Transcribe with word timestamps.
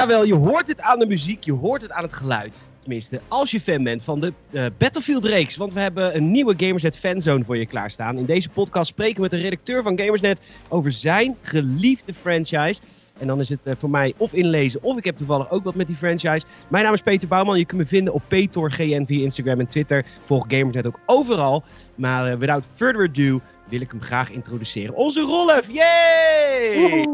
Jawel, 0.00 0.24
je 0.24 0.34
hoort 0.34 0.68
het 0.68 0.80
aan 0.80 0.98
de 0.98 1.06
muziek, 1.06 1.44
je 1.44 1.52
hoort 1.52 1.82
het 1.82 1.90
aan 1.90 2.02
het 2.02 2.12
geluid. 2.12 2.72
Tenminste, 2.78 3.20
als 3.28 3.50
je 3.50 3.60
fan 3.60 3.82
bent 3.82 4.02
van 4.02 4.20
de 4.20 4.32
uh, 4.50 4.66
Battlefield-reeks. 4.78 5.56
Want 5.56 5.72
we 5.72 5.80
hebben 5.80 6.16
een 6.16 6.30
nieuwe 6.30 6.54
Gamersnet 6.56 6.98
fanzone 6.98 7.44
voor 7.44 7.56
je 7.56 7.66
klaarstaan. 7.66 8.18
In 8.18 8.24
deze 8.24 8.48
podcast 8.48 8.86
spreken 8.86 9.14
we 9.14 9.20
met 9.20 9.30
de 9.30 9.36
redacteur 9.36 9.82
van 9.82 9.98
Gamersnet 9.98 10.40
over 10.68 10.92
zijn 10.92 11.36
geliefde 11.42 12.14
franchise. 12.14 12.80
En 13.18 13.26
dan 13.26 13.38
is 13.38 13.48
het 13.48 13.60
uh, 13.64 13.72
voor 13.78 13.90
mij 13.90 14.14
of 14.16 14.32
inlezen, 14.32 14.82
of 14.82 14.96
ik 14.96 15.04
heb 15.04 15.16
toevallig 15.16 15.50
ook 15.50 15.64
wat 15.64 15.74
met 15.74 15.86
die 15.86 15.96
franchise. 15.96 16.46
Mijn 16.68 16.84
naam 16.84 16.94
is 16.94 17.02
Peter 17.02 17.28
Bouwman. 17.28 17.58
Je 17.58 17.64
kunt 17.64 17.80
me 17.80 17.86
vinden 17.86 18.12
op 18.12 18.22
PetorGN 18.28 19.04
via 19.06 19.22
Instagram 19.22 19.60
en 19.60 19.68
Twitter. 19.68 20.06
Volg 20.24 20.44
Gamersnet 20.48 20.86
ook 20.86 20.98
overal. 21.06 21.62
Maar 21.94 22.32
uh, 22.32 22.38
without 22.38 22.64
further 22.74 23.08
ado 23.08 23.40
wil 23.68 23.80
ik 23.80 23.90
hem 23.90 24.02
graag 24.02 24.30
introduceren. 24.30 24.94
Onze 24.94 25.20
Rolf, 25.20 25.66
yay! 25.70 27.04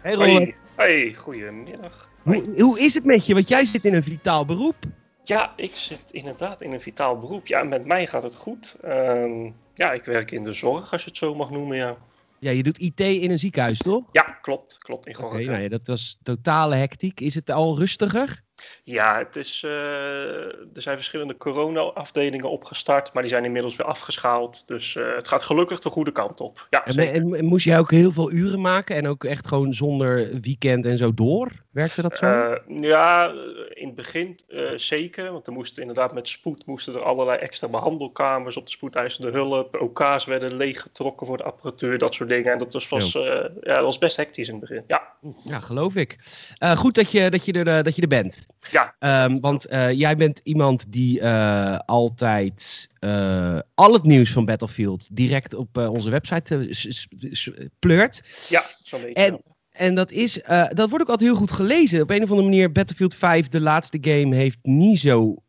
Hey 0.00 0.14
Rolf. 0.14 0.62
Hey, 0.76 1.14
goedemiddag. 1.14 2.10
Hoe, 2.22 2.60
hoe 2.60 2.80
is 2.80 2.94
het 2.94 3.04
met 3.04 3.26
je? 3.26 3.34
Want 3.34 3.48
jij 3.48 3.64
zit 3.64 3.84
in 3.84 3.94
een 3.94 4.02
vitaal 4.02 4.44
beroep. 4.44 4.76
Ja, 5.24 5.52
ik 5.56 5.76
zit 5.76 6.02
inderdaad 6.10 6.62
in 6.62 6.72
een 6.72 6.80
vitaal 6.80 7.18
beroep. 7.18 7.46
Ja, 7.46 7.62
met 7.62 7.84
mij 7.84 8.06
gaat 8.06 8.22
het 8.22 8.36
goed. 8.36 8.76
Uh, 8.84 9.50
ja, 9.74 9.92
ik 9.92 10.04
werk 10.04 10.30
in 10.30 10.44
de 10.44 10.52
zorg, 10.52 10.92
als 10.92 11.02
je 11.02 11.08
het 11.08 11.18
zo 11.18 11.34
mag 11.34 11.50
noemen, 11.50 11.76
ja. 11.76 11.96
Ja, 12.38 12.50
je 12.50 12.62
doet 12.62 12.78
IT 12.78 13.00
in 13.00 13.30
een 13.30 13.38
ziekenhuis, 13.38 13.78
toch? 13.78 14.04
Ja, 14.12 14.22
klopt. 14.22 14.78
Klopt, 14.78 15.06
in 15.06 15.18
Oké, 15.18 15.44
nou 15.44 15.62
ja, 15.62 15.68
dat 15.68 15.86
was 15.86 16.18
totale 16.22 16.74
hectiek. 16.74 17.20
Is 17.20 17.34
het 17.34 17.50
al 17.50 17.78
rustiger? 17.78 18.43
Ja, 18.84 19.18
het 19.18 19.36
is, 19.36 19.62
uh, 19.62 19.70
er 19.72 20.82
zijn 20.82 20.96
verschillende 20.96 21.36
corona-afdelingen 21.36 22.50
opgestart, 22.50 23.12
maar 23.12 23.22
die 23.22 23.32
zijn 23.32 23.44
inmiddels 23.44 23.76
weer 23.76 23.86
afgeschaald. 23.86 24.68
Dus 24.68 24.94
uh, 24.94 25.14
het 25.14 25.28
gaat 25.28 25.42
gelukkig 25.42 25.78
de 25.78 25.90
goede 25.90 26.12
kant 26.12 26.40
op. 26.40 26.66
Ja, 26.70 26.84
en, 26.84 27.34
en, 27.34 27.44
moest 27.44 27.64
jij 27.64 27.78
ook 27.78 27.90
heel 27.90 28.12
veel 28.12 28.32
uren 28.32 28.60
maken 28.60 28.96
en 28.96 29.06
ook 29.06 29.24
echt 29.24 29.46
gewoon 29.46 29.72
zonder 29.72 30.40
weekend 30.40 30.86
en 30.86 30.98
zo 30.98 31.14
door? 31.14 31.63
Werkte 31.74 32.02
dat 32.02 32.16
zo? 32.16 32.26
Uh, 32.26 32.80
ja, 32.80 33.32
in 33.68 33.86
het 33.86 33.94
begin 33.94 34.40
zeker. 34.76 35.32
Want 35.32 35.46
er 35.46 35.52
moesten 35.52 35.80
inderdaad 35.80 36.14
met 36.14 36.28
spoed 36.28 36.66
moesten 36.66 36.94
er 36.94 37.02
allerlei 37.02 37.38
extra 37.38 37.68
behandelkamers 37.68 38.56
op 38.56 38.64
de 38.64 38.70
spoedeisende 38.70 39.30
hulp. 39.30 39.80
OK's 39.80 40.24
werden 40.24 40.56
leeggetrokken 40.56 41.26
voor 41.26 41.36
de 41.36 41.42
apparatuur, 41.42 41.98
dat 41.98 42.14
soort 42.14 42.28
dingen. 42.28 42.52
En 42.52 42.58
dat 42.58 42.72
was, 42.72 42.88
was, 42.88 43.12
ja, 43.12 43.50
dat 43.60 43.82
was 43.82 43.98
best 43.98 44.16
hectisch 44.16 44.48
in 44.48 44.54
het 44.54 44.68
begin. 44.68 44.84
Ja, 44.86 45.02
ja 45.44 45.60
geloof 45.60 45.94
ik. 45.94 46.18
goed 46.76 46.94
dat 46.94 47.10
je, 47.10 47.30
dat, 47.30 47.44
je 47.44 47.52
er, 47.52 47.84
dat 47.84 47.96
je 47.96 48.02
er 48.02 48.08
bent. 48.08 48.46
Ja. 48.70 48.94
Um, 49.24 49.40
want 49.40 49.66
jij 49.90 50.16
bent 50.16 50.40
iemand 50.42 50.92
die 50.92 51.26
altijd 51.86 52.88
uh, 53.00 53.58
al 53.74 53.92
het 53.92 54.02
nieuws 54.02 54.32
van 54.32 54.44
Battlefield 54.44 55.08
direct 55.16 55.54
op 55.54 55.76
onze 55.76 56.10
website 56.10 56.70
pleurt. 57.78 58.22
Ja, 58.48 58.64
zo'n 58.82 59.00
beetje. 59.00 59.14
En, 59.14 59.42
en 59.76 59.94
dat, 59.94 60.10
is, 60.10 60.40
dat 60.70 60.88
wordt 60.90 61.00
ook 61.00 61.08
altijd 61.08 61.20
heel 61.20 61.34
goed 61.34 61.50
gelezen. 61.50 62.02
Op 62.02 62.10
een 62.10 62.22
of 62.22 62.30
andere 62.30 62.48
manier, 62.48 62.72
Battlefield 62.72 63.14
5, 63.14 63.48
de 63.48 63.60
laatste 63.60 63.98
game, 64.00 64.36
heeft 64.36 64.58
niet 64.62 64.98
zo 64.98 65.44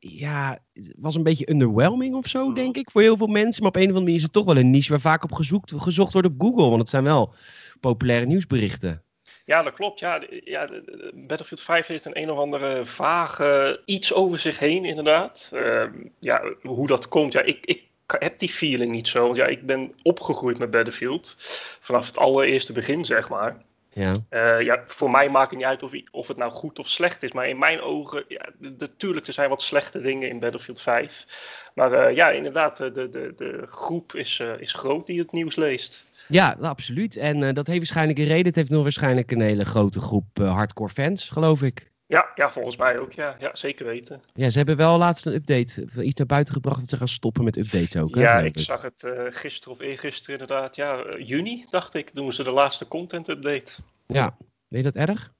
ja, 0.00 0.58
was 0.96 1.14
een 1.14 1.22
beetje 1.22 1.50
underwhelming 1.50 2.14
of 2.14 2.26
zo, 2.26 2.52
denk 2.52 2.76
ik, 2.76 2.90
voor 2.90 3.02
heel 3.02 3.16
veel 3.16 3.26
mensen. 3.26 3.62
Maar 3.62 3.70
op 3.70 3.76
een 3.76 3.82
of 3.82 3.88
andere 3.88 4.04
manier 4.04 4.16
is 4.16 4.22
het 4.22 4.32
toch 4.32 4.44
wel 4.44 4.56
een 4.56 4.70
niche 4.70 4.90
waar 4.90 5.00
vaak 5.00 5.22
op 5.22 5.32
gezocht, 5.32 6.12
wordt 6.12 6.28
op 6.28 6.34
Google. 6.38 6.68
Want 6.68 6.80
het 6.80 6.88
zijn 6.88 7.04
wel 7.04 7.34
populaire 7.80 8.26
nieuwsberichten. 8.26 9.02
Ja, 9.44 9.62
dat 9.62 9.74
klopt. 9.74 10.00
Ja, 10.00 10.22
ja, 10.44 10.68
Battlefield 11.14 11.60
5 11.60 11.86
heeft 11.86 12.04
een 12.04 12.18
een 12.18 12.30
of 12.30 12.38
andere 12.38 12.86
vage 12.86 13.82
iets 13.84 14.12
over 14.12 14.38
zich 14.38 14.58
heen, 14.58 14.84
inderdaad. 14.84 15.50
Uh, 15.54 15.84
ja, 16.18 16.54
hoe 16.62 16.86
dat 16.86 17.08
komt, 17.08 17.32
ja, 17.32 17.42
ik, 17.42 17.66
ik 17.66 17.87
heb 18.18 18.38
die 18.38 18.48
feeling 18.48 18.90
niet 18.90 19.08
zo. 19.08 19.24
Want 19.24 19.36
ja, 19.36 19.46
ik 19.46 19.66
ben 19.66 19.92
opgegroeid 20.02 20.58
met 20.58 20.70
Battlefield. 20.70 21.34
Vanaf 21.80 22.06
het 22.06 22.16
allereerste 22.16 22.72
begin, 22.72 23.04
zeg 23.04 23.28
maar. 23.28 23.56
Ja. 23.92 24.12
Uh, 24.30 24.60
ja, 24.64 24.82
voor 24.86 25.10
mij 25.10 25.30
maakt 25.30 25.50
het 25.50 25.58
niet 25.58 25.68
uit 25.68 25.82
of, 25.82 25.92
of 26.10 26.28
het 26.28 26.36
nou 26.36 26.50
goed 26.50 26.78
of 26.78 26.88
slecht 26.88 27.22
is. 27.22 27.32
Maar 27.32 27.48
in 27.48 27.58
mijn 27.58 27.80
ogen, 27.80 28.24
ja, 28.28 28.48
natuurlijk, 28.58 29.26
er 29.26 29.32
zijn 29.32 29.48
wat 29.48 29.62
slechte 29.62 30.00
dingen 30.00 30.28
in 30.28 30.40
Battlefield 30.40 30.80
5. 30.80 31.70
Maar 31.74 32.10
uh, 32.10 32.16
ja, 32.16 32.30
inderdaad, 32.30 32.76
de, 32.76 32.92
de, 32.92 33.32
de 33.36 33.66
groep 33.68 34.14
is, 34.14 34.38
uh, 34.38 34.60
is 34.60 34.72
groot 34.72 35.06
die 35.06 35.18
het 35.18 35.32
nieuws 35.32 35.56
leest. 35.56 36.04
Ja, 36.28 36.56
absoluut. 36.60 37.16
En 37.16 37.54
dat 37.54 37.66
heeft 37.66 37.78
waarschijnlijk 37.78 38.18
een 38.18 38.24
reden. 38.24 38.46
Het 38.46 38.56
heeft 38.56 38.70
nog 38.70 38.82
waarschijnlijk 38.82 39.30
een 39.30 39.40
hele 39.40 39.64
grote 39.64 40.00
groep 40.00 40.26
hardcore 40.34 40.92
fans, 40.92 41.28
geloof 41.28 41.62
ik. 41.62 41.90
Ja, 42.08 42.28
ja, 42.34 42.50
volgens 42.50 42.76
mij 42.76 42.98
ook. 42.98 43.12
Ja, 43.12 43.36
ja, 43.38 43.50
zeker 43.52 43.86
weten. 43.86 44.22
Ja, 44.34 44.50
ze 44.50 44.58
hebben 44.58 44.76
wel 44.76 44.98
laatst 44.98 45.26
een 45.26 45.34
update, 45.34 45.88
iets 46.02 46.14
naar 46.14 46.26
buiten 46.26 46.54
gebracht 46.54 46.80
dat 46.80 46.88
ze 46.88 46.96
gaan 46.96 47.08
stoppen 47.08 47.44
met 47.44 47.56
updates 47.56 47.96
ook. 47.96 48.14
Hè, 48.14 48.20
ja, 48.20 48.38
ik 48.38 48.58
zag 48.58 48.82
het 48.82 49.02
uh, 49.02 49.22
gisteren 49.30 49.74
of 49.74 49.80
eergisteren 49.80 50.40
inderdaad. 50.40 50.76
Ja, 50.76 51.16
juni 51.18 51.66
dacht 51.70 51.94
ik, 51.94 52.14
doen 52.14 52.32
ze 52.32 52.42
de 52.42 52.50
laatste 52.50 52.88
content 52.88 53.28
update. 53.28 53.72
Ja, 54.06 54.36
weet 54.68 54.84
je 54.84 54.90
dat 54.90 55.08
erg? 55.08 55.32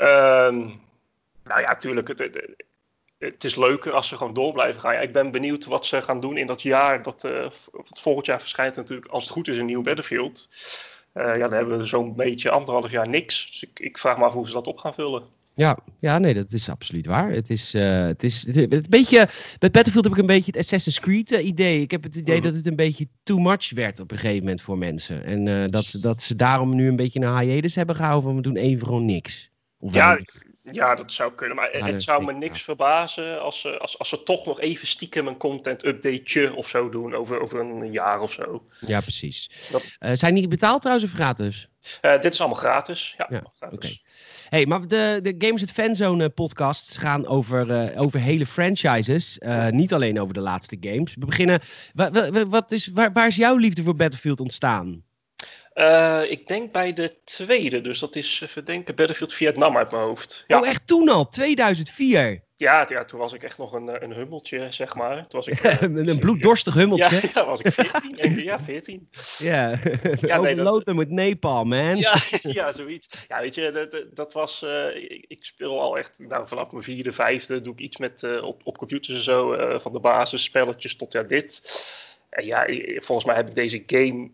Um, 0.00 0.80
nou 1.44 1.60
ja, 1.60 1.76
tuurlijk. 1.76 2.08
Het, 2.08 2.18
het, 2.18 2.64
het 3.18 3.44
is 3.44 3.56
leuker 3.56 3.92
als 3.92 4.08
ze 4.08 4.16
gewoon 4.16 4.34
door 4.34 4.52
blijven 4.52 4.80
gaan. 4.80 4.94
Ja, 4.94 5.00
ik 5.00 5.12
ben 5.12 5.30
benieuwd 5.30 5.64
wat 5.64 5.86
ze 5.86 6.02
gaan 6.02 6.20
doen 6.20 6.36
in 6.36 6.46
dat 6.46 6.62
jaar. 6.62 7.02
Dat, 7.02 7.24
uh, 7.24 7.46
volgend 7.84 8.26
jaar 8.26 8.40
verschijnt 8.40 8.76
natuurlijk, 8.76 9.08
als 9.08 9.24
het 9.24 9.32
goed 9.32 9.48
is, 9.48 9.58
een 9.58 9.66
nieuw 9.66 9.82
Battlefield. 9.82 10.48
Ja, 11.14 11.38
dan 11.38 11.52
hebben 11.52 11.78
we 11.78 11.84
zo'n 11.84 12.14
beetje 12.14 12.50
anderhalf 12.50 12.90
jaar 12.90 13.08
niks. 13.08 13.46
Dus 13.46 13.62
ik, 13.62 13.80
ik, 13.80 13.98
vraag 13.98 14.18
me 14.18 14.24
af 14.24 14.32
hoe 14.32 14.46
ze 14.46 14.52
dat 14.52 14.66
op 14.66 14.78
gaan 14.78 14.94
vullen. 14.94 15.36
Ja, 15.58 15.78
ja, 16.00 16.18
nee, 16.18 16.34
dat 16.34 16.52
is 16.52 16.68
absoluut 16.68 17.06
waar. 17.06 17.30
Het 17.30 17.50
is, 17.50 17.74
uh, 17.74 18.06
het 18.06 18.22
is 18.22 18.46
een 18.46 18.84
beetje. 18.88 19.28
Met 19.58 19.72
Battlefield 19.72 20.04
heb 20.04 20.12
ik 20.12 20.18
een 20.18 20.26
beetje 20.26 20.50
het 20.50 20.60
Assassin's 20.60 21.00
Creed 21.00 21.30
idee. 21.30 21.80
Ik 21.80 21.90
heb 21.90 22.02
het 22.02 22.16
idee 22.16 22.36
mm. 22.36 22.42
dat 22.42 22.54
het 22.54 22.66
een 22.66 22.76
beetje 22.76 23.08
too 23.22 23.38
much 23.38 23.70
werd 23.70 24.00
op 24.00 24.10
een 24.10 24.18
gegeven 24.18 24.38
moment 24.38 24.62
voor 24.62 24.78
mensen. 24.78 25.24
En 25.24 25.46
uh, 25.46 25.66
dat, 25.66 25.98
dat 26.00 26.22
ze 26.22 26.36
daarom 26.36 26.74
nu 26.74 26.88
een 26.88 26.96
beetje 26.96 27.20
een 27.20 27.38
hiatus 27.38 27.74
hebben 27.74 27.96
gehouden 27.96 28.22
van 28.22 28.36
we 28.36 28.42
doen 28.42 28.56
even 28.56 28.86
gewoon 28.86 29.04
niks. 29.04 29.50
Of 29.78 29.94
ja, 29.94 30.18
ja, 30.62 30.94
dat 30.94 31.12
zou 31.12 31.32
kunnen. 31.34 31.56
Maar 31.56 31.68
het, 31.72 31.84
het 31.84 32.02
zou 32.02 32.24
me 32.24 32.32
niks 32.32 32.62
verbazen 32.62 33.42
als 33.42 33.60
ze, 33.60 33.78
als, 33.78 33.98
als 33.98 34.08
ze 34.08 34.22
toch 34.22 34.46
nog 34.46 34.60
even 34.60 34.86
stiekem 34.86 35.26
een 35.26 35.36
content 35.36 35.84
updateje 35.84 36.54
of 36.54 36.68
zo 36.68 36.88
doen 36.88 37.14
over, 37.14 37.40
over 37.40 37.60
een 37.60 37.92
jaar 37.92 38.20
of 38.20 38.32
zo. 38.32 38.64
Ja, 38.86 39.00
precies. 39.00 39.50
Dat... 39.70 40.18
Zijn 40.18 40.34
die 40.34 40.48
betaald 40.48 40.80
trouwens 40.80 41.10
of 41.10 41.14
gratis? 41.16 41.68
Dit 42.00 42.32
is 42.32 42.40
allemaal 42.40 42.58
gratis. 42.58 43.14
Ja, 43.16 43.26
ja 43.30 43.42
gratis. 43.54 43.78
Okay. 43.78 44.00
Hey, 44.48 44.66
maar 44.66 44.88
de, 44.88 45.20
de 45.22 45.34
Games 45.38 45.62
at 45.62 45.70
Fanzone 45.70 46.28
podcasts 46.28 46.96
gaan 46.96 47.26
over, 47.26 47.92
uh, 47.92 48.00
over 48.00 48.20
hele 48.20 48.46
franchises. 48.46 49.38
niet 49.70 49.92
alleen 49.92 50.20
over 50.20 50.34
de 50.34 50.40
laatste 50.40 50.76
games. 50.80 51.14
We 51.14 51.26
beginnen. 51.26 51.60
Wat 52.48 52.72
is, 52.72 52.86
waar, 52.86 53.12
waar 53.12 53.26
is 53.26 53.36
jouw 53.36 53.56
liefde 53.56 53.82
voor 53.82 53.96
Battlefield 53.96 54.40
ontstaan? 54.40 55.02
Uh, 55.78 56.30
ik 56.30 56.46
denk 56.46 56.72
bij 56.72 56.92
de 56.92 57.14
tweede, 57.24 57.80
dus 57.80 57.98
dat 57.98 58.16
is 58.16 58.40
even 58.40 58.64
denken, 58.64 58.94
Battlefield 58.94 59.32
Vietnam 59.32 59.76
uit 59.76 59.90
mijn 59.90 60.02
hoofd. 60.02 60.44
Ja. 60.46 60.60
Oh, 60.60 60.68
echt 60.68 60.86
toen 60.86 61.08
al? 61.08 61.28
2004? 61.28 62.42
Ja, 62.58 62.86
ja, 62.88 63.04
toen 63.04 63.18
was 63.18 63.32
ik 63.32 63.42
echt 63.42 63.58
nog 63.58 63.72
een, 63.72 64.04
een 64.04 64.12
hummeltje, 64.12 64.66
zeg 64.70 64.94
maar. 64.94 65.16
Toen 65.16 65.40
was 65.40 65.46
ik, 65.46 65.64
uh, 65.64 65.80
een 66.06 66.18
bloeddorstig 66.18 66.74
hummeltje. 66.74 67.16
Ja, 67.16 67.28
ja 67.34 67.46
was 67.46 67.60
ik 67.60 67.72
14. 67.72 68.42
ja, 68.42 68.60
14. 68.60 69.08
Ja, 69.38 69.80
ja 70.20 70.40
nee, 70.40 70.54
dat... 70.54 70.94
met 70.94 71.10
napalm, 71.10 71.68
man. 71.68 71.96
Ja, 71.96 72.14
ja, 72.42 72.72
zoiets. 72.72 73.08
Ja, 73.28 73.40
weet 73.40 73.54
je, 73.54 73.70
dat, 73.70 74.04
dat 74.14 74.32
was... 74.32 74.62
Uh, 74.62 74.96
ik, 74.96 75.24
ik, 75.28 75.44
speel 75.44 75.80
al 75.80 75.98
echt, 75.98 76.18
nou, 76.18 76.48
vanaf 76.48 76.70
mijn 76.70 76.82
vierde, 76.82 77.12
vijfde 77.12 77.60
doe 77.60 77.72
ik 77.72 77.80
iets 77.80 77.96
met, 77.96 78.40
op, 78.40 78.60
op 78.64 78.78
computers 78.78 79.16
en 79.16 79.24
zo. 79.24 79.78
van 79.78 79.92
de 79.92 80.00
basisspelletjes 80.00 80.96
tot 80.96 81.12
ja, 81.12 81.22
dit 81.22 81.60
ja, 82.30 82.66
volgens 82.96 83.24
mij 83.24 83.36
heb 83.36 83.48
ik 83.48 83.54
deze 83.54 83.82
game 83.86 84.30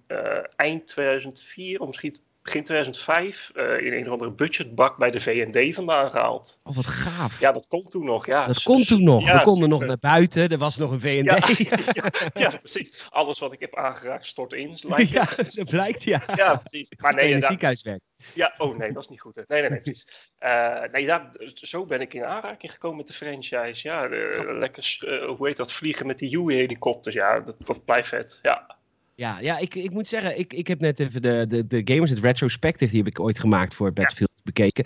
eind 0.57 0.87
2004 0.87 1.81
of 1.81 1.87
misschien 1.87 2.17
begin 2.45 2.65
2005 2.65 3.51
uh, 3.55 3.81
in 3.81 3.93
een 3.93 4.07
of 4.07 4.13
andere 4.13 4.33
budgetbak 4.33 4.97
bij 4.97 5.11
de 5.11 5.21
VND 5.21 5.75
vandaan 5.75 6.11
gehaald. 6.11 6.59
Oh, 6.63 6.77
wat 6.77 6.87
gaaf. 6.87 7.41
Ja, 7.41 7.53
dat 7.53 7.67
kon 7.69 7.89
toen 7.89 8.05
nog. 8.05 8.27
Ja. 8.27 8.47
Dat 8.47 8.63
kon 8.63 8.85
toen 8.85 9.05
nog. 9.05 9.25
Ja, 9.25 9.39
We 9.39 9.45
konden 9.45 9.69
nog 9.69 9.85
naar 9.85 9.99
buiten. 9.99 10.49
Er 10.49 10.59
was 10.59 10.77
nog 10.77 10.91
een 10.91 11.01
VND. 11.01 11.23
Ja, 11.65 11.79
ja, 11.93 12.31
ja, 12.35 12.57
precies. 12.57 13.07
Alles 13.11 13.39
wat 13.39 13.53
ik 13.53 13.61
heb 13.61 13.77
aangeraakt 13.77 14.27
stort 14.27 14.53
in. 14.53 14.77
Lijkt 14.89 15.11
ja, 15.11 15.25
dat 15.25 15.69
blijkt, 15.71 16.03
ja. 16.03 16.23
Ja, 16.35 16.57
precies. 16.57 16.93
Maar 16.97 17.15
nee, 17.15 17.29
in 17.29 17.35
het 17.35 17.45
ziekenhuis 17.45 17.83
werkt. 17.83 18.05
Ja, 18.33 18.55
oh 18.59 18.77
nee, 18.79 18.93
dat 18.93 19.03
is 19.03 19.09
niet 19.09 19.21
goed. 19.21 19.37
Hè. 19.37 19.43
Nee, 19.47 19.61
nee, 19.61 19.71
nee, 19.71 19.81
precies. 19.81 20.31
Uh, 20.41 20.83
nee, 20.93 21.05
ja, 21.05 21.31
zo 21.55 21.87
ben 21.87 22.01
ik 22.01 22.15
in 22.15 22.25
aanraking 22.25 22.73
gekomen 22.73 22.97
met 22.97 23.07
de 23.07 23.13
franchise. 23.13 23.89
Ja, 23.89 24.09
de, 24.09 24.57
lekker, 24.59 24.99
uh, 25.07 25.37
hoe 25.37 25.47
heet 25.47 25.57
dat, 25.57 25.73
vliegen 25.73 26.07
met 26.07 26.19
die 26.19 26.39
Huey-helikopters. 26.39 27.15
Ja, 27.15 27.41
dat, 27.41 27.57
dat 27.59 27.85
blijft 27.85 28.09
vet. 28.09 28.39
Ja. 28.43 28.77
Ja, 29.15 29.39
ja 29.41 29.59
ik, 29.59 29.75
ik 29.75 29.91
moet 29.91 30.09
zeggen, 30.09 30.39
ik, 30.39 30.53
ik 30.53 30.67
heb 30.67 30.81
net 30.81 31.01
even 31.01 31.23
de, 31.23 31.45
de, 31.49 31.67
de 31.67 31.81
Gamers 31.85 32.11
het 32.11 32.19
Retrospective, 32.19 32.91
die 32.91 33.03
heb 33.03 33.11
ik 33.11 33.21
ooit 33.21 33.41
gemaakt 33.41 33.75
voor 33.75 33.93
Battlefield 33.93 34.31
ja. 34.35 34.43
bekeken. 34.45 34.85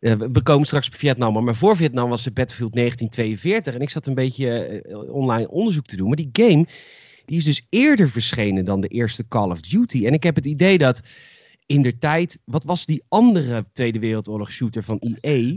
Uh, 0.00 0.14
we 0.32 0.42
komen 0.42 0.66
straks 0.66 0.86
op 0.86 0.94
Vietnam, 0.94 1.44
maar 1.44 1.54
voor 1.54 1.76
Vietnam 1.76 2.08
was 2.08 2.24
het 2.24 2.34
Battlefield 2.34 2.72
1942. 2.72 3.74
En 3.74 3.80
ik 3.80 3.90
zat 3.90 4.06
een 4.06 4.14
beetje 4.14 4.82
uh, 4.86 5.14
online 5.14 5.48
onderzoek 5.48 5.86
te 5.86 5.96
doen. 5.96 6.06
Maar 6.06 6.16
die 6.16 6.28
game, 6.32 6.66
die 7.24 7.36
is 7.36 7.44
dus 7.44 7.66
eerder 7.68 8.10
verschenen 8.10 8.64
dan 8.64 8.80
de 8.80 8.88
eerste 8.88 9.28
Call 9.28 9.50
of 9.50 9.60
Duty. 9.60 10.06
En 10.06 10.12
ik 10.12 10.22
heb 10.22 10.34
het 10.34 10.46
idee 10.46 10.78
dat 10.78 11.00
in 11.66 11.82
de 11.82 11.98
tijd, 11.98 12.38
wat 12.44 12.64
was 12.64 12.86
die 12.86 13.04
andere 13.08 13.66
Tweede 13.72 13.98
Wereldoorlog 13.98 14.52
shooter 14.52 14.82
van 14.82 14.98
EA? 15.20 15.54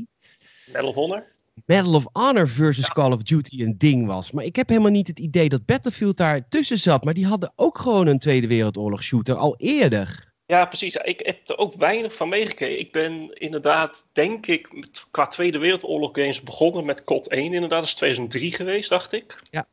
Medal 0.66 0.90
of 0.90 0.96
Honor? 0.96 1.24
Medal 1.66 1.94
of 1.94 2.06
Honor 2.14 2.48
versus 2.48 2.88
ja. 2.88 2.94
Call 2.94 3.12
of 3.12 3.24
Duty 3.24 3.62
een 3.62 3.78
ding 3.78 4.08
was. 4.08 4.32
Maar 4.32 4.44
ik 4.44 4.56
heb 4.56 4.70
helemaal 4.70 4.92
niet 4.92 5.08
het 5.08 5.20
idee 5.20 5.50
dat 5.50 5.66
Battlefield 5.66 6.18
daar 6.18 6.48
tussen 6.50 6.78
zat. 6.78 7.04
Maar 7.04 7.14
die 7.14 7.26
hadden 7.26 7.54
ook 7.56 7.78
gewoon 7.78 8.08
een 8.08 8.20
Tweede 8.20 8.48
Wereldoorlog 8.48 9.04
shooter 9.04 9.36
al 9.36 9.56
eerder. 9.58 10.28
Ja, 10.46 10.66
precies. 10.66 10.96
Ik 10.96 11.20
heb 11.26 11.50
er 11.50 11.58
ook 11.58 11.74
weinig 11.74 12.16
van 12.16 12.30
meegekregen. 12.30 12.80
Ik 12.80 12.92
ben 12.92 13.34
inderdaad, 13.34 14.08
denk 14.14 14.48
ik, 14.48 14.88
qua 15.12 15.26
Tweede 15.26 15.58
Wereldoorlog 15.58 16.10
games 16.14 16.42
begonnen 16.42 16.86
met 16.86 17.04
COD 17.04 17.28
1 17.28 17.44
inderdaad. 17.44 17.70
Dat 17.70 17.84
is 17.84 17.94
2003 17.94 18.52
geweest, 18.52 18.90
dacht 18.90 19.14
ik. 19.14 19.40
Ja. 19.52 19.68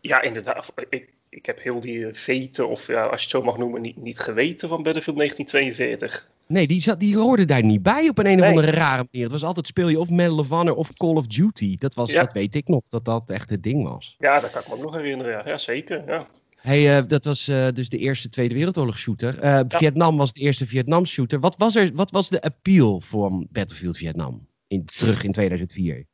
Ja, 0.00 0.22
inderdaad. 0.22 0.72
Ik, 0.88 1.08
ik 1.28 1.46
heb 1.46 1.62
heel 1.62 1.80
die 1.80 2.06
veten, 2.12 2.68
of 2.68 2.86
ja, 2.86 3.02
als 3.02 3.20
je 3.20 3.26
het 3.26 3.30
zo 3.30 3.42
mag 3.42 3.58
noemen, 3.58 3.80
niet, 3.80 3.96
niet 3.96 4.18
geweten 4.18 4.68
van 4.68 4.82
Battlefield 4.82 5.16
1942. 5.16 6.30
Nee, 6.52 6.66
die, 6.66 6.80
zat, 6.80 7.00
die 7.00 7.16
hoorde 7.16 7.44
daar 7.44 7.64
niet 7.64 7.82
bij 7.82 8.08
op 8.08 8.18
een, 8.18 8.26
een 8.26 8.40
of 8.40 8.46
andere 8.46 8.70
rare 8.70 9.06
manier. 9.10 9.22
Het 9.22 9.32
was 9.32 9.44
altijd 9.44 9.66
speel 9.66 9.88
je 9.88 10.00
of 10.00 10.10
Medal 10.10 10.38
of 10.38 10.48
Honor 10.48 10.74
of 10.74 10.92
Call 10.92 11.14
of 11.14 11.26
Duty. 11.26 11.76
Dat, 11.78 11.94
was, 11.94 12.12
dat 12.12 12.32
weet 12.32 12.54
ik 12.54 12.68
nog, 12.68 12.82
dat 12.88 13.04
dat 13.04 13.30
echt 13.30 13.50
het 13.50 13.62
ding 13.62 13.88
was. 13.88 14.16
Ja, 14.18 14.40
dat 14.40 14.50
kan 14.50 14.60
ik 14.60 14.68
me 14.68 14.74
ook 14.74 14.82
nog 14.82 14.94
herinneren. 14.94 15.32
Ja, 15.32 15.42
ja 15.46 15.58
zeker. 15.58 16.02
Ja. 16.06 16.26
Hey, 16.56 16.98
uh, 16.98 17.08
dat 17.08 17.24
was 17.24 17.48
uh, 17.48 17.68
dus 17.74 17.88
de 17.88 17.98
eerste 17.98 18.28
Tweede 18.28 18.54
Wereldoorlog 18.54 18.98
shooter. 18.98 19.34
Uh, 19.34 19.42
ja. 19.42 19.64
Vietnam 19.68 20.16
was 20.16 20.32
de 20.32 20.40
eerste 20.40 20.66
Vietnam 20.66 21.06
shooter. 21.06 21.40
Wat 21.40 21.56
was, 21.56 21.74
er, 21.74 21.90
wat 21.94 22.10
was 22.10 22.28
de 22.28 22.42
appeal 22.42 23.00
voor 23.00 23.44
Battlefield 23.50 23.96
Vietnam 23.96 24.46
in, 24.66 24.84
terug 24.84 25.24
in 25.24 25.32
2004? 25.32 26.06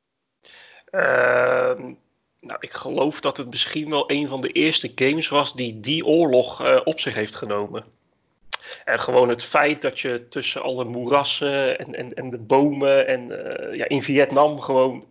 Ehm, 0.85 1.83
nou, 2.39 2.57
ik 2.61 2.73
geloof 2.73 3.21
dat 3.21 3.37
het 3.37 3.51
misschien 3.51 3.91
wel 3.91 4.11
een 4.11 4.29
van 4.29 4.41
de 4.41 4.53
eerste 4.53 4.93
games 4.95 5.29
was 5.29 5.55
die 5.55 5.81
die 5.81 6.07
oorlog 6.07 6.83
op 6.85 7.01
zich 7.01 7.15
heeft 7.15 7.35
genomen. 7.35 7.85
En 8.85 9.01
gewoon 9.01 9.29
het 9.29 9.43
feit 9.43 9.83
dat 9.83 10.01
je 10.01 10.29
tussen 10.29 10.63
alle 10.63 10.85
moerassen 10.85 11.79
en, 11.79 11.95
en, 11.95 12.09
en 12.09 12.31
de 12.31 12.39
bomen 12.39 13.07
en 13.07 13.27
ja, 13.73 13.89
in 13.89 14.03
Vietnam 14.03 14.61
gewoon 14.61 15.07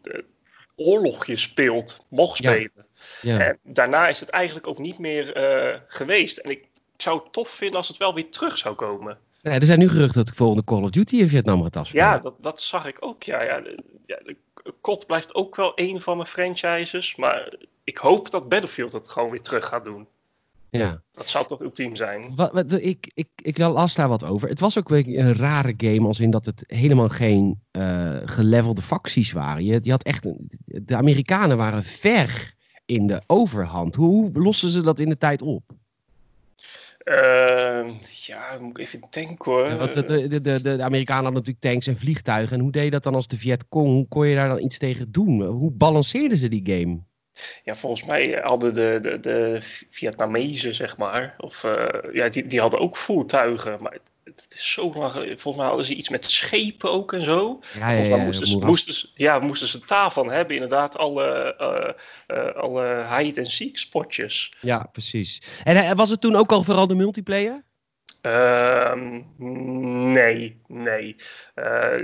oorlogje 0.75 1.37
speelt, 1.37 2.05
mocht 2.07 2.37
spelen. 2.37 2.71
Ja. 2.75 2.85
Ja. 3.21 3.39
En 3.39 3.59
daarna 3.63 4.07
is 4.07 4.19
het 4.19 4.29
eigenlijk 4.29 4.67
ook 4.67 4.77
niet 4.77 4.97
meer 4.97 5.37
uh, 5.37 5.79
geweest. 5.87 6.37
En 6.37 6.49
ik, 6.49 6.59
ik 6.95 7.01
zou 7.01 7.23
het 7.23 7.33
tof 7.33 7.49
vinden 7.49 7.77
als 7.77 7.87
het 7.87 7.97
wel 7.97 8.13
weer 8.13 8.29
terug 8.29 8.57
zou 8.57 8.75
komen. 8.75 9.17
Er 9.41 9.65
zijn 9.65 9.79
nu 9.79 9.89
geruchten 9.89 10.15
dat 10.17 10.27
de 10.27 10.33
volgende 10.33 10.63
Call 10.63 10.81
of 10.81 10.89
Duty 10.89 11.17
in 11.17 11.29
Vietnam 11.29 11.63
gaat 11.63 11.75
afspelen. 11.75 12.05
Ja, 12.05 12.17
dat, 12.17 12.35
dat 12.39 12.61
zag 12.61 12.87
ik 12.87 12.97
ook. 12.99 13.23
Ja, 13.23 13.43
ja, 13.43 13.61
ja, 14.05 14.19
COD 14.81 15.07
blijft 15.07 15.35
ook 15.35 15.55
wel 15.55 15.71
een 15.75 16.01
van 16.01 16.17
mijn 16.17 16.29
franchises. 16.29 17.15
Maar 17.15 17.53
ik 17.83 17.97
hoop 17.97 18.31
dat 18.31 18.49
Battlefield 18.49 18.93
het 18.93 19.09
gewoon 19.09 19.29
weer 19.29 19.41
terug 19.41 19.65
gaat 19.65 19.85
doen. 19.85 20.07
Ja. 20.69 21.01
Dat 21.11 21.29
zou 21.29 21.47
toch 21.47 21.61
ultiem 21.61 21.95
zijn. 21.95 22.35
Wat, 22.35 22.51
wat, 22.51 22.71
ik, 22.71 23.11
ik, 23.13 23.27
ik 23.35 23.57
las 23.57 23.95
daar 23.95 24.07
wat 24.07 24.23
over. 24.23 24.49
Het 24.49 24.59
was 24.59 24.77
ook 24.77 24.89
een 24.89 25.35
rare 25.35 25.73
game, 25.77 26.07
als 26.07 26.19
in 26.19 26.31
dat 26.31 26.45
het 26.45 26.63
helemaal 26.67 27.09
geen 27.09 27.61
uh, 27.71 28.17
gelevelde 28.25 28.81
facties 28.81 29.31
waren. 29.31 29.65
Je, 29.65 29.79
je 29.81 29.91
had 29.91 30.03
echt 30.03 30.25
een, 30.25 30.49
de 30.65 30.95
Amerikanen 30.95 31.57
waren 31.57 31.83
ver 31.83 32.55
in 32.85 33.07
de 33.07 33.21
overhand. 33.27 33.95
Hoe 33.95 34.31
lossen 34.33 34.69
ze 34.69 34.81
dat 34.81 34.99
in 34.99 35.09
de 35.09 35.17
tijd 35.17 35.41
op? 35.41 35.63
Uh, 37.05 37.89
ja, 38.25 38.57
moet 38.59 38.77
ik 38.77 38.77
even 38.77 39.01
denken 39.09 39.51
hoor. 39.51 39.67
Ja, 39.67 39.75
want 39.75 39.93
de, 39.93 40.27
de, 40.27 40.41
de, 40.41 40.61
de, 40.61 40.83
Amerikanen 40.83 41.23
hadden 41.23 41.43
natuurlijk 41.43 41.59
tanks 41.59 41.87
en 41.87 41.97
vliegtuigen. 41.97 42.55
En 42.55 42.61
hoe 42.61 42.71
deed 42.71 42.83
je 42.83 42.89
dat 42.89 43.03
dan 43.03 43.15
als 43.15 43.27
de 43.27 43.37
Vietcong? 43.37 43.87
Hoe 43.87 44.07
kon 44.07 44.27
je 44.27 44.35
daar 44.35 44.49
dan 44.49 44.63
iets 44.63 44.77
tegen 44.77 45.11
doen? 45.11 45.41
Hoe 45.41 45.71
balanceerden 45.71 46.37
ze 46.37 46.47
die 46.47 46.61
game? 46.63 46.99
Ja, 47.63 47.75
volgens 47.75 48.03
mij 48.03 48.39
hadden 48.43 48.73
de, 48.73 48.97
de, 49.01 49.19
de 49.19 49.57
Vietnamezen, 49.89 50.75
zeg 50.75 50.97
maar, 50.97 51.35
of, 51.37 51.63
uh, 51.63 51.87
ja, 52.13 52.29
die, 52.29 52.45
die 52.45 52.59
hadden 52.59 52.79
ook 52.79 52.97
voertuigen. 52.97 53.77
Maar 53.81 53.97
het 54.23 54.53
is 54.55 54.71
zo 54.71 54.93
lang 54.93 55.13
Volgens 55.13 55.55
mij 55.55 55.65
hadden 55.65 55.85
ze 55.85 55.93
iets 55.93 56.09
met 56.09 56.31
schepen 56.31 56.91
ook 56.91 57.13
en 57.13 57.23
zo. 57.23 57.59
Ja, 57.73 57.87
volgens 57.87 58.09
mij 58.09 58.17
ja, 58.17 58.23
moesten, 58.23 58.47
ze, 58.47 58.57
moesten, 58.57 58.93
ze, 58.93 59.09
ja, 59.13 59.39
moesten 59.39 59.67
ze 59.67 59.79
daarvan 59.85 60.31
hebben, 60.31 60.55
inderdaad, 60.55 60.97
alle, 60.97 61.55
uh, 62.27 62.37
uh, 62.37 62.55
alle 62.55 63.05
hide 63.17 63.39
and 63.39 63.51
seek 63.51 63.77
spotjes. 63.77 64.53
Ja, 64.61 64.89
precies. 64.91 65.41
En 65.63 65.95
was 65.95 66.09
het 66.09 66.21
toen 66.21 66.35
ook 66.35 66.51
al 66.51 66.63
vooral 66.63 66.87
de 66.87 66.95
multiplayer? 66.95 67.65
Uh, 68.21 68.93
nee, 69.37 70.61
nee. 70.67 71.15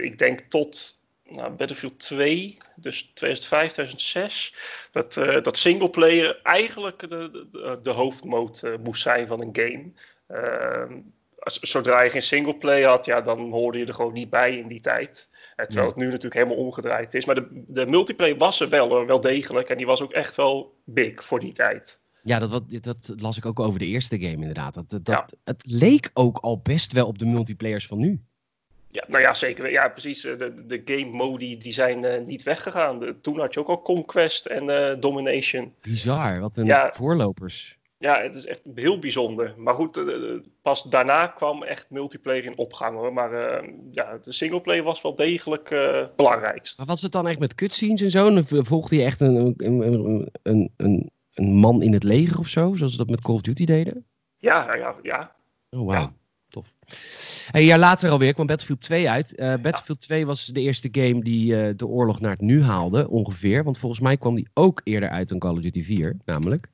ik 0.01 0.17
denk 0.17 0.39
tot 0.39 1.01
nou, 1.35 1.51
Battlefield 1.51 1.99
2, 1.99 2.57
dus 2.75 3.11
2005, 3.13 3.71
2006, 3.71 4.55
dat, 4.91 5.15
uh, 5.15 5.41
dat 5.41 5.57
singleplayer 5.57 6.39
eigenlijk 6.43 7.09
de, 7.09 7.47
de, 7.51 7.79
de 7.81 7.89
hoofdmoot 7.89 8.61
uh, 8.63 8.73
moest 8.83 9.01
zijn 9.01 9.27
van 9.27 9.41
een 9.41 9.55
game. 9.55 9.91
Uh, 10.27 10.97
als, 11.39 11.59
zodra 11.59 12.01
je 12.01 12.09
geen 12.09 12.21
singleplayer 12.21 12.87
had, 12.87 13.05
ja, 13.05 13.21
dan 13.21 13.51
hoorde 13.51 13.77
je 13.77 13.85
er 13.85 13.93
gewoon 13.93 14.13
niet 14.13 14.29
bij 14.29 14.57
in 14.57 14.67
die 14.67 14.79
tijd. 14.79 15.27
En 15.55 15.65
terwijl 15.65 15.87
het 15.87 15.97
nu 15.97 16.05
natuurlijk 16.05 16.33
helemaal 16.33 16.57
omgedraaid 16.57 17.13
is. 17.13 17.25
Maar 17.25 17.35
de, 17.35 17.63
de 17.67 17.85
multiplayer 17.85 18.37
was 18.37 18.59
er 18.59 18.69
wel, 18.69 19.05
wel 19.05 19.21
degelijk. 19.21 19.69
En 19.69 19.77
die 19.77 19.85
was 19.85 20.01
ook 20.01 20.11
echt 20.11 20.35
wel 20.35 20.75
big 20.85 21.23
voor 21.23 21.39
die 21.39 21.51
tijd. 21.51 21.99
Ja, 22.23 22.39
dat, 22.39 22.49
wat, 22.49 22.63
dat 22.81 23.13
las 23.15 23.37
ik 23.37 23.45
ook 23.45 23.59
over 23.59 23.79
de 23.79 23.85
eerste 23.85 24.19
game 24.19 24.41
inderdaad. 24.41 24.73
Dat, 24.73 24.89
dat, 24.89 25.01
ja. 25.05 25.27
Het 25.43 25.63
leek 25.65 26.09
ook 26.13 26.37
al 26.37 26.59
best 26.59 26.91
wel 26.93 27.07
op 27.07 27.19
de 27.19 27.25
multiplayers 27.25 27.87
van 27.87 27.97
nu. 27.97 28.21
Ja, 28.93 29.03
nou 29.07 29.21
ja, 29.21 29.33
zeker. 29.33 29.71
Ja, 29.71 29.89
precies. 29.89 30.21
De, 30.21 30.65
de 30.67 30.81
game 30.85 31.11
modi 31.11 31.57
die 31.57 31.73
zijn 31.73 32.03
uh, 32.03 32.25
niet 32.25 32.43
weggegaan. 32.43 32.99
De, 32.99 33.19
toen 33.21 33.39
had 33.39 33.53
je 33.53 33.59
ook 33.59 33.67
al 33.67 33.81
Conquest 33.81 34.45
en 34.45 34.63
uh, 34.63 34.99
Domination. 34.99 35.73
Bizar, 35.81 36.39
wat 36.39 36.57
een 36.57 36.65
ja, 36.65 36.91
voorlopers. 36.95 37.77
Ja, 37.97 38.21
het 38.21 38.35
is 38.35 38.45
echt 38.45 38.61
heel 38.75 38.99
bijzonder. 38.99 39.53
Maar 39.57 39.73
goed, 39.73 39.97
uh, 39.97 40.39
pas 40.61 40.83
daarna 40.83 41.27
kwam 41.27 41.63
echt 41.63 41.89
multiplayer 41.89 42.45
in 42.45 42.57
opgang 42.57 42.95
hoor. 42.95 43.13
Maar 43.13 43.63
ja, 43.91 44.17
de 44.21 44.33
singleplayer 44.33 44.83
was 44.83 45.01
wel 45.01 45.15
degelijk 45.15 45.69
belangrijkst. 46.15 46.77
Maar 46.77 46.87
was 46.87 47.01
het 47.01 47.11
dan 47.11 47.27
echt 47.27 47.39
met 47.39 47.55
cutscenes 47.55 48.01
en 48.01 48.11
zo? 48.11 48.27
En 48.27 48.45
volgde 48.65 48.95
je 48.95 49.03
echt 49.03 49.21
een, 49.21 49.35
een, 49.57 49.81
een, 49.81 50.29
een, 50.77 51.11
een 51.33 51.53
man 51.53 51.81
in 51.81 51.93
het 51.93 52.03
leger 52.03 52.39
of 52.39 52.47
zo? 52.47 52.75
Zoals 52.75 52.91
ze 52.91 52.97
dat 52.97 53.09
met 53.09 53.21
Call 53.21 53.35
of 53.35 53.41
Duty 53.41 53.65
deden? 53.65 54.05
Ja, 54.37 54.75
ja, 54.75 54.95
ja. 55.01 55.35
Oh, 55.69 55.79
wow. 55.79 55.91
Ja. 55.91 56.13
Tof. 56.53 56.73
Een 57.51 57.63
jaar 57.63 57.79
later 57.79 58.09
alweer 58.09 58.33
kwam 58.33 58.45
Battlefield 58.45 58.81
2 58.81 59.09
uit. 59.09 59.33
Uh, 59.35 59.47
Battlefield 59.47 59.99
ja. 59.99 60.07
2 60.07 60.25
was 60.25 60.45
de 60.45 60.61
eerste 60.61 60.89
game 60.91 61.23
die 61.23 61.53
uh, 61.53 61.69
de 61.75 61.87
oorlog 61.87 62.19
naar 62.19 62.31
het 62.31 62.41
nu 62.41 62.63
haalde, 62.63 63.09
ongeveer. 63.09 63.63
Want 63.63 63.77
volgens 63.77 64.01
mij 64.01 64.17
kwam 64.17 64.35
die 64.35 64.47
ook 64.53 64.81
eerder 64.83 65.09
uit 65.09 65.29
dan 65.29 65.39
Call 65.39 65.51
of 65.51 65.61
Duty 65.61 65.83
4, 65.83 66.17
namelijk. 66.25 66.67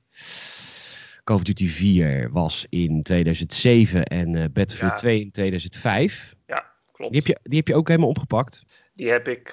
Call 1.23 1.35
of 1.35 1.43
Duty 1.43 1.67
4 1.67 2.29
was 2.31 2.65
in 2.69 3.03
2007 3.03 4.03
en 4.03 4.33
uh, 4.33 4.45
Battlefield 4.53 4.91
ja. 4.91 4.97
2 4.97 5.21
in 5.21 5.31
2005. 5.31 6.35
Ja, 6.47 6.65
klopt. 6.91 7.11
Die 7.11 7.21
heb 7.25 7.35
je, 7.35 7.49
die 7.49 7.57
heb 7.57 7.67
je 7.67 7.75
ook 7.75 7.87
helemaal 7.87 8.09
opgepakt? 8.09 8.63
Die 8.93 9.09
heb 9.09 9.27
ik, 9.27 9.51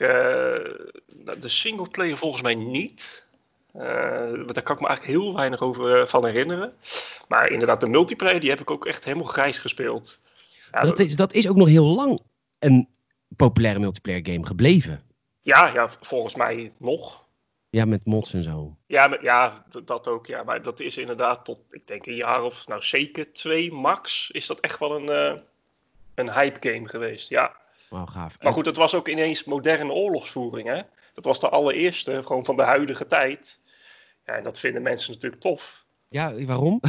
de 1.39 1.49
singleplayer 1.49 2.17
volgens 2.17 2.43
mij 2.43 2.55
niet. 2.55 3.27
Uh, 3.77 3.83
daar 4.53 4.63
kan 4.63 4.75
ik 4.75 4.81
me 4.81 4.87
eigenlijk 4.87 5.19
heel 5.19 5.35
weinig 5.35 5.61
over 5.61 6.09
van 6.09 6.27
herinneren. 6.27 6.73
Maar 7.29 7.51
inderdaad, 7.51 7.81
de 7.81 7.89
multiplayer, 7.89 8.41
die 8.41 8.51
heb 8.51 8.61
ik 8.61 8.71
ook 8.71 8.87
echt 8.87 9.05
helemaal 9.05 9.27
grijs 9.27 9.59
gespeeld. 9.59 10.21
Ja, 10.73 10.83
dat, 10.83 10.99
is, 10.99 11.17
dat 11.17 11.33
is 11.33 11.49
ook 11.49 11.57
nog 11.57 11.69
heel 11.69 11.87
lang 11.87 12.21
een 12.59 12.89
populaire 13.37 13.81
multiplayer 13.81 14.27
game 14.27 14.47
gebleven. 14.47 15.03
Ja, 15.41 15.67
ja 15.67 15.89
volgens 15.89 16.35
mij 16.35 16.73
nog. 16.77 17.27
Ja, 17.71 17.85
met 17.85 18.05
mods 18.05 18.35
en 18.35 18.43
zo. 18.43 18.77
Ja, 18.87 19.07
met, 19.07 19.21
ja, 19.21 19.65
dat 19.85 20.09
ook. 20.09 20.27
Ja. 20.27 20.43
Maar 20.43 20.63
dat 20.63 20.81
is 20.81 20.97
inderdaad 20.97 21.45
tot, 21.45 21.59
ik 21.71 21.87
denk 21.87 22.07
een 22.07 22.15
jaar 22.15 22.43
of, 22.43 22.67
nou 22.67 22.83
zeker 22.83 23.33
twee 23.33 23.73
max, 23.73 24.31
is 24.31 24.47
dat 24.47 24.61
echt 24.61 24.79
wel 24.79 24.97
een, 24.97 25.35
uh, 25.35 25.41
een 26.15 26.33
hype 26.33 26.71
game 26.71 26.89
geweest. 26.89 27.29
Ja. 27.29 27.57
Wow, 27.89 28.09
gaaf. 28.09 28.37
Maar 28.43 28.53
goed, 28.53 28.67
het 28.67 28.77
was 28.77 28.95
ook 28.95 29.09
ineens 29.09 29.45
moderne 29.45 29.93
oorlogsvoering, 29.93 30.69
hè. 30.69 30.83
Dat 31.15 31.25
was 31.25 31.41
de 31.41 31.49
allereerste, 31.49 32.23
gewoon 32.25 32.45
van 32.45 32.57
de 32.57 32.63
huidige 32.63 33.07
tijd. 33.07 33.61
Ja, 34.25 34.33
en 34.33 34.43
dat 34.43 34.59
vinden 34.59 34.83
mensen 34.83 35.13
natuurlijk 35.13 35.43
tof. 35.43 35.85
Ja, 36.09 36.45
waarom? 36.45 36.81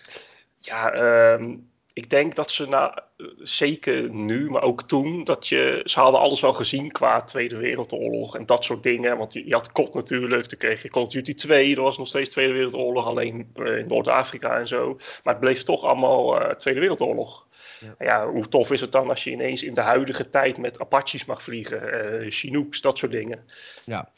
ja, 0.70 0.94
um, 1.32 1.70
ik 1.92 2.10
denk 2.10 2.34
dat 2.34 2.50
ze, 2.50 2.66
nou, 2.66 2.98
zeker 3.38 4.10
nu, 4.10 4.50
maar 4.50 4.62
ook 4.62 4.82
toen, 4.82 5.24
dat 5.24 5.48
je, 5.48 5.80
ze 5.84 6.00
hadden 6.00 6.20
alles 6.20 6.40
wel 6.40 6.52
gezien 6.52 6.90
qua 6.90 7.20
Tweede 7.20 7.56
Wereldoorlog 7.56 8.36
en 8.36 8.46
dat 8.46 8.64
soort 8.64 8.82
dingen. 8.82 9.18
Want 9.18 9.32
je, 9.32 9.46
je 9.46 9.52
had 9.52 9.72
COD 9.72 9.94
natuurlijk, 9.94 10.46
toen 10.46 10.58
kreeg 10.58 10.82
je 10.82 10.88
Call 10.88 11.02
of 11.02 11.08
Duty 11.08 11.34
2, 11.34 11.74
dat 11.74 11.84
was 11.84 11.98
nog 11.98 12.08
steeds 12.08 12.28
Tweede 12.28 12.52
Wereldoorlog, 12.52 13.06
alleen 13.06 13.50
in 13.54 13.84
Noord-Afrika 13.88 14.58
en 14.58 14.68
zo. 14.68 14.98
Maar 15.24 15.32
het 15.34 15.40
bleef 15.40 15.62
toch 15.62 15.84
allemaal 15.84 16.42
uh, 16.42 16.54
Tweede 16.54 16.80
Wereldoorlog. 16.80 17.46
Ja. 17.80 17.94
ja. 17.98 18.30
hoe 18.30 18.48
tof 18.48 18.70
is 18.70 18.80
het 18.80 18.92
dan 18.92 19.08
als 19.08 19.24
je 19.24 19.30
ineens 19.30 19.62
in 19.62 19.74
de 19.74 19.80
huidige 19.80 20.28
tijd 20.28 20.58
met 20.58 20.80
Apaches 20.80 21.24
mag 21.24 21.42
vliegen, 21.42 22.22
uh, 22.24 22.30
Chinooks, 22.30 22.80
dat 22.80 22.98
soort 22.98 23.12
dingen. 23.12 23.38
Ja. 23.84 24.08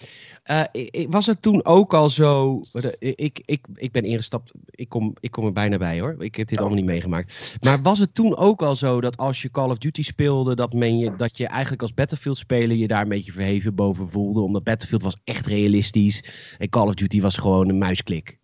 Uh, 0.46 1.06
was 1.08 1.26
het 1.26 1.42
toen 1.42 1.64
ook 1.64 1.94
al 1.94 2.10
zo, 2.10 2.62
ik, 2.98 3.42
ik, 3.44 3.66
ik 3.74 3.92
ben 3.92 4.04
ingestapt, 4.04 4.52
ik 4.70 4.88
kom, 4.88 5.14
ik 5.20 5.30
kom 5.30 5.46
er 5.46 5.52
bijna 5.52 5.78
bij 5.78 6.00
hoor, 6.00 6.16
ik 6.18 6.34
heb 6.34 6.48
dit 6.48 6.58
oh. 6.58 6.64
allemaal 6.64 6.82
niet 6.82 6.90
meegemaakt. 6.90 7.56
Maar 7.60 7.82
was 7.82 7.98
het 7.98 8.14
toen 8.14 8.36
ook 8.36 8.62
al 8.62 8.76
zo 8.76 8.93
dat 9.00 9.16
als 9.16 9.42
je 9.42 9.50
Call 9.50 9.70
of 9.70 9.78
Duty 9.78 10.02
speelde, 10.02 10.54
dat, 10.54 10.72
men 10.72 10.98
je, 10.98 11.16
dat 11.16 11.36
je 11.36 11.46
eigenlijk 11.46 11.82
als 11.82 11.94
Battlefield 11.94 12.36
speler 12.36 12.76
je 12.76 12.86
daar 12.86 13.02
een 13.02 13.08
beetje 13.08 13.32
verheven 13.32 13.74
boven 13.74 14.08
voelde? 14.08 14.40
Omdat 14.40 14.64
Battlefield 14.64 15.02
was 15.02 15.16
echt 15.24 15.46
realistisch 15.46 16.24
en 16.58 16.68
Call 16.68 16.86
of 16.86 16.94
Duty 16.94 17.20
was 17.20 17.36
gewoon 17.36 17.68
een 17.68 17.78
muisklik. 17.78 18.38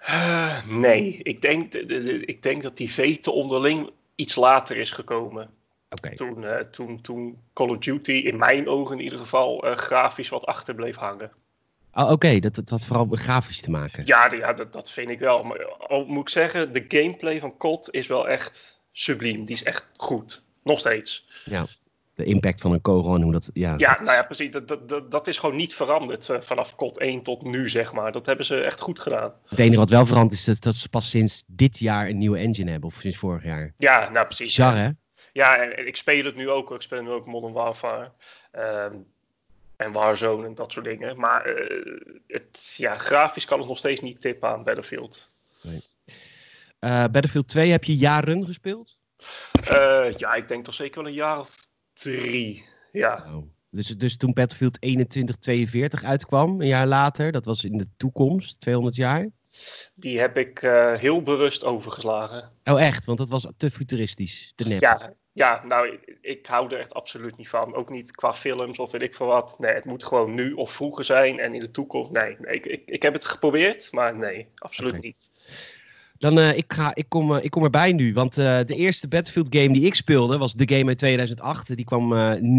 Uh, 0.00 0.66
nee, 0.68 1.20
ik 1.22 1.42
denk, 1.42 1.72
de, 1.72 1.86
de, 1.86 2.24
ik 2.24 2.42
denk 2.42 2.62
dat 2.62 2.76
die 2.76 2.90
vete 2.90 3.30
onderling 3.30 3.90
iets 4.14 4.34
later 4.34 4.76
is 4.76 4.90
gekomen. 4.90 5.50
Okay. 5.90 6.14
Toen, 6.14 6.42
uh, 6.42 6.56
toen, 6.56 7.00
toen 7.00 7.38
Call 7.52 7.68
of 7.68 7.78
Duty, 7.78 8.12
in 8.12 8.38
mijn 8.38 8.68
ogen 8.68 8.98
in 8.98 9.04
ieder 9.04 9.18
geval, 9.18 9.66
uh, 9.66 9.76
grafisch 9.76 10.28
wat 10.28 10.46
achter 10.46 10.74
bleef 10.74 10.96
hangen. 10.96 11.30
Oh, 11.92 12.02
Oké, 12.02 12.12
okay. 12.12 12.40
dat, 12.40 12.54
dat 12.54 12.68
had 12.68 12.84
vooral 12.84 13.04
met 13.04 13.20
grafisch 13.20 13.60
te 13.60 13.70
maken. 13.70 14.02
Ja, 14.06 14.32
ja 14.32 14.52
dat, 14.52 14.72
dat 14.72 14.90
vind 14.90 15.08
ik 15.08 15.18
wel. 15.18 15.42
Maar 15.42 15.66
al 15.66 16.04
moet 16.04 16.22
ik 16.22 16.28
zeggen, 16.28 16.72
de 16.72 16.84
gameplay 16.88 17.40
van 17.40 17.56
COD 17.56 17.88
is 17.90 18.06
wel 18.06 18.28
echt 18.28 18.73
subliem. 18.94 19.44
Die 19.44 19.54
is 19.54 19.62
echt 19.62 19.90
goed. 19.96 20.42
Nog 20.62 20.78
steeds. 20.78 21.28
Ja, 21.44 21.66
de 22.14 22.24
impact 22.24 22.60
van 22.60 22.72
een 22.72 22.80
Koron, 22.80 23.22
hoe 23.22 23.32
dat... 23.32 23.50
Ja, 23.52 23.74
Ja, 23.76 23.88
dat 23.88 24.00
is- 24.00 24.06
nou 24.06 24.18
ja, 24.18 24.24
precies. 24.24 24.50
Dat, 24.50 24.68
dat, 24.68 24.88
dat, 24.88 25.10
dat 25.10 25.26
is 25.26 25.38
gewoon 25.38 25.56
niet 25.56 25.74
veranderd 25.74 26.28
eh, 26.28 26.40
vanaf 26.40 26.74
COD 26.76 26.98
1 26.98 27.22
tot 27.22 27.42
nu, 27.42 27.68
zeg 27.68 27.92
maar. 27.92 28.12
Dat 28.12 28.26
hebben 28.26 28.46
ze 28.46 28.60
echt 28.60 28.80
goed 28.80 29.00
gedaan. 29.00 29.32
Het 29.48 29.58
enige 29.58 29.76
wat 29.78 29.90
wel 29.90 30.06
veranderd 30.06 30.38
is 30.38 30.44
dat, 30.44 30.62
dat 30.62 30.74
ze 30.74 30.88
pas 30.88 31.10
sinds 31.10 31.42
dit 31.46 31.78
jaar 31.78 32.08
een 32.08 32.18
nieuwe 32.18 32.38
engine 32.38 32.70
hebben. 32.70 32.88
Of 32.88 32.96
sinds 33.00 33.16
vorig 33.16 33.44
jaar. 33.44 33.72
Ja, 33.76 34.08
nou 34.10 34.24
precies. 34.26 34.46
Bizar, 34.46 34.76
hè? 34.76 34.90
Ja, 35.32 35.56
en, 35.56 35.76
en 35.76 35.86
ik 35.86 35.96
speel 35.96 36.24
het 36.24 36.36
nu 36.36 36.50
ook. 36.50 36.70
Ik 36.70 36.80
speel 36.82 37.02
nu 37.02 37.10
ook 37.10 37.26
Modern 37.26 37.52
Warfare. 37.52 38.12
ehm, 38.50 38.94
en 39.76 39.92
Warzone 39.92 40.46
en 40.46 40.54
dat 40.54 40.72
soort 40.72 40.84
dingen. 40.84 41.16
Maar 41.20 41.44
eh, 41.44 41.90
het, 42.26 42.74
ja, 42.76 42.98
grafisch 42.98 43.44
kan 43.44 43.58
het 43.58 43.68
nog 43.68 43.78
steeds 43.78 44.00
niet 44.00 44.20
tippen 44.20 44.48
aan 44.48 44.62
Battlefield. 44.62 45.26
Eh, 45.62 45.70
Battlefield 46.84 47.48
2 47.48 47.70
heb 47.70 47.84
je 47.84 47.96
jaren 47.96 48.44
gespeeld? 48.44 48.96
Eh, 49.68 50.12
ja, 50.16 50.34
ik 50.34 50.48
denk 50.48 50.64
toch 50.64 50.74
zeker 50.74 51.02
wel 51.02 51.10
een 51.10 51.16
jaar 51.16 51.38
of 51.38 51.66
drie. 51.92 52.64
Ja, 52.92 53.24
Oh. 53.34 53.52
Dus, 53.74 53.86
dus 53.86 54.16
toen 54.16 54.32
Battlefield 54.32 54.80
2142 54.80 56.04
uitkwam, 56.04 56.60
een 56.60 56.66
jaar 56.66 56.86
later, 56.86 57.32
dat 57.32 57.44
was 57.44 57.64
in 57.64 57.76
de 57.76 57.88
toekomst, 57.96 58.60
200 58.60 58.96
jaar. 58.96 59.28
die 59.94 60.20
heb 60.20 60.36
ik 60.36 60.62
eh, 60.62 60.94
heel 60.94 61.22
bewust 61.22 61.64
overgeslagen. 61.64 62.50
Oh 62.64 62.82
echt, 62.82 63.04
want 63.04 63.18
dat 63.18 63.28
was 63.28 63.46
te 63.56 63.70
futuristisch, 63.70 64.52
te 64.56 64.68
nep. 64.68 64.80
Ja, 64.80 65.12
ja 65.32 65.64
nou, 65.66 65.88
ik, 65.88 66.18
ik 66.20 66.46
hou 66.46 66.74
er 66.74 66.78
echt 66.78 66.94
absoluut 66.94 67.36
niet 67.36 67.48
van. 67.48 67.74
Ook 67.74 67.90
niet 67.90 68.10
qua 68.10 68.34
films 68.34 68.78
of 68.78 68.90
weet 68.90 69.02
ik 69.02 69.14
veel 69.14 69.26
wat. 69.26 69.58
Nee, 69.58 69.74
het 69.74 69.84
moet 69.84 70.04
gewoon 70.04 70.34
nu 70.34 70.52
of 70.52 70.72
vroeger 70.72 71.04
zijn 71.04 71.38
en 71.38 71.54
in 71.54 71.60
de 71.60 71.70
toekomst. 71.70 72.12
Nee, 72.12 72.36
nee 72.38 72.54
ik, 72.54 72.66
ik, 72.66 72.82
ik 72.86 73.02
heb 73.02 73.12
het 73.12 73.24
geprobeerd, 73.24 73.92
maar 73.92 74.16
nee, 74.16 74.48
absoluut 74.54 75.00
niet. 75.00 75.30
Dan, 76.24 76.38
eh, 76.38 76.56
ik, 76.56 76.72
ga, 76.72 76.94
ik, 76.94 77.08
kom, 77.08 77.34
eh, 77.34 77.44
ik 77.44 77.50
kom 77.50 77.64
erbij 77.64 77.92
nu, 77.92 78.12
want 78.12 78.38
eh, 78.38 78.58
de 78.66 78.74
eerste 78.74 79.08
Battlefield 79.08 79.56
game 79.56 79.72
die 79.72 79.84
ik 79.84 79.94
speelde 79.94 80.38
was 80.38 80.52
de 80.52 80.74
game 80.74 80.88
uit 80.88 80.98
2008. 80.98 81.76
Die 81.76 81.84
kwam 81.84 82.08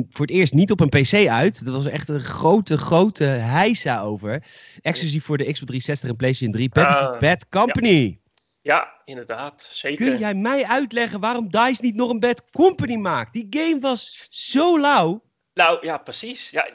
voor 0.10 0.26
het 0.26 0.36
eerst 0.36 0.54
niet 0.54 0.72
op 0.72 0.80
een 0.80 0.90
PC 0.90 1.28
uit. 1.28 1.66
Dat 1.66 1.74
was 1.74 1.86
echt 1.86 2.10
een 2.10 2.22
grote, 2.22 2.78
grote 2.78 3.24
heisa 3.24 4.02
over. 4.02 4.44
Exclusief 4.82 5.24
voor 5.24 5.38
de 5.38 5.44
Xbox 5.44 5.60
360 5.60 6.10
en 6.10 6.16
PlayStation 6.16 6.56
3. 6.56 6.70
Battlefield 6.70 7.14
Ah, 7.14 7.20
Bad 7.20 7.50
Company. 7.50 8.20
Ja, 8.62 8.94
inderdaad, 9.06 9.70
zeker. 9.72 10.06
Kun 10.06 10.18
jij 10.18 10.34
mij 10.34 10.66
uitleggen 10.66 11.20
waarom 11.20 11.50
DICE 11.50 11.84
niet 11.84 11.96
nog 11.96 12.10
een 12.10 12.20
Bad 12.20 12.52
Company 12.52 12.96
maakt? 12.96 13.34
Die 13.34 13.48
game 13.50 13.80
was 13.80 14.28
zo 14.30 14.80
lauw. 14.80 15.24
Nou 15.54 15.86
ja, 15.86 15.98
precies. 15.98 16.50
Ja, 16.50 16.68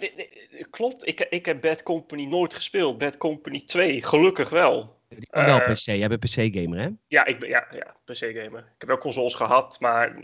klopt. 0.70 1.06
Ik, 1.06 1.20
ik 1.20 1.46
heb 1.46 1.60
Bad 1.60 1.82
Company 1.82 2.24
nooit 2.24 2.54
gespeeld. 2.54 2.98
Bad 2.98 3.16
Company 3.16 3.60
2, 3.60 4.02
gelukkig 4.02 4.48
wel. 4.48 4.99
Die 5.16 5.26
kan 5.30 5.44
wel 5.44 5.60
Eh, 5.60 5.72
PC. 5.72 5.76
Jij 5.84 6.08
bent 6.08 6.20
PC-gamer, 6.20 6.80
hè? 6.80 6.88
Ja, 7.08 7.26
ik 7.26 7.38
ben 7.38 7.48
ja, 7.48 7.66
ja, 7.72 7.96
PC-gamer. 8.04 8.58
Ik 8.60 8.74
heb 8.78 8.88
wel 8.88 8.98
consoles 8.98 9.34
gehad, 9.34 9.80
maar 9.80 10.16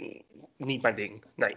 niet 0.57 0.83
mijn 0.83 0.95
ding. 0.95 1.25
Nee. 1.37 1.57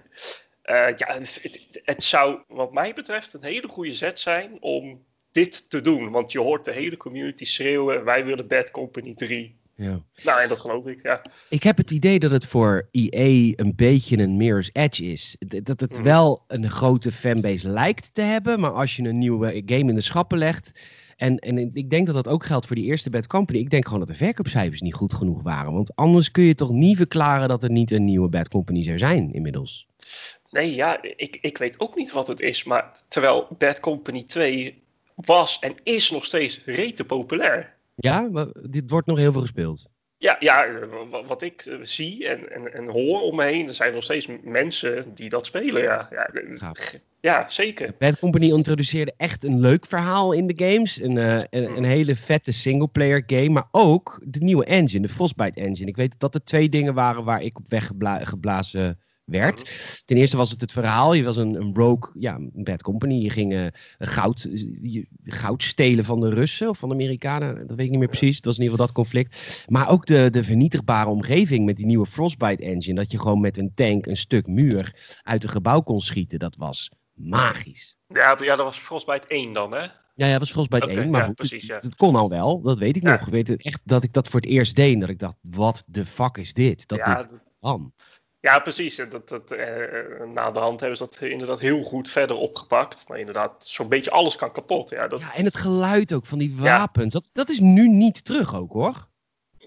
Eh, 0.62 0.88
ja, 0.95 1.07
het, 1.13 1.41
het- 1.83 2.03
zou, 2.03 2.39
wat 2.48 2.74
mij 2.74 2.93
betreft, 2.93 3.33
een 3.33 3.43
hele 3.43 3.67
goede 3.67 3.93
zet 3.93 4.19
zijn 4.19 4.57
om 4.62 5.03
dit 5.31 5.69
te 5.69 5.81
doen. 5.81 6.12
Want 6.12 6.31
je 6.31 6.39
hoort 6.39 6.65
de 6.65 6.71
hele 6.71 6.98
community 6.98 7.45
schreeuwen: 7.45 8.03
wij 8.03 8.25
willen 8.25 8.48
Bad 8.48 8.71
Company 8.71 9.13
3. 9.13 9.57
Ja. 9.75 10.01
Nou, 10.24 10.41
en 10.41 10.50
dat 10.50 10.59
geloof 10.59 10.88
ik, 10.88 11.00
ja. 11.03 11.25
Ik 11.50 11.63
heb 11.63 11.77
het 11.77 11.91
idee 11.91 12.19
dat 12.19 12.31
het 12.31 12.45
voor 12.45 12.88
EA 12.91 13.53
een 13.55 13.74
beetje 13.75 14.17
een 14.17 14.38
Mirror's 14.38 14.69
Edge 14.74 15.03
is. 15.05 15.36
Dat 15.63 15.79
het 15.79 15.91
Mhm. 15.93 16.03
wel 16.03 16.43
een 16.48 16.69
grote 16.69 17.12
fanbase 17.12 17.67
lijkt 17.67 18.13
te 18.13 18.21
hebben, 18.21 18.59
maar 18.59 18.71
als 18.71 18.95
je 18.95 19.03
een 19.03 19.17
nieuwe 19.17 19.62
game 19.65 19.89
in 19.89 19.95
de 19.95 20.01
schappen 20.01 20.38
legt. 20.38 20.71
En, 21.19 21.38
en 21.39 21.57
ik 21.73 21.89
denk 21.89 22.05
dat 22.05 22.15
dat 22.15 22.27
ook 22.27 22.45
geldt 22.45 22.65
voor 22.65 22.75
die 22.75 22.85
eerste 22.85 23.09
Bad 23.09 23.27
Company. 23.27 23.59
Ik 23.59 23.69
denk 23.69 23.83
gewoon 23.85 23.99
dat 23.99 24.07
de 24.07 24.15
verkoopcijfers 24.15 24.81
niet 24.81 24.93
goed 24.93 25.13
genoeg 25.13 25.41
waren. 25.41 25.73
Want 25.73 25.95
anders 25.95 26.31
kun 26.31 26.43
je 26.43 26.55
toch 26.55 26.71
niet 26.71 26.97
verklaren 26.97 27.47
dat 27.47 27.63
er 27.63 27.69
niet 27.71 27.91
een 27.91 28.03
nieuwe 28.03 28.29
Bad 28.29 28.47
Company 28.49 28.83
zou 28.83 28.97
zijn 28.97 29.33
inmiddels. 29.33 29.88
Nee, 30.49 30.75
ja, 30.75 31.01
ik, 31.01 31.38
ik 31.41 31.57
weet 31.57 31.79
ook 31.79 31.95
niet 31.95 32.11
wat 32.11 32.27
het 32.27 32.39
is. 32.41 32.63
Maar 32.63 33.01
terwijl 33.07 33.47
Bad 33.57 33.79
Company 33.79 34.23
2 34.23 34.83
was 35.15 35.59
en 35.59 35.73
is 35.83 36.11
nog 36.11 36.25
steeds 36.25 36.61
rete 36.65 37.05
populair. 37.05 37.75
Ja, 37.95 38.29
wa- 38.31 38.51
dit 38.69 38.89
wordt 38.89 39.07
nog 39.07 39.17
heel 39.17 39.31
veel 39.31 39.41
gespeeld. 39.41 39.89
Ja, 40.21 40.35
ja 40.39 40.67
wa- 41.09 41.23
wat 41.23 41.41
ik 41.41 41.65
eh, 41.65 41.77
zie 41.81 42.27
en, 42.27 42.51
en, 42.51 42.73
en 42.73 42.88
hoor 42.89 43.21
om 43.21 43.35
me 43.35 43.43
heen, 43.43 43.67
er 43.67 43.73
zijn 43.73 43.93
nog 43.93 44.03
steeds 44.03 44.27
mensen 44.43 45.13
die 45.13 45.29
dat 45.29 45.45
spelen. 45.45 45.81
Ja, 45.83 46.07
ja, 46.11 46.29
ja 47.21 47.49
zeker. 47.49 47.95
Bad 47.99 48.19
Company 48.19 48.51
introduceerde 48.51 49.13
echt 49.17 49.43
een 49.43 49.59
leuk 49.59 49.85
verhaal 49.85 50.31
in 50.31 50.47
de 50.47 50.65
games. 50.65 51.01
Een, 51.01 51.17
eh, 51.17 51.43
een, 51.49 51.77
een 51.77 51.83
hele 51.83 52.15
vette 52.15 52.51
singleplayer 52.51 53.23
game. 53.27 53.49
Maar 53.49 53.67
ook 53.71 54.21
de 54.25 54.39
nieuwe 54.39 54.65
engine, 54.65 55.07
de 55.07 55.13
Frostbite 55.13 55.59
engine. 55.61 55.89
Ik 55.89 55.95
weet 55.95 56.19
dat 56.19 56.35
er 56.35 56.43
twee 56.43 56.69
dingen 56.69 56.93
waren 56.93 57.23
waar 57.23 57.41
ik 57.43 57.57
op 57.57 57.65
weggeblazen 57.69 58.99
werd. 59.29 59.71
Ten 60.05 60.17
eerste 60.17 60.38
was 60.38 60.51
het 60.51 60.62
het 60.62 60.71
verhaal. 60.71 61.13
Je 61.13 61.24
was 61.24 61.38
een, 61.38 61.55
een 61.55 61.75
rogue, 61.75 62.12
ja, 62.21 62.36
een 62.36 62.51
bad 62.53 62.81
company. 62.81 63.13
Je 63.24 63.29
ging 63.29 63.53
eh, 63.53 63.65
goud, 64.00 64.48
je- 64.81 65.07
goud 65.24 65.63
stelen 65.63 66.05
van 66.05 66.19
de 66.19 66.29
Russen 66.29 66.69
of 66.69 66.77
van 66.77 66.89
de 66.89 66.95
Amerikanen. 66.95 67.67
Dat 67.67 67.75
weet 67.77 67.86
ik 67.86 67.89
niet 67.89 68.00
meer 68.00 68.07
precies. 68.07 68.36
Het 68.36 68.45
was 68.45 68.57
in 68.57 68.62
ieder 68.63 68.77
geval 68.77 68.93
dat 68.93 68.95
conflict. 69.03 69.65
Maar 69.67 69.89
ook 69.89 70.05
de, 70.05 70.29
de 70.29 70.43
vernietigbare 70.43 71.09
omgeving 71.09 71.65
met 71.65 71.77
die 71.77 71.86
nieuwe 71.86 72.05
Frostbite 72.05 72.63
engine. 72.63 72.95
Dat 72.95 73.12
je 73.12 73.19
gewoon 73.19 73.39
met 73.41 73.57
een 73.57 73.71
tank 73.75 74.05
een 74.05 74.17
stuk 74.17 74.48
muur 74.48 75.17
uit 75.24 75.43
een 75.43 75.50
gebouw 75.50 75.81
kon 75.81 76.01
schieten. 76.01 76.39
Dat 76.39 76.55
was 76.55 76.91
magisch. 77.13 77.98
Ja, 78.07 78.38
ja, 78.41 78.55
dat 78.55 78.65
was 78.65 78.77
Frostbite 78.79 79.27
1 79.27 79.53
dan, 79.53 79.71
hè? 79.71 79.79
Ja, 80.15 80.25
ja, 80.25 80.31
dat 80.31 80.39
was 80.39 80.51
Frostbite 80.51 80.86
Oké, 80.89 81.00
1. 81.00 81.09
Maar 81.09 81.19
ja, 81.21 81.25
goed, 81.27 81.36
precies, 81.36 81.62
het, 81.67 81.81
ja. 81.81 81.88
het 81.88 81.95
kon 81.95 82.15
al 82.15 82.29
wel. 82.29 82.62
Dat 82.62 82.79
weet 82.79 82.95
ik 82.95 83.03
Ja. 83.03 83.12
nog. 83.12 83.21
Ik 83.27 83.33
weet 83.33 83.62
echt 83.62 83.81
dat 83.83 84.03
ik 84.03 84.13
dat 84.13 84.27
voor 84.27 84.39
het 84.39 84.50
eerst 84.50 84.75
deed. 84.75 84.93
en 84.93 85.00
Dat 85.00 85.09
ik 85.09 85.19
dacht, 85.19 85.36
wat 85.41 85.83
de 85.88 86.05
fuck 86.05 86.38
is 86.38 86.53
dit? 86.53 86.88
Dat 86.88 86.98
ja, 86.98 87.15
dit 87.15 87.29
kan. 87.59 87.93
Ja, 88.41 88.60
precies. 88.60 88.96
Dat, 88.96 89.29
dat, 89.29 89.51
eh, 89.51 90.27
na 90.34 90.51
de 90.51 90.60
hand 90.60 90.79
hebben 90.79 90.98
ze 90.98 91.03
dat 91.03 91.22
inderdaad 91.22 91.60
heel 91.60 91.81
goed 91.84 92.10
verder 92.10 92.38
opgepakt. 92.38 93.05
Maar 93.08 93.19
inderdaad, 93.19 93.65
zo'n 93.67 93.89
beetje 93.89 94.12
alles 94.12 94.36
kan 94.36 94.51
kapot. 94.51 94.89
Ja, 94.89 95.08
dat, 95.08 95.19
Ja, 95.19 95.34
en 95.36 95.46
het 95.46 95.58
geluid 95.58 96.13
ook 96.13 96.25
van 96.25 96.39
die 96.39 96.55
Ja. 96.55 96.62
wapens. 96.62 97.13
Dat, 97.13 97.29
dat 97.34 97.50
is 97.50 97.60
nu 97.60 97.88
niet 97.88 98.25
terug 98.25 98.55
ook 98.55 98.72
hoor. 98.72 99.08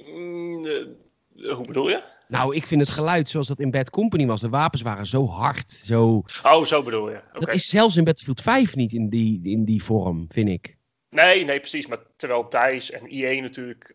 Mm, 0.06 0.66
eh, 0.66 1.54
hoe 1.54 1.66
bedoel 1.66 1.88
je? 1.88 2.02
Nou, 2.28 2.54
ik 2.54 2.66
vind 2.66 2.80
het 2.80 2.90
geluid 2.90 3.28
zoals 3.28 3.46
dat 3.48 3.60
in 3.60 3.70
Bad 3.70 3.90
Company 3.90 4.26
was. 4.26 4.40
De 4.40 4.48
wapens 4.48 4.82
waren 4.82 5.06
zo 5.06 5.26
hard. 5.26 5.70
Zo... 5.72 6.22
Oh, 6.42 6.64
zo 6.64 6.82
bedoel 6.82 7.10
je. 7.10 7.20
Dat 7.32 7.48
is 7.48 7.68
zelfs 7.68 7.96
in 7.96 8.04
Battlefield 8.04 8.40
5 8.40 8.76
niet 8.76 8.92
in 8.92 9.08
die, 9.08 9.40
in 9.42 9.64
die 9.64 9.82
vorm, 9.84 10.26
vind 10.30 10.48
ik. 10.48 10.76
Nee, 11.10 11.44
nee, 11.44 11.58
precies. 11.60 11.86
Maar 11.86 11.98
terwijl 12.16 12.48
DICE 12.48 12.92
en 12.92 13.06
EA 13.06 13.40
natuurlijk 13.40 13.94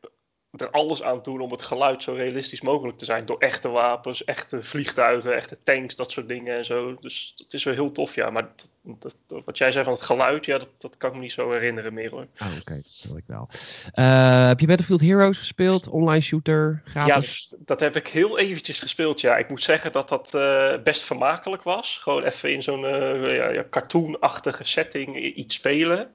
er 0.51 0.69
alles 0.71 1.03
aan 1.03 1.19
doen 1.23 1.41
om 1.41 1.51
het 1.51 1.61
geluid 1.61 2.03
zo 2.03 2.13
realistisch 2.13 2.61
mogelijk 2.61 2.97
te 2.97 3.05
zijn. 3.05 3.25
Door 3.25 3.39
echte 3.39 3.69
wapens, 3.69 4.23
echte 4.23 4.63
vliegtuigen, 4.63 5.35
echte 5.35 5.57
tanks, 5.63 5.95
dat 5.95 6.11
soort 6.11 6.27
dingen 6.27 6.57
en 6.57 6.65
zo. 6.65 6.95
Dus 6.99 7.33
het 7.35 7.53
is 7.53 7.63
wel 7.63 7.73
heel 7.73 7.91
tof, 7.91 8.15
ja. 8.15 8.29
Maar 8.29 8.47
dat, 8.83 9.17
dat- 9.27 9.41
wat 9.45 9.57
jij 9.57 9.71
zei 9.71 9.83
van 9.83 9.93
het 9.93 10.01
geluid, 10.01 10.45
ja, 10.45 10.57
dat, 10.57 10.69
dat 10.77 10.97
kan 10.97 11.09
ik 11.09 11.15
me 11.15 11.21
niet 11.21 11.31
zo 11.31 11.51
herinneren 11.51 11.93
meer 11.93 12.09
hoor. 12.09 12.27
Oh, 12.41 12.47
oké. 12.59 12.73
Dat 12.75 13.03
wil 13.07 13.17
ik 13.17 13.23
wel. 13.27 13.49
Eh, 13.93 14.47
heb 14.47 14.59
je 14.59 14.67
Battlefield 14.67 15.01
Heroes 15.01 15.37
gespeeld? 15.37 15.87
Online 15.87 16.21
shooter? 16.21 16.81
Ja, 16.93 17.03
Gratis? 17.03 17.55
dat 17.57 17.79
heb 17.79 17.95
ik 17.95 18.07
heel 18.07 18.39
eventjes 18.39 18.79
gespeeld, 18.79 19.21
ja. 19.21 19.37
Ik 19.37 19.49
moet 19.49 19.63
zeggen 19.63 19.91
dat 19.91 20.09
dat 20.09 20.33
eh, 20.33 20.73
best 20.83 21.03
vermakelijk 21.03 21.63
was. 21.63 21.97
Gewoon 21.97 22.23
even 22.23 22.53
in 22.53 22.63
zo'n 22.63 22.85
eh, 22.85 23.35
ja, 23.35 23.49
ja, 23.49 23.65
cartoonachtige 23.69 24.63
setting 24.63 25.17
iets 25.35 25.55
spelen. 25.55 26.11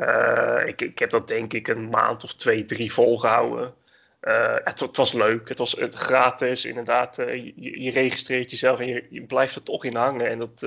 Eh, 0.00 0.66
ik, 0.66 0.82
ik 0.82 0.98
heb 0.98 1.10
dat 1.10 1.28
denk 1.28 1.52
ik 1.52 1.68
een 1.68 1.88
maand 1.88 2.24
of 2.24 2.34
twee, 2.34 2.64
drie 2.64 2.92
volgehouden. 2.92 3.74
Eh, 4.20 4.54
het, 4.64 4.80
het 4.80 4.96
was 4.96 5.12
leuk, 5.12 5.48
het 5.48 5.58
was 5.58 5.76
gratis, 5.90 6.64
inderdaad. 6.64 7.18
eh, 7.18 7.34
je, 7.56 7.82
je 7.82 7.90
registreert 7.90 8.50
jezelf 8.50 8.78
en 8.78 8.86
je, 8.86 9.06
je 9.10 9.22
blijft 9.22 9.54
er 9.54 9.62
toch 9.62 9.84
in 9.84 9.96
hangen. 9.96 10.28
En 10.28 10.38
dat, 10.38 10.60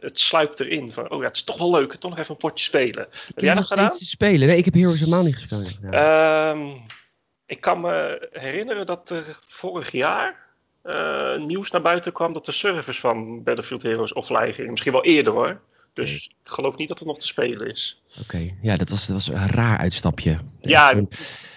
het 0.00 0.20
sluipt 0.20 0.60
erin 0.60 0.92
van, 0.92 1.10
oh 1.10 1.20
ja, 1.20 1.26
het 1.26 1.36
is 1.36 1.44
toch 1.44 1.58
wel 1.58 1.70
leuk, 1.70 1.94
toch 1.94 2.10
nog 2.10 2.18
even 2.18 2.30
een 2.30 2.40
potje 2.40 2.64
spelen. 2.64 3.06
Heb 3.10 3.38
jij 3.40 3.54
nog 3.54 3.66
gedaan? 3.66 3.90
te 3.90 4.04
spelen. 4.04 4.48
Nee, 4.48 4.56
ik 4.56 4.64
heb 4.64 4.74
Heroes 4.74 4.98
helemaal 4.98 5.24
niet 5.24 5.36
gespeeld. 5.36 5.78
Ehm, 5.90 6.68
ik 7.46 7.60
kan 7.60 7.80
me 7.80 8.28
herinneren 8.32 8.86
dat 8.86 9.10
er 9.10 9.38
vorig 9.46 9.90
jaar 9.90 10.46
nieuws 11.38 11.70
naar 11.70 11.82
buiten 11.82 12.12
kwam 12.12 12.32
dat 12.32 12.44
de 12.44 12.52
servers 12.52 13.00
van 13.00 13.42
Battlefield 13.42 13.82
Heroes 13.82 14.12
offline 14.12 14.52
gingen. 14.52 14.70
Misschien 14.70 14.92
wel 14.92 15.04
eerder 15.04 15.32
hoor. 15.32 15.60
Dus 16.04 16.26
ik 16.26 16.34
geloof 16.42 16.76
niet 16.76 16.88
dat 16.88 16.98
het 16.98 17.08
nog 17.08 17.18
te 17.18 17.26
spelen 17.26 17.70
is. 17.70 18.02
Oké, 18.20 18.50
ja, 18.62 18.76
dat 18.76 18.88
was, 18.88 19.06
dat 19.06 19.16
was 19.16 19.28
een 19.28 19.48
raar 19.48 19.78
uitstapje. 19.78 20.38
Ja, 20.60 21.02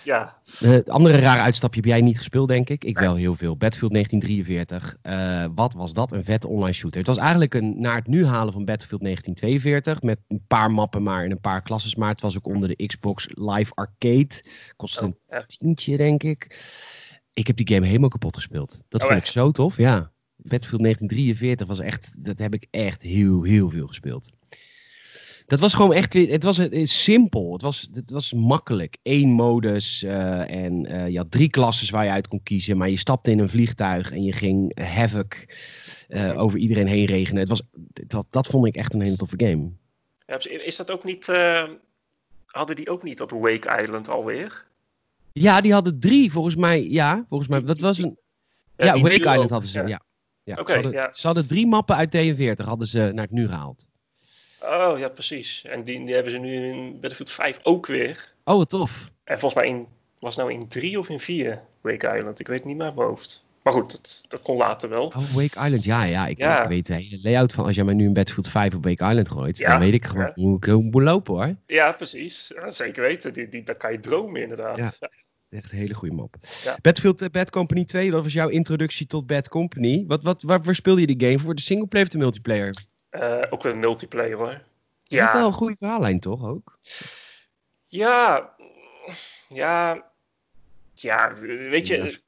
Ja, 0.04 0.42
Eh, 0.60 0.70
Het 0.70 0.90
andere 0.90 1.18
rare 1.18 1.42
uitstapje 1.42 1.80
heb 1.82 1.90
jij 1.90 2.02
niet 2.02 2.18
gespeeld, 2.18 2.48
denk 2.48 2.70
ik. 2.70 2.84
Ik 2.84 2.98
wel 3.00 3.16
heel 3.16 3.36
veel. 3.36 3.58
Battlefield 3.58 3.92
1943. 3.92 4.98
Eh, 5.02 5.46
wat 5.56 5.74
was 5.74 5.94
dat? 5.94 6.12
Een 6.12 6.24
vette 6.24 6.48
online 6.48 6.74
shooter. 6.74 7.00
Het 7.00 7.08
was 7.08 7.18
eigenlijk 7.18 7.54
een 7.54 7.82
naar 7.82 7.96
het 7.96 8.08
nu 8.08 8.26
halen 8.26 8.54
van 8.54 8.66
Battlefield 8.66 9.02
1942. 9.02 10.02
Met 10.02 10.20
een 10.28 10.44
paar 10.48 10.72
mappen 10.72 11.04
maar 11.04 11.24
en 11.24 11.32
een 11.32 11.42
paar 11.42 11.62
klasses. 11.62 11.96
Maar 11.96 12.10
het 12.10 12.22
was 12.22 12.38
ook 12.38 12.48
onder 12.48 12.76
de 12.76 12.86
Xbox 12.86 13.28
Live 13.30 13.72
Arcade. 13.76 14.44
Kostte 14.76 15.04
een 15.04 15.18
ja. 15.30 15.44
tientje, 15.46 15.98
denk 15.98 16.24
ik. 16.24 16.60
Ik 17.34 17.48
heb 17.48 17.56
die 17.56 17.68
game 17.74 17.86
helemaal 17.86 18.10
kapot 18.10 18.36
gespeeld. 18.36 18.82
Dat 18.90 19.02
Oh, 19.02 19.08
vond 19.08 19.20
ik 19.20 19.28
zo 19.28 19.52
tof, 19.52 19.78
ja. 19.78 20.11
Battlefield 20.44 20.82
1943 20.82 21.68
was 21.68 21.80
echt, 21.80 22.24
dat 22.24 22.40
heb 22.40 22.54
ik 22.54 22.68
echt 22.72 23.02
heel, 23.02 23.44
heel 23.44 23.70
veel 23.70 23.88
gespeeld. 23.88 24.32
Dat 25.46 25.60
was 25.60 25.74
gewoon 25.74 25.94
echt, 25.94 26.14
het 26.14 26.44
was 26.44 26.62
simpel. 26.84 27.54
Het 27.54 27.62
was, 27.62 27.90
het 27.94 28.12
was 28.12 28.34
makkelijk. 28.34 28.98
Eén 29.04 29.30
modus 29.30 30.04
uh, 30.04 30.50
en 30.50 30.92
uh, 30.92 31.08
je 31.08 31.18
had 31.18 31.32
drie 31.32 31.50
klassen 31.50 31.94
waar 31.94 32.04
je 32.04 32.12
uit 32.12 32.28
kon 32.28 32.44
kiezen. 32.44 32.78
Maar 32.78 32.90
je 32.90 32.98
stapte 32.98 33.32
in 33.32 33.40
een 33.40 33.50
vliegtuig 33.50 34.12
en 34.12 34.24
je 34.24 34.34
ging 34.34 34.80
havoc 34.80 35.46
uh, 36.10 36.42
over 36.42 36.60
iedereen 36.60 36.88
heen 36.88 37.06
regenen. 37.06 37.40
Het 37.40 37.50
was, 37.50 37.62
dat, 38.08 38.26
dat 38.30 38.48
vond 38.48 38.66
ik 38.66 38.76
echt 38.76 38.94
een 38.94 39.02
hele 39.02 39.16
toffe 39.16 39.36
game. 39.38 39.70
Ja, 40.28 40.40
is 40.40 40.76
dat 40.76 40.92
ook 40.92 41.04
niet, 41.04 41.26
hadden 42.46 42.76
die 42.76 42.90
ook 42.90 43.04
niet 43.04 43.18
dat 43.18 43.32
Wake 43.32 43.82
Island 43.82 44.10
alweer? 44.10 44.66
Ja, 45.34 45.62
die 45.62 45.74
hadden 45.74 46.00
drie 46.00 46.32
volgens 46.32 46.56
mij. 46.56 46.90
Ja, 46.90 47.26
volgens 47.30 47.50
mij. 47.50 47.64
Dat 47.64 47.80
was 47.80 47.98
een. 47.98 48.18
Ja, 48.78 48.86
ja 48.86 49.02
Wake 49.02 49.16
Island 49.16 49.50
hadden 49.50 49.70
ze. 49.70 49.80
Ja. 49.80 49.88
ja. 49.88 50.02
Ja. 50.56 50.62
Okay, 50.62 50.76
ze, 50.76 50.82
hadden, 50.82 51.02
ja. 51.02 51.14
ze 51.14 51.26
hadden 51.26 51.48
drie 51.48 51.68
mappen 51.68 51.96
uit 51.96 52.18
D42 52.18 52.66
hadden 52.66 52.88
ze 52.88 53.12
naar 53.14 53.24
het 53.24 53.34
nu 53.34 53.48
gehaald. 53.48 53.86
Oh 54.62 55.00
ja, 55.00 55.10
precies. 55.10 55.64
En 55.66 55.84
die, 55.84 56.06
die 56.06 56.14
hebben 56.14 56.32
ze 56.32 56.38
nu 56.38 56.72
in 56.72 56.92
Battlefield 56.92 57.32
5 57.32 57.60
ook 57.64 57.86
weer. 57.88 58.34
Oh, 58.44 58.58
wat 58.58 58.70
tof. 58.70 59.10
En 59.24 59.40
volgens 59.40 59.62
mij 59.62 59.72
in, 59.72 59.88
was 60.20 60.36
het 60.36 60.46
nou 60.46 60.60
in 60.60 60.68
3 60.68 61.00
of 61.00 61.10
in 61.10 61.20
4 61.20 61.62
Wake 61.82 62.18
Island? 62.18 62.40
Ik 62.40 62.48
weet 62.48 62.58
het 62.58 62.68
niet 62.68 62.78
meer 62.78 62.86
uit 62.86 62.96
mijn 62.96 63.08
hoofd. 63.08 63.46
Maar 63.64 63.74
goed, 63.74 63.92
dat, 63.92 64.26
dat 64.28 64.42
kon 64.42 64.58
later 64.58 64.90
wel. 64.90 65.06
Oh, 65.06 65.34
Wake 65.34 65.66
Island, 65.66 65.84
ja, 65.84 66.04
ja. 66.04 66.28
Ik, 66.28 66.38
ja. 66.38 66.64
ik 66.64 66.70
weet 66.70 66.88
de 66.88 66.94
hele 66.94 67.20
layout 67.22 67.54
van 67.54 67.66
als 67.66 67.76
jij 67.76 67.86
mij 67.86 67.94
nu 67.94 68.06
in 68.06 68.14
Battlefield 68.14 68.50
5 68.50 68.76
op 68.76 68.84
Wake 68.84 69.06
Island 69.06 69.30
gooit, 69.30 69.58
ja, 69.58 69.72
dan 69.72 69.80
weet 69.80 69.94
ik 69.94 70.06
gewoon 70.06 70.26
ja. 70.26 70.32
hoe 70.36 70.58
ik 70.58 70.92
moet 70.92 71.04
lopen 71.04 71.34
hoor. 71.34 71.56
Ja, 71.66 71.92
precies. 71.92 72.52
Zeker 72.68 73.02
weten. 73.02 73.34
Die, 73.34 73.50
die, 73.50 73.64
daar 73.64 73.76
kan 73.76 73.92
je 73.92 74.00
dromen 74.00 74.42
inderdaad. 74.42 75.00
Ja. 75.52 75.58
Echt 75.58 75.72
een 75.72 75.78
hele 75.78 75.94
goede 75.94 76.16
map. 76.16 76.36
Battlefield 76.82 77.22
uh, 77.22 77.30
Bad 77.30 77.50
Company 77.50 77.86
2, 77.86 78.12
dat 78.12 78.24
was 78.24 78.34
jouw 78.34 78.48
introductie 78.48 79.08
tot 79.08 79.28
Bad 79.28 79.48
Company. 79.48 80.04
Wat, 80.08 80.24
wat, 80.24 80.42
waarvoor 80.42 80.76
speelde 80.76 81.02
je 81.02 81.08
die 81.08 81.28
game? 81.28 81.40
Voor 81.40 81.56
de 81.56 81.62
singleplayer 81.62 82.06
of 82.06 82.12
de 82.12 82.18
multiplayer? 82.18 82.76
Uh, 83.12 83.42
ook 83.50 83.64
weer 83.64 83.78
multiplayer 83.78 84.38
hoor. 84.38 84.62
Ja. 85.04 85.20
Dat 85.20 85.28
is 85.28 85.34
wel 85.34 85.48
een 85.48 85.54
goede 85.54 85.76
verhaallijn, 85.80 86.20
toch 86.20 86.46
ook? 86.46 86.80
Ja, 87.86 88.56
ja, 89.50 90.06
ja, 90.94 91.34
weet 91.70 91.88
je, 91.88 92.20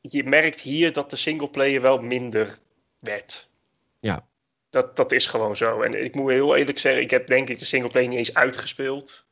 je 0.00 0.24
merkt 0.24 0.60
hier 0.60 0.92
dat 0.92 1.10
de 1.10 1.16
singleplayer 1.16 1.80
wel 1.80 1.98
minder 1.98 2.58
werd. 2.98 3.50
Ja. 4.00 4.26
Dat, 4.70 4.96
dat 4.96 5.12
is 5.12 5.26
gewoon 5.26 5.56
zo. 5.56 5.82
En 5.82 6.04
ik 6.04 6.14
moet 6.14 6.30
heel 6.30 6.56
eerlijk 6.56 6.78
zeggen, 6.78 7.02
ik 7.02 7.10
heb 7.10 7.26
denk 7.26 7.48
ik 7.48 7.58
de 7.58 7.64
singleplayer 7.64 8.08
niet 8.08 8.18
eens 8.18 8.34
uitgespeeld. 8.34 9.26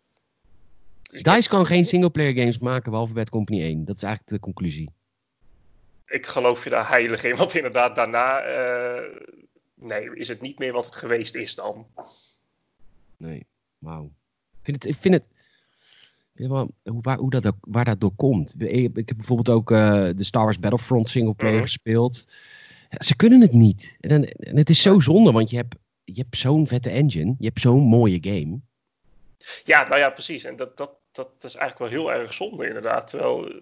Dus 1.14 1.22
DICE 1.22 1.48
kan 1.48 1.66
geen 1.66 1.84
singleplayer 1.84 2.34
games 2.34 2.58
maken 2.58 2.90
behalve 2.90 3.14
Bad 3.14 3.30
Company 3.30 3.62
1. 3.62 3.84
Dat 3.84 3.96
is 3.96 4.02
eigenlijk 4.02 4.32
de 4.32 4.40
conclusie. 4.40 4.90
Ik 6.06 6.26
geloof 6.26 6.64
je 6.64 6.70
daar 6.70 6.88
heilig 6.88 7.24
in, 7.24 7.36
want 7.36 7.54
inderdaad 7.54 7.94
daarna... 7.94 8.46
Uh 8.46 9.02
nee, 9.74 10.14
is 10.14 10.28
het 10.28 10.40
niet 10.40 10.58
meer 10.58 10.72
wat 10.72 10.84
het 10.84 10.96
geweest 10.96 11.34
is 11.34 11.54
dan. 11.54 11.86
Nee, 13.16 13.46
wauw. 13.78 14.04
Ik 14.50 14.60
vind 14.62 14.82
het, 14.82 14.94
ik 14.94 15.00
vind 15.00 15.14
het 15.14 15.28
hoe, 16.36 16.68
waar, 16.82 17.18
hoe 17.18 17.30
dat, 17.30 17.54
waar 17.60 17.84
dat 17.84 18.00
door 18.00 18.14
komt. 18.16 18.54
Ik 18.62 19.08
heb 19.08 19.16
bijvoorbeeld 19.16 19.56
ook 19.56 19.70
uh, 19.70 19.78
de 20.16 20.24
Star 20.24 20.44
Wars 20.44 20.58
Battlefront 20.58 21.08
singleplayer 21.08 21.56
mm. 21.56 21.62
gespeeld. 21.62 22.26
Ze 22.90 23.16
kunnen 23.16 23.40
het 23.40 23.52
niet. 23.52 23.96
En, 24.00 24.28
en, 24.28 24.56
het 24.56 24.70
is 24.70 24.82
zo 24.82 25.00
zonde, 25.00 25.32
want 25.32 25.50
je 25.50 25.56
hebt, 25.56 25.74
je 26.04 26.20
hebt 26.20 26.38
zo'n 26.38 26.66
vette 26.66 26.90
engine. 26.90 27.34
Je 27.38 27.46
hebt 27.46 27.60
zo'n 27.60 27.82
mooie 27.82 28.18
game. 28.20 28.60
Ja, 29.64 29.88
nou 29.88 30.00
ja, 30.00 30.10
precies. 30.10 30.44
En 30.44 30.56
dat, 30.56 30.76
dat, 30.76 30.90
dat 31.12 31.30
is 31.40 31.54
eigenlijk 31.54 31.78
wel 31.78 32.00
heel 32.00 32.12
erg 32.12 32.34
zonde, 32.34 32.66
inderdaad. 32.66 33.08
Terwijl, 33.08 33.52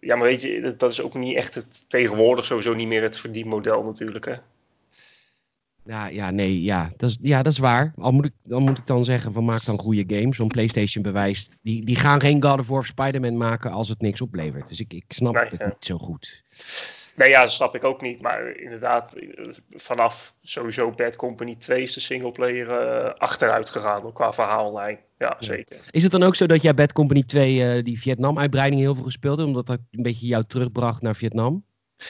ja, 0.00 0.16
maar 0.16 0.26
weet 0.26 0.42
je, 0.42 0.74
dat 0.76 0.90
is 0.90 1.00
ook 1.00 1.14
niet 1.14 1.36
echt 1.36 1.54
het 1.54 1.90
tegenwoordig 1.90 2.44
sowieso 2.44 2.74
niet 2.74 2.88
meer 2.88 3.02
het 3.02 3.18
verdienmodel 3.18 3.82
natuurlijk, 3.82 4.24
hè. 4.24 4.34
Ja, 5.84 6.06
ja, 6.06 6.30
nee, 6.30 6.62
ja. 6.62 6.90
Dat 6.96 7.10
is, 7.10 7.18
ja, 7.20 7.42
dat 7.42 7.52
is 7.52 7.58
waar. 7.58 7.92
Al 7.96 8.12
moet 8.12 8.24
ik, 8.24 8.32
dan 8.42 8.62
moet 8.62 8.78
ik 8.78 8.86
dan 8.86 9.04
zeggen, 9.04 9.32
van 9.32 9.44
maak 9.44 9.64
dan 9.64 9.78
goede 9.78 10.16
games. 10.16 10.38
Want 10.38 10.52
PlayStation 10.52 11.02
bewijst, 11.02 11.58
die, 11.62 11.84
die 11.84 11.96
gaan 11.96 12.20
geen 12.20 12.42
God 12.42 12.58
of 12.58 12.66
War 12.66 12.78
of 12.78 12.86
Spider-Man 12.86 13.36
maken 13.36 13.70
als 13.70 13.88
het 13.88 14.00
niks 14.00 14.20
oplevert. 14.20 14.68
Dus 14.68 14.80
ik, 14.80 14.92
ik 14.92 15.04
snap 15.08 15.34
nee, 15.34 15.44
het 15.44 15.58
ja. 15.58 15.66
niet 15.66 15.84
zo 15.84 15.98
goed. 15.98 16.42
Nee, 17.20 17.28
ja, 17.28 17.40
dat 17.40 17.52
snap 17.52 17.74
ik 17.74 17.84
ook 17.84 18.00
niet. 18.00 18.20
Maar 18.20 18.56
inderdaad, 18.56 19.16
vanaf 19.70 20.34
sowieso 20.42 20.90
Bad 20.90 21.16
Company 21.16 21.54
2 21.54 21.82
is 21.82 21.94
de 21.94 22.00
singleplayer 22.00 22.66
uh, 22.66 23.10
achteruit 23.18 23.70
gegaan 23.70 24.12
qua 24.12 24.32
verhaallijn. 24.32 24.98
Ja, 25.18 25.36
zeker. 25.38 25.76
Is 25.90 26.02
het 26.02 26.12
dan 26.12 26.22
ook 26.22 26.36
zo 26.36 26.46
dat 26.46 26.62
jij 26.62 26.74
Bad 26.74 26.92
Company 26.92 27.22
2 27.22 27.54
uh, 27.54 27.84
die 27.84 28.00
Vietnam-uitbreiding 28.00 28.80
heel 28.80 28.94
veel 28.94 29.04
gespeeld 29.04 29.36
hebt, 29.36 29.48
omdat 29.48 29.66
dat 29.66 29.78
een 29.90 30.02
beetje 30.02 30.26
jou 30.26 30.44
terugbracht 30.46 31.02
naar 31.02 31.16
Vietnam? 31.16 31.64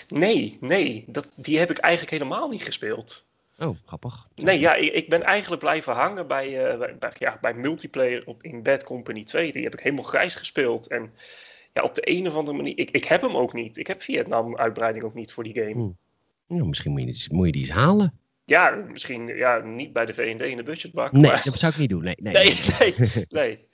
Nee, 0.08 0.58
nee, 0.60 1.04
dat, 1.06 1.26
die 1.36 1.58
heb 1.58 1.70
ik 1.70 1.78
eigenlijk 1.78 2.12
helemaal 2.12 2.48
niet 2.48 2.62
gespeeld. 2.62 3.28
Oh, 3.58 3.76
grappig. 3.86 4.26
Nee, 4.34 4.58
ja, 4.58 4.74
ik, 4.74 4.92
ik 4.92 5.08
ben 5.08 5.22
eigenlijk 5.22 5.62
blijven 5.62 5.94
hangen 5.94 6.26
bij, 6.26 6.72
uh, 6.72 6.78
bij, 6.98 7.12
ja, 7.18 7.38
bij 7.40 7.54
multiplayer 7.54 8.22
op, 8.26 8.42
in 8.42 8.62
Bad 8.62 8.84
Company 8.84 9.24
2. 9.24 9.52
Die 9.52 9.64
heb 9.64 9.72
ik 9.72 9.80
helemaal 9.80 10.04
grijs 10.04 10.34
gespeeld. 10.34 10.88
En 10.88 11.12
ja, 11.72 11.82
op 11.82 11.94
de 11.94 12.10
een 12.10 12.26
of 12.26 12.34
andere 12.34 12.56
manier... 12.56 12.78
Ik, 12.78 12.90
ik 12.90 13.04
heb 13.04 13.20
hem 13.20 13.36
ook 13.36 13.52
niet. 13.52 13.76
Ik 13.76 13.86
heb 13.86 14.02
Vietnam-uitbreiding 14.02 15.04
ook 15.04 15.14
niet 15.14 15.32
voor 15.32 15.44
die 15.44 15.54
game. 15.54 15.72
Hmm. 15.72 15.96
Nou, 16.46 16.68
misschien 16.68 16.92
moet 16.92 17.22
je, 17.22 17.34
moet 17.34 17.46
je 17.46 17.52
die 17.52 17.60
eens 17.60 17.70
halen. 17.70 18.18
Ja, 18.44 18.70
misschien 18.70 19.26
ja, 19.26 19.58
niet 19.58 19.92
bij 19.92 20.06
de 20.06 20.14
V&D 20.14 20.42
in 20.42 20.56
de 20.56 20.62
budgetbak. 20.62 21.12
Nee, 21.12 21.22
maar... 21.22 21.42
dat 21.44 21.58
zou 21.58 21.72
ik 21.72 21.78
niet 21.78 21.88
doen. 21.88 22.02
Nee, 22.02 22.16
nee, 22.18 22.32
nee. 22.32 22.94
nee, 22.98 23.26
nee. 23.28 23.68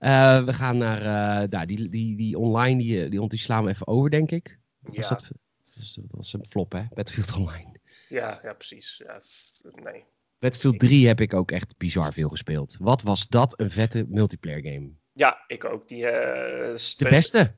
Uh, 0.00 0.44
we 0.48 0.52
gaan 0.52 0.78
naar 0.78 1.00
uh, 1.00 1.48
nou, 1.48 1.66
die, 1.66 1.88
die, 1.88 2.16
die 2.16 2.38
online, 2.38 2.82
die, 2.82 3.08
die, 3.08 3.28
die 3.28 3.38
slaan 3.38 3.64
we 3.64 3.70
even 3.70 3.86
over, 3.86 4.10
denk 4.10 4.30
ik. 4.30 4.58
Was 4.80 4.96
ja. 4.96 5.08
dat, 5.08 5.30
dat 5.74 6.04
was 6.10 6.32
een 6.32 6.46
flop, 6.48 6.72
hè? 6.72 6.82
Battlefield 6.94 7.36
Online. 7.36 7.76
Ja, 8.08 8.40
ja 8.42 8.52
precies. 8.52 9.02
Ja, 9.06 9.20
nee. 9.82 10.04
Battlefield 10.38 10.78
3 10.78 11.06
heb 11.06 11.20
ik 11.20 11.34
ook 11.34 11.50
echt 11.50 11.76
bizar 11.76 12.12
veel 12.12 12.28
gespeeld. 12.28 12.76
Wat 12.78 13.02
was 13.02 13.28
dat 13.28 13.60
een 13.60 13.70
vette 13.70 14.06
multiplayer 14.08 14.62
game? 14.62 14.90
Ja, 15.12 15.44
ik 15.46 15.64
ook. 15.64 15.88
Die, 15.88 16.04
uh, 16.04 16.10
de 16.96 17.06
beste? 17.08 17.56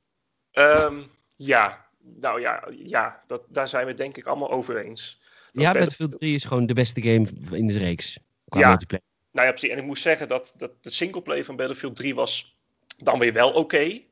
Um, 0.52 1.10
ja, 1.36 1.86
nou 1.98 2.40
ja, 2.40 2.68
ja 2.70 3.22
dat, 3.26 3.42
daar 3.48 3.68
zijn 3.68 3.82
we 3.82 3.88
het 3.88 3.98
denk 3.98 4.16
ik 4.16 4.26
allemaal 4.26 4.50
over 4.50 4.76
eens. 4.76 5.18
Dat 5.52 5.62
ja, 5.62 5.72
Battlefield... 5.72 5.80
Battlefield 5.80 6.20
3 6.20 6.34
is 6.34 6.44
gewoon 6.44 6.66
de 6.66 6.74
beste 6.74 7.02
game 7.02 7.56
in 7.58 7.66
de 7.66 7.78
reeks. 7.78 8.18
Qua 8.48 8.60
ja, 8.60 8.68
multiplayer. 8.68 9.04
Nou 9.30 9.46
ja, 9.46 9.52
precies. 9.52 9.70
En 9.70 9.78
ik 9.78 9.84
moet 9.84 9.98
zeggen 9.98 10.28
dat, 10.28 10.54
dat 10.56 10.82
de 10.82 10.90
singleplayer 10.90 11.44
van 11.44 11.56
Battlefield 11.56 11.96
3 11.96 12.14
was 12.14 12.56
dan 12.98 13.18
weer 13.18 13.32
wel 13.32 13.48
oké. 13.48 13.58
Okay. 13.58 14.08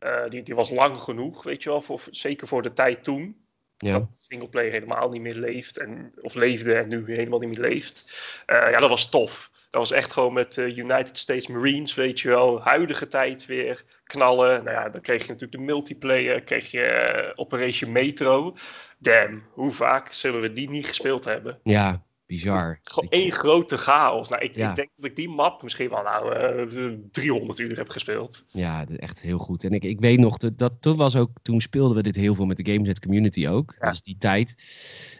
Uh, 0.00 0.28
die, 0.28 0.42
die 0.42 0.54
was 0.54 0.70
lang 0.70 1.00
genoeg, 1.00 1.42
weet 1.42 1.62
je 1.62 1.68
wel, 1.68 1.82
voor, 1.82 2.00
zeker 2.10 2.48
voor 2.48 2.62
de 2.62 2.72
tijd 2.72 3.04
toen. 3.04 3.39
Ja. 3.86 3.92
Dat 3.92 4.08
singleplayer 4.12 4.72
helemaal 4.72 5.08
niet 5.08 5.20
meer 5.20 5.34
leeft. 5.34 5.78
En, 5.78 6.12
of 6.20 6.34
leefde 6.34 6.74
en 6.74 6.88
nu 6.88 7.02
helemaal 7.06 7.38
niet 7.38 7.58
meer 7.58 7.68
leeft. 7.68 8.04
Uh, 8.46 8.70
ja, 8.70 8.78
dat 8.78 8.88
was 8.88 9.08
tof. 9.08 9.50
Dat 9.70 9.80
was 9.80 9.90
echt 9.90 10.12
gewoon 10.12 10.32
met 10.32 10.56
uh, 10.56 10.76
United 10.76 11.18
States 11.18 11.46
Marines, 11.46 11.94
weet 11.94 12.20
je 12.20 12.28
wel. 12.28 12.62
Huidige 12.62 13.08
tijd 13.08 13.46
weer 13.46 13.84
knallen. 14.04 14.64
Nou 14.64 14.76
ja, 14.76 14.88
dan 14.88 15.00
kreeg 15.00 15.22
je 15.22 15.28
natuurlijk 15.32 15.58
de 15.60 15.66
multiplayer. 15.66 16.42
Kreeg 16.42 16.70
je 16.70 17.22
uh, 17.24 17.32
Operation 17.34 17.92
Metro. 17.92 18.56
Damn, 18.98 19.42
hoe 19.52 19.70
vaak 19.70 20.12
zullen 20.12 20.40
we 20.40 20.52
die 20.52 20.70
niet 20.70 20.86
gespeeld 20.86 21.24
hebben? 21.24 21.58
Ja, 21.62 22.02
bizar. 22.30 22.78
Gewoon 22.82 23.10
één 23.10 23.32
grote 23.32 23.76
chaos. 23.76 24.28
Nou, 24.28 24.42
ik, 24.42 24.56
ja. 24.56 24.70
ik, 24.70 24.76
denk 24.76 24.88
dat 24.96 25.04
ik 25.04 25.16
die 25.16 25.28
map 25.28 25.62
misschien 25.62 25.90
wel 25.90 26.02
nou, 26.02 26.34
uh, 26.68 26.92
300 27.10 27.58
uur 27.58 27.76
heb 27.76 27.88
gespeeld. 27.88 28.44
Ja, 28.48 28.86
echt 28.96 29.22
heel 29.22 29.38
goed. 29.38 29.64
En 29.64 29.72
ik, 29.72 29.84
ik 29.84 30.00
weet 30.00 30.18
nog, 30.18 30.36
dat, 30.36 30.58
dat 30.58 30.72
toen 30.80 30.96
was 30.96 31.16
ook, 31.16 31.30
toen 31.42 31.60
speelden 31.60 31.96
we 31.96 32.02
dit 32.02 32.16
heel 32.16 32.34
veel 32.34 32.46
met 32.46 32.56
de 32.56 32.72
Gameset 32.72 33.00
community 33.00 33.48
ook. 33.48 33.74
Ja. 33.80 33.90
Dus 33.90 34.02
die 34.02 34.16
tijd. 34.18 34.54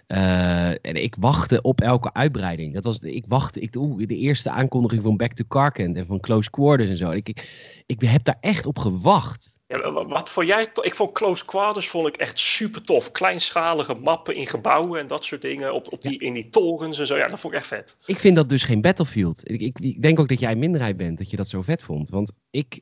Uh, 0.08 0.68
en 0.68 1.02
ik 1.02 1.14
wachtte 1.18 1.62
op 1.62 1.80
elke 1.80 2.12
uitbreiding. 2.12 2.74
Dat 2.74 2.84
was, 2.84 2.98
ik 2.98 3.24
wachtte, 3.28 3.60
ik, 3.60 3.76
oe, 3.76 4.06
de 4.06 4.16
eerste 4.16 4.50
aankondiging 4.50 5.02
van 5.02 5.16
Back 5.16 5.32
to 5.32 5.44
Carkent 5.48 5.96
en 5.96 6.06
van 6.06 6.20
Close 6.20 6.50
Quarters 6.50 6.88
en 6.88 6.96
zo. 6.96 7.10
Ik, 7.10 7.28
ik, 7.28 7.82
ik 7.86 8.00
heb 8.00 8.24
daar 8.24 8.38
echt 8.40 8.66
op 8.66 8.78
gewacht. 8.78 9.58
Ja, 9.70 9.92
wat 10.06 10.30
vond 10.30 10.46
jij? 10.46 10.68
Ik 10.82 10.94
vond 10.94 11.12
Close 11.12 11.44
Quarters 11.44 11.88
vond 11.88 12.08
ik 12.08 12.16
echt 12.16 12.38
super 12.38 12.82
tof. 12.82 13.12
Kleinschalige 13.12 13.94
mappen 13.94 14.34
in 14.34 14.46
gebouwen 14.46 15.00
en 15.00 15.06
dat 15.06 15.24
soort 15.24 15.42
dingen. 15.42 15.74
Op, 15.74 15.92
op 15.92 16.02
die, 16.02 16.18
in 16.18 16.32
die 16.32 16.48
torens 16.48 16.98
en 16.98 17.06
zo. 17.06 17.16
Ja, 17.16 17.28
dat 17.28 17.40
vond 17.40 17.52
ik 17.52 17.58
echt 17.58 17.68
vet. 17.68 17.96
Ik 18.06 18.18
vind 18.18 18.36
dat 18.36 18.48
dus 18.48 18.62
geen 18.62 18.80
Battlefield. 18.80 19.50
Ik, 19.50 19.60
ik, 19.60 19.78
ik 19.80 20.02
denk 20.02 20.18
ook 20.20 20.28
dat 20.28 20.40
jij 20.40 20.56
minderheid 20.56 20.96
bent 20.96 21.18
dat 21.18 21.30
je 21.30 21.36
dat 21.36 21.48
zo 21.48 21.62
vet 21.62 21.82
vond. 21.82 22.08
Want 22.08 22.32
ik, 22.50 22.80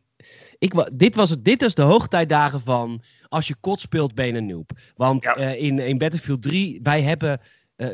ik, 0.58 0.88
dit, 0.92 1.14
was 1.14 1.30
het, 1.30 1.44
dit 1.44 1.60
was 1.60 1.74
de 1.74 1.82
hoogtijdagen 1.82 2.60
van 2.60 3.02
als 3.28 3.48
je 3.48 3.54
kot 3.60 3.80
speelt 3.80 4.14
ben 4.14 4.26
je 4.26 4.32
een 4.32 4.46
noob. 4.46 4.70
Want 4.96 5.24
ja. 5.24 5.38
uh, 5.38 5.62
in, 5.62 5.78
in 5.78 5.98
Battlefield 5.98 6.42
3, 6.42 6.80
wij 6.82 7.02
hebben, 7.02 7.40
uh, 7.78 7.88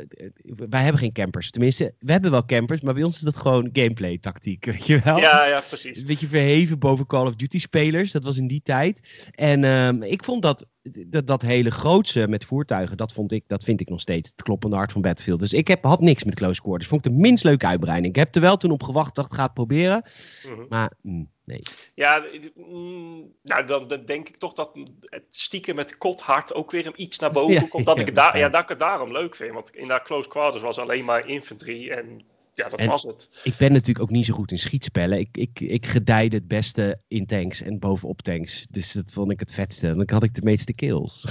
wij 0.68 0.82
hebben 0.82 1.00
geen 1.00 1.12
campers. 1.12 1.50
Tenminste, 1.50 1.94
we 1.98 2.12
hebben 2.12 2.30
wel 2.30 2.44
campers, 2.44 2.80
maar 2.80 2.94
bij 2.94 3.02
ons 3.02 3.14
is 3.14 3.20
dat 3.20 3.36
gewoon 3.36 3.68
gameplay 3.72 4.18
tactiek, 4.18 4.64
weet 4.72 4.86
je 4.86 4.98
wel? 4.98 5.18
Ja, 5.18 5.46
ja, 5.46 5.60
precies. 5.68 6.00
Een 6.00 6.06
beetje 6.06 6.26
verheven 6.26 6.78
boven 6.78 7.06
Call 7.06 7.26
of 7.26 7.34
Duty 7.34 7.58
spelers, 7.58 8.12
dat 8.12 8.24
was 8.24 8.36
in 8.36 8.46
die 8.46 8.62
tijd. 8.62 9.00
En 9.30 9.64
um, 9.64 10.02
ik 10.02 10.24
vond 10.24 10.42
dat, 10.42 10.66
dat, 10.92 11.26
dat 11.26 11.42
hele 11.42 11.70
grootse 11.70 12.28
met 12.28 12.44
voertuigen, 12.44 12.96
dat, 12.96 13.12
vond 13.12 13.32
ik, 13.32 13.44
dat 13.46 13.64
vind 13.64 13.80
ik 13.80 13.88
nog 13.88 14.00
steeds 14.00 14.30
het 14.30 14.42
kloppende 14.42 14.76
hart 14.76 14.92
van 14.92 15.00
Battlefield. 15.00 15.40
Dus 15.40 15.52
ik 15.52 15.68
heb, 15.68 15.84
had 15.84 16.00
niks 16.00 16.24
met 16.24 16.34
Close 16.34 16.62
Quarters. 16.62 16.88
Vond 16.88 17.06
ik 17.06 17.12
de 17.12 17.18
minst 17.18 17.44
leuke 17.44 17.66
uitbreiding. 17.66 18.14
Ik 18.14 18.18
heb 18.18 18.34
er 18.34 18.40
wel 18.40 18.56
toen 18.56 18.70
op 18.70 18.82
gewacht, 18.82 19.14
dacht, 19.14 19.34
ga 19.34 19.42
het 19.42 19.54
proberen. 19.54 20.04
Mm 20.46 20.54
-hmm. 20.54 20.66
Maar... 20.68 20.92
Mm, 21.00 21.32
Nee. 21.46 21.62
Ja, 21.94 22.24
mm, 22.54 23.32
nou 23.42 23.66
dan, 23.66 23.88
dan, 23.88 24.00
denk 24.00 24.28
ik 24.28 24.36
toch 24.36 24.52
dat 24.52 24.70
het 25.00 25.24
stiekem 25.30 25.74
met 25.74 25.98
Kothart 25.98 26.54
ook 26.54 26.70
weer 26.70 26.86
een 26.86 27.02
iets 27.02 27.18
naar 27.18 27.32
boven 27.32 27.54
ja, 27.60 27.66
komt. 27.68 27.86
Dat, 27.86 27.98
ja, 27.98 28.06
ik 28.06 28.14
daar, 28.14 28.38
ja, 28.38 28.48
dat 28.48 28.62
ik 28.62 28.68
het 28.68 28.78
daarom 28.78 29.12
leuk 29.12 29.34
vind. 29.34 29.52
Want 29.52 29.76
in 29.76 29.88
dat 29.88 30.02
Close 30.02 30.28
Quarters 30.28 30.62
was 30.62 30.78
alleen 30.78 31.04
maar 31.04 31.28
infantry. 31.28 31.90
En 31.90 32.24
ja, 32.54 32.68
dat 32.68 32.78
En- 32.78 32.88
was 32.88 33.02
het. 33.02 33.40
Ik 33.42 33.56
ben 33.56 33.72
natuurlijk 33.72 34.04
ook 34.04 34.10
niet 34.10 34.26
zo 34.26 34.34
goed 34.34 34.50
in 34.50 34.58
schietspellen. 34.58 35.18
Ik, 35.18 35.28
ik, 35.32 35.60
ik 35.60 35.86
gedijde 35.86 36.36
het 36.36 36.48
beste 36.48 37.00
in 37.08 37.26
tanks 37.26 37.62
en 37.62 37.78
bovenop 37.78 38.22
tanks. 38.22 38.66
Dus 38.70 38.92
dat 38.92 39.12
vond 39.12 39.30
ik 39.30 39.40
het 39.40 39.52
vetste. 39.52 39.86
En 39.88 39.96
dan 39.96 40.10
had 40.10 40.22
ik 40.22 40.34
de 40.34 40.42
meeste 40.42 40.74
kills. 40.74 41.26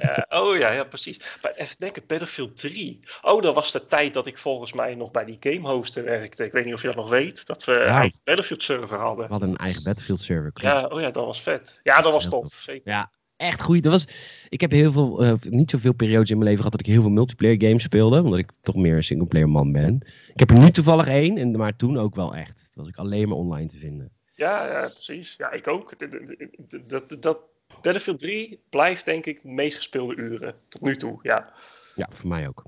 Ja, 0.00 0.26
oh 0.28 0.56
ja, 0.56 0.70
ja, 0.72 0.84
precies. 0.84 1.20
Maar 1.42 1.52
even 1.52 1.76
denken, 1.78 2.02
Battlefield 2.06 2.56
3. 2.56 2.98
Oh, 3.22 3.42
dat 3.42 3.54
was 3.54 3.72
de 3.72 3.86
tijd 3.86 4.14
dat 4.14 4.26
ik 4.26 4.38
volgens 4.38 4.72
mij 4.72 4.94
nog 4.94 5.10
bij 5.10 5.24
die 5.24 5.36
game 5.40 5.68
hoster 5.68 6.04
werkte. 6.04 6.44
Ik 6.44 6.52
weet 6.52 6.64
niet 6.64 6.74
of 6.74 6.80
je 6.80 6.86
dat 6.86 6.96
nog 6.96 7.08
weet. 7.08 7.46
Dat 7.46 7.64
we 7.64 7.72
een 7.72 7.86
eigen 7.86 8.20
Battlefield 8.24 8.62
server 8.62 8.98
hadden. 8.98 9.24
We 9.24 9.30
hadden 9.30 9.48
een 9.50 9.56
eigen 9.56 9.82
Battlefield 9.84 10.20
server. 10.20 10.52
klopt. 10.52 10.78
Ja, 10.80 10.86
oh 10.86 11.00
ja, 11.00 11.10
dat 11.10 11.24
was 11.24 11.40
vet. 11.42 11.80
Ja, 11.82 12.00
dat 12.00 12.12
was 12.12 12.28
tof. 12.28 12.54
Zeker. 12.60 12.90
Ja, 12.92 13.10
echt 13.36 13.62
goed. 13.62 13.82
Dat 13.82 13.92
was, 13.92 14.06
ik 14.48 14.60
heb 14.60 14.70
heel 14.70 14.92
veel, 14.92 15.24
eh, 15.24 15.32
niet 15.40 15.70
zoveel 15.70 15.92
periodes 15.94 16.30
in 16.30 16.36
mijn 16.38 16.48
leven 16.50 16.64
gehad 16.64 16.78
dat 16.78 16.86
ik 16.86 16.92
heel 16.92 17.02
veel 17.02 17.10
multiplayer 17.10 17.62
games 17.62 17.82
speelde. 17.82 18.22
Omdat 18.22 18.38
ik 18.38 18.50
toch 18.62 18.76
meer 18.76 18.96
een 18.96 19.04
singleplayer 19.04 19.48
man 19.48 19.72
ben. 19.72 20.00
Ik 20.32 20.38
heb 20.40 20.50
er 20.50 20.58
nu 20.58 20.70
toevallig 20.70 21.06
één, 21.06 21.38
en, 21.38 21.50
maar 21.50 21.76
toen 21.76 21.98
ook 21.98 22.14
wel 22.14 22.34
echt. 22.34 22.56
Toen 22.72 22.82
was 22.84 22.88
ik 22.92 22.96
alleen 22.96 23.28
maar 23.28 23.36
online 23.38 23.68
te 23.68 23.78
vinden. 23.78 24.10
Ja, 24.34 24.66
ja, 24.66 24.88
precies. 24.88 25.34
Ja, 25.36 25.50
ik 25.52 25.66
ook. 25.68 25.94
D- 25.94 25.98
d- 25.98 26.36
d- 26.68 26.88
Dat, 26.88 27.22
dat, 27.22 27.38
Battlefield 27.82 28.18
3 28.18 28.60
blijft 28.70 29.04
denk 29.04 29.26
ik 29.26 29.42
de 29.42 29.48
meest 29.48 29.76
gespeelde 29.76 30.16
uren. 30.16 30.54
Tot 30.68 30.80
nu 30.80 30.96
toe, 30.96 31.18
ja. 31.22 31.52
Ja, 31.94 32.08
voor 32.12 32.28
mij 32.28 32.48
ook. 32.48 32.64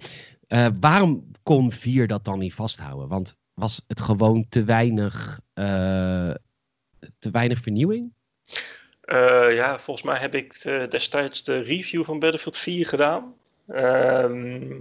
Eh, 0.46 0.66
waarom 0.80 1.30
kon 1.42 1.72
4 1.72 2.06
dat 2.06 2.24
dan 2.24 2.38
niet 2.38 2.54
vasthouden? 2.54 3.08
Want 3.08 3.36
was 3.54 3.84
het 3.86 4.00
gewoon 4.00 4.46
te 4.48 4.64
weinig, 4.64 5.40
eh, 5.54 6.34
te 7.18 7.30
weinig 7.30 7.58
vernieuwing? 7.60 8.12
Eh, 9.08 9.54
ja, 9.54 9.78
volgens 9.78 10.06
mij 10.06 10.18
heb 10.18 10.34
ik 10.34 10.52
eh, 10.54 10.88
destijds 10.88 11.42
de 11.42 11.60
review 11.60 12.04
van 12.04 12.18
Battlefield 12.18 12.56
4 12.56 12.86
gedaan. 12.86 13.34
Ehm, 13.68 14.80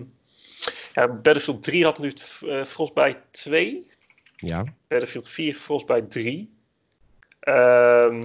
ja, 0.93 1.07
Battlefield 1.07 1.63
3 1.63 1.83
had 1.83 1.97
nu 1.99 2.13
uh, 2.43 2.63
Frostbite 2.63 3.19
2. 3.31 3.91
Ja. 4.37 4.63
Battlefield 4.87 5.29
4 5.29 5.55
Frostbite 5.55 6.07
3. 6.07 6.53
Ehm, 7.39 8.23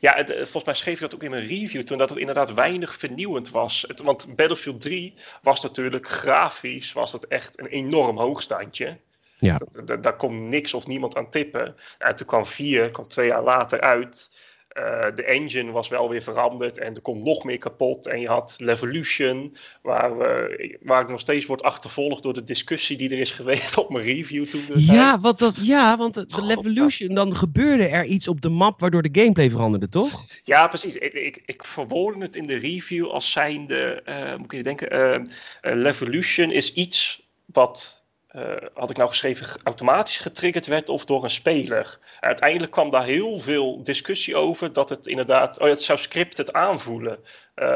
ja, 0.00 0.14
het, 0.14 0.28
volgens 0.34 0.64
mij 0.64 0.74
schreef 0.74 0.94
je 0.94 1.00
dat 1.04 1.14
ook 1.14 1.22
in 1.22 1.30
mijn 1.30 1.46
review 1.46 1.82
toen, 1.82 1.98
dat 1.98 2.10
het 2.10 2.18
inderdaad 2.18 2.54
weinig 2.54 2.94
vernieuwend 2.94 3.50
was. 3.50 3.84
Het, 3.88 4.00
want 4.00 4.36
Battlefield 4.36 4.80
3 4.80 5.14
was 5.42 5.60
natuurlijk 5.60 6.08
grafisch, 6.08 6.92
was 6.92 7.12
het 7.12 7.26
echt 7.26 7.58
een 7.58 7.66
enorm 7.66 8.18
hoogstandje. 8.18 8.98
Ja. 9.38 9.58
Dat- 9.58 9.86
dat- 9.86 10.02
daar 10.02 10.16
kon 10.16 10.48
niks 10.48 10.74
of 10.74 10.86
niemand 10.86 11.16
aan 11.16 11.30
tippen. 11.30 11.74
En 11.98 12.16
toen 12.16 12.26
kwam 12.26 12.46
4, 12.46 12.90
kwam 12.90 13.08
twee 13.08 13.28
jaar 13.28 13.42
later 13.42 13.80
uit. 13.80 14.30
Eh, 14.70 15.06
de 15.14 15.24
engine 15.24 15.70
was 15.70 15.88
wel 15.88 16.08
weer 16.08 16.22
veranderd 16.22 16.78
en 16.78 16.94
er 16.94 17.00
kon 17.00 17.22
nog 17.22 17.44
meer 17.44 17.58
kapot. 17.58 18.06
En 18.06 18.20
je 18.20 18.28
had 18.28 18.54
Levolution, 18.58 19.54
waar, 19.82 20.18
we, 20.18 20.78
waar 20.82 21.02
ik 21.02 21.08
nog 21.08 21.20
steeds 21.20 21.46
word 21.46 21.62
achtervolgd 21.62 22.22
door 22.22 22.32
de 22.32 22.44
discussie 22.44 22.96
die 22.96 23.10
er 23.10 23.20
is 23.20 23.30
geweest 23.30 23.76
op 23.78 23.90
mijn 23.90 24.04
review 24.04 24.46
toen. 24.46 24.64
Ja, 24.74 25.20
want 25.20 25.38
dat, 25.38 25.56
ja, 25.60 25.96
want 25.96 26.14
de 26.14 26.24
God, 26.28 26.44
Levolution, 26.44 27.14
dan 27.14 27.36
gebeurde 27.36 27.86
er 27.86 28.04
iets 28.04 28.28
op 28.28 28.40
de 28.40 28.48
map 28.48 28.80
waardoor 28.80 29.02
de 29.02 29.20
gameplay 29.20 29.50
veranderde, 29.50 29.88
toch? 29.88 30.24
Ja, 30.42 30.68
precies. 30.68 30.94
Ik, 30.94 31.12
ik, 31.12 31.42
ik 31.44 31.64
verwoordde 31.64 32.24
het 32.24 32.36
in 32.36 32.46
de 32.46 32.58
review 32.58 33.08
als 33.08 33.32
zijnde, 33.32 34.02
eh 34.04 34.36
moet 34.36 34.44
ik 34.44 34.52
even 34.52 34.64
denken, 34.64 34.90
eh, 34.90 35.74
Levolution 35.74 36.50
is 36.50 36.72
iets 36.72 37.28
wat, 37.44 37.99
eh, 38.30 38.56
had 38.74 38.90
ik 38.90 38.96
nou 38.96 39.08
geschreven, 39.08 39.46
automatisch 39.62 40.18
getriggerd 40.18 40.66
werd 40.66 40.88
of 40.88 41.04
door 41.04 41.24
een 41.24 41.30
speler. 41.30 41.98
Uiteindelijk 42.20 42.72
kwam 42.72 42.90
daar 42.90 43.04
heel 43.04 43.38
veel 43.38 43.82
discussie 43.82 44.36
over 44.36 44.72
dat 44.72 44.88
het 44.88 45.06
inderdaad, 45.06 45.58
oh 45.58 45.66
ja, 45.66 45.72
het 45.72 45.82
zou 45.82 45.98
scripted 45.98 46.52
aanvoelen. 46.52 47.18
Eh, 47.54 47.66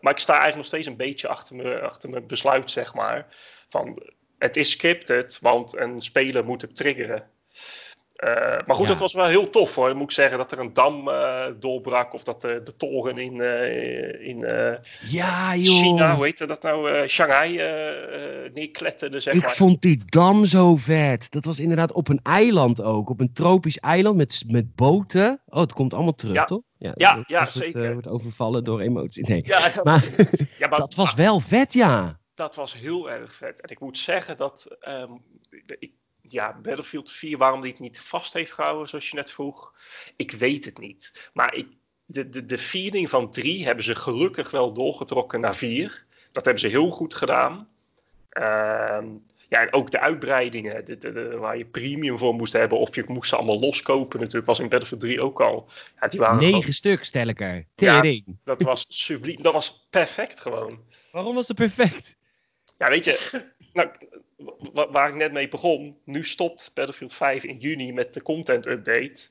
maar 0.00 0.12
ik 0.12 0.18
sta 0.18 0.32
eigenlijk 0.32 0.56
nog 0.56 0.66
steeds 0.66 0.86
een 0.86 0.96
beetje 0.96 1.28
achter 1.28 1.56
mijn, 1.56 1.80
achter 1.80 2.10
mijn 2.10 2.26
besluit, 2.26 2.70
zeg 2.70 2.94
maar. 2.94 3.26
Van, 3.68 4.02
het 4.38 4.56
is 4.56 4.70
scripted, 4.70 5.38
want 5.40 5.76
een 5.76 6.00
speler 6.00 6.44
moet 6.44 6.62
het 6.62 6.76
triggeren. 6.76 7.30
Eh, 8.22 8.32
maar 8.66 8.76
goed, 8.76 8.86
Ja. 8.86 8.92
dat 8.92 9.00
was 9.00 9.12
wel 9.12 9.24
heel 9.26 9.50
tof 9.50 9.74
hoor. 9.74 9.94
Moet 9.94 10.02
ik 10.02 10.10
zeggen 10.10 10.38
dat 10.38 10.52
er 10.52 10.58
een 10.58 10.72
dam 10.72 11.08
eh, 11.08 11.44
doorbrak 11.58 12.14
of 12.14 12.22
dat 12.22 12.40
de, 12.40 12.60
de 12.64 12.76
toren 12.76 13.18
in, 13.18 13.40
eh, 13.40 14.26
in 14.28 14.44
eh, 14.44 14.74
Ja, 15.10 15.52
China, 15.56 16.14
hoe 16.14 16.24
heet 16.24 16.38
dat 16.48 16.62
nou, 16.62 16.90
eh, 16.90 17.06
Shanghai 17.08 17.58
eh, 17.58 18.44
eh, 18.44 18.52
neerkletterde, 18.52 19.20
zeg 19.20 19.34
Ik 19.34 19.42
maar. 19.42 19.50
vond 19.50 19.82
die 19.82 20.02
dam 20.06 20.46
zo 20.46 20.76
vet. 20.76 21.30
Dat 21.30 21.44
was 21.44 21.58
inderdaad 21.60 21.92
op 21.92 22.08
een 22.08 22.20
eiland 22.22 22.82
ook. 22.82 23.08
Op 23.10 23.20
een 23.20 23.32
tropisch 23.32 23.78
eiland 23.78 24.16
met, 24.16 24.44
met 24.46 24.74
boten. 24.74 25.42
Oh, 25.46 25.60
het 25.60 25.72
komt 25.72 25.94
allemaal 25.94 26.14
terug, 26.14 26.34
Ja. 26.34 26.44
toch? 26.44 26.62
Ja, 26.78 26.92
ja, 26.96 27.24
wordt, 27.26 27.52
zeker. 27.52 27.84
eh, 27.84 27.92
wordt 27.92 28.08
overvallen 28.08 28.64
door 28.64 28.80
emotie. 28.80 29.28
Nee. 29.28 29.42
Ja, 29.46 29.58
ja, 29.74 29.80
Maar 29.82 30.04
ja, 30.58 30.68
maar 30.68 30.78
dat 30.78 30.94
was 30.94 31.14
wel 31.14 31.40
vet, 31.40 31.72
ja. 31.72 32.20
dat 32.34 32.54
was 32.54 32.74
heel 32.74 33.10
erg 33.10 33.34
vet. 33.34 33.60
En 33.60 33.70
ik 33.70 33.80
moet 33.80 33.98
zeggen 33.98 34.36
dat 34.36 34.76
ehm, 34.80 35.10
ik, 35.78 35.92
ja, 36.28 36.58
Battlefield 36.62 37.10
4, 37.12 37.38
waarom 37.38 37.60
die 37.60 37.70
het 37.70 37.80
niet 37.80 38.00
vast 38.00 38.32
heeft 38.32 38.52
gehouden, 38.52 38.88
zoals 38.88 39.08
je 39.08 39.16
net 39.16 39.30
vroeg, 39.32 39.74
ik 40.16 40.30
weet 40.30 40.64
het 40.64 40.78
niet. 40.78 41.30
Maar 41.32 41.54
ik, 41.54 41.66
de, 42.04 42.28
de, 42.28 42.44
de 42.44 42.58
feeling 42.58 43.10
van 43.10 43.30
3 43.30 43.64
hebben 43.64 43.84
ze 43.84 43.94
gelukkig 43.94 44.50
wel 44.50 44.72
doorgetrokken 44.72 45.40
naar 45.40 45.56
4. 45.56 46.04
Dat 46.32 46.44
hebben 46.44 46.62
ze 46.62 46.68
heel 46.68 46.90
goed 46.90 47.14
gedaan. 47.14 47.68
Ehm, 48.28 49.06
ja, 49.48 49.60
en 49.60 49.72
ook 49.72 49.90
de 49.90 50.00
uitbreidingen, 50.00 50.84
de, 50.84 50.98
de, 50.98 51.12
de- 51.12 51.36
waar 51.36 51.58
je 51.58 51.64
premium 51.66 52.18
voor 52.18 52.34
moest 52.34 52.52
hebben, 52.52 52.78
of 52.78 52.94
je 52.94 53.04
moest 53.06 53.28
ze 53.28 53.36
allemaal 53.36 53.60
loskopen 53.60 54.18
natuurlijk, 54.20 54.46
was 54.46 54.58
in 54.58 54.68
Battlefield 54.68 55.00
3 55.00 55.20
ook 55.20 55.40
al. 55.40 55.68
Ja, 56.00 56.08
die 56.08 56.20
waren 56.20 56.38
gewoon- 56.38 56.52
Negen 56.54 56.72
stuk, 56.72 57.04
stel 57.04 57.26
ik 57.26 57.40
er. 57.40 57.66
Ja. 57.76 58.02
Dat 58.44 58.62
was 58.62 58.86
subliem, 58.88 59.42
dat 59.42 59.52
was 59.52 59.86
perfect 59.90 60.40
gewoon. 60.40 60.84
Waarom 61.12 61.34
was 61.34 61.48
het 61.48 61.56
perfect? 61.56 62.16
Ja, 62.76 62.88
weet 62.88 63.04
je, 63.04 63.42
nou, 63.72 63.90
waar 64.72 65.08
ik 65.08 65.14
net 65.14 65.32
mee 65.32 65.48
begon, 65.48 65.98
nu 66.04 66.24
stopt 66.24 66.70
Battlefield 66.74 67.14
5 67.14 67.44
in 67.44 67.58
juni 67.58 67.92
met 67.92 68.14
de 68.14 68.22
content 68.22 68.66
update. 68.66 69.28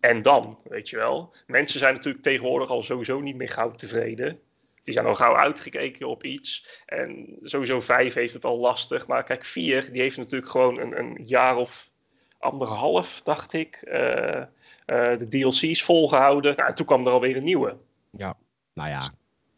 En 0.00 0.22
dan, 0.22 0.58
weet 0.64 0.88
je 0.88 0.96
wel. 0.96 1.34
Mensen 1.46 1.78
zijn 1.78 1.94
natuurlijk 1.94 2.24
tegenwoordig 2.24 2.70
al 2.70 2.82
sowieso 2.82 3.20
niet 3.20 3.36
meer 3.36 3.48
gauw 3.48 3.70
tevreden. 3.70 4.40
Die 4.82 4.94
zijn 4.94 5.06
al 5.06 5.14
gauw 5.14 5.36
uitgekeken 5.36 6.08
op 6.08 6.24
iets. 6.24 6.82
En 6.86 7.38
sowieso 7.42 7.80
5 7.80 8.14
heeft 8.14 8.34
het 8.34 8.44
al 8.44 8.58
lastig. 8.58 9.06
Maar 9.06 9.24
kijk, 9.24 9.44
4, 9.44 9.92
die 9.92 10.00
heeft 10.00 10.16
natuurlijk 10.16 10.50
gewoon 10.50 10.80
een, 10.80 10.98
een 10.98 11.20
jaar 11.24 11.56
of 11.56 11.92
anderhalf, 12.38 13.20
dacht 13.22 13.52
ik, 13.52 13.76
eh, 13.76 14.40
eh, 14.40 15.18
de 15.18 15.28
DLC's 15.28 15.82
volgehouden. 15.82 16.56
Nou, 16.56 16.68
en 16.68 16.74
toen 16.74 16.86
kwam 16.86 17.06
er 17.06 17.12
alweer 17.12 17.36
een 17.36 17.44
nieuwe. 17.44 17.76
Ja, 18.10 18.36
nou 18.72 18.88
ja, 18.88 19.02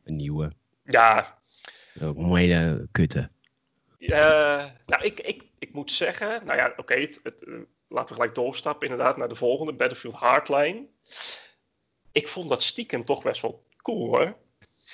een 0.05 0.17
nieuwe. 0.17 0.53
Ja, 0.85 1.39
Ook 2.03 2.17
een 2.17 2.37
hele 2.37 2.89
kutte. 2.93 3.31
Eh, 3.99 4.65
nou, 4.87 5.05
ik, 5.05 5.21
ik, 5.21 5.45
ik 5.59 5.73
moet 5.73 5.91
zeggen, 5.91 6.45
nou 6.45 6.59
ja, 6.59 6.73
oké, 6.77 6.95
eh, 6.95 7.09
laten 7.89 8.09
we 8.09 8.15
gelijk 8.15 8.35
doorstappen 8.35 8.89
inderdaad 8.89 9.17
naar 9.17 9.29
de 9.29 9.35
volgende, 9.35 9.75
Battlefield 9.75 10.15
Hardline. 10.15 10.87
Ik 12.13 12.29
vond 12.29 12.49
dat 12.49 12.63
stiekem 12.63 13.05
toch 13.05 13.23
best 13.23 13.43
wel 13.43 13.65
cool 13.77 14.07
hoor. 14.07 14.37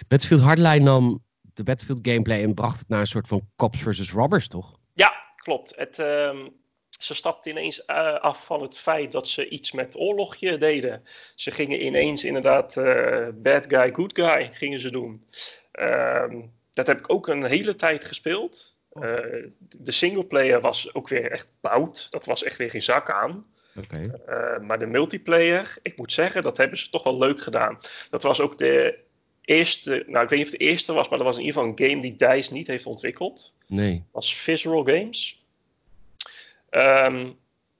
Battlefield 0.09 0.43
Hardline 0.43 0.85
nam 0.85 1.25
de 1.55 1.63
Battlefield 1.63 2.07
gameplay 2.09 2.43
en 2.43 2.55
bracht 2.55 2.79
het 2.79 2.89
naar 2.89 3.01
een 3.01 3.07
soort 3.07 3.29
van 3.29 3.49
cops 3.57 3.83
versus 3.83 4.13
robbers, 4.13 4.49
toch? 4.49 4.79
Ja, 4.95 5.13
klopt. 5.37 5.73
Het, 5.77 5.99
ehm, 5.99 6.49
ze 6.99 7.15
stapten 7.15 7.51
ineens 7.51 7.85
eh, 7.85 8.15
af 8.15 8.45
van 8.45 8.63
het 8.63 8.79
feit 8.79 9.13
dat 9.13 9.29
ze 9.29 9.49
iets 9.49 9.73
met 9.73 9.97
oorlogje 9.97 10.59
deden. 10.59 11.03
Ze 11.35 11.51
gingen 11.51 11.85
ineens 11.85 12.25
inderdaad 12.25 12.75
bad 13.35 13.67
guy, 13.69 13.95
good 13.95 14.19
guy 14.19 14.51
gingen 14.53 14.81
ze 14.81 14.91
doen. 14.91 15.27
Ehm, 15.73 16.41
dat 16.73 16.87
heb 16.87 16.99
ik 16.99 17.13
ook 17.13 17.29
een 17.29 17.45
hele 17.45 17.75
tijd 17.75 18.05
gespeeld. 18.05 18.81
Eh, 18.93 19.45
de 19.59 19.93
singleplayer 19.93 20.61
was 20.61 20.95
ook 20.95 21.09
weer 21.09 21.31
echt 21.31 21.53
bout. 21.61 22.07
Dat 22.11 22.25
was 22.25 22.43
echt 22.43 22.57
weer 22.57 22.71
geen 22.71 22.83
zak 22.83 23.11
aan. 23.11 23.47
Uh, 24.29 24.59
maar 24.59 24.79
de 24.79 24.87
multiplayer, 24.87 25.77
ik 25.83 25.97
moet 25.97 26.13
zeggen, 26.13 26.43
dat 26.43 26.57
hebben 26.57 26.79
ze 26.79 26.91
toch 26.91 27.03
wel 27.03 27.19
leuk 27.19 27.41
gedaan. 27.41 27.79
Dat 28.11 28.23
was 28.23 28.41
ook 28.41 28.59
de 28.59 28.99
eerste, 29.41 30.05
nou 30.07 30.25
ik 30.25 30.29
weet 30.29 30.39
niet 30.39 30.47
of 30.47 30.53
het 30.53 30.61
de 30.61 30.67
eerste 30.67 30.93
was, 30.93 31.09
maar 31.09 31.19
dat 31.19 31.27
was 31.27 31.37
in 31.37 31.45
ieder 31.45 31.61
geval 31.61 31.75
een 31.77 31.89
game 31.89 32.03
die 32.03 32.17
DICE 32.17 32.53
niet 32.53 32.67
heeft 32.67 32.87
ontwikkeld. 32.87 33.55
Nee. 33.67 33.93
Dat 33.93 34.05
was 34.13 34.37
Visceral 34.37 34.85
Games. 34.85 35.45
Ehm, 36.71 37.31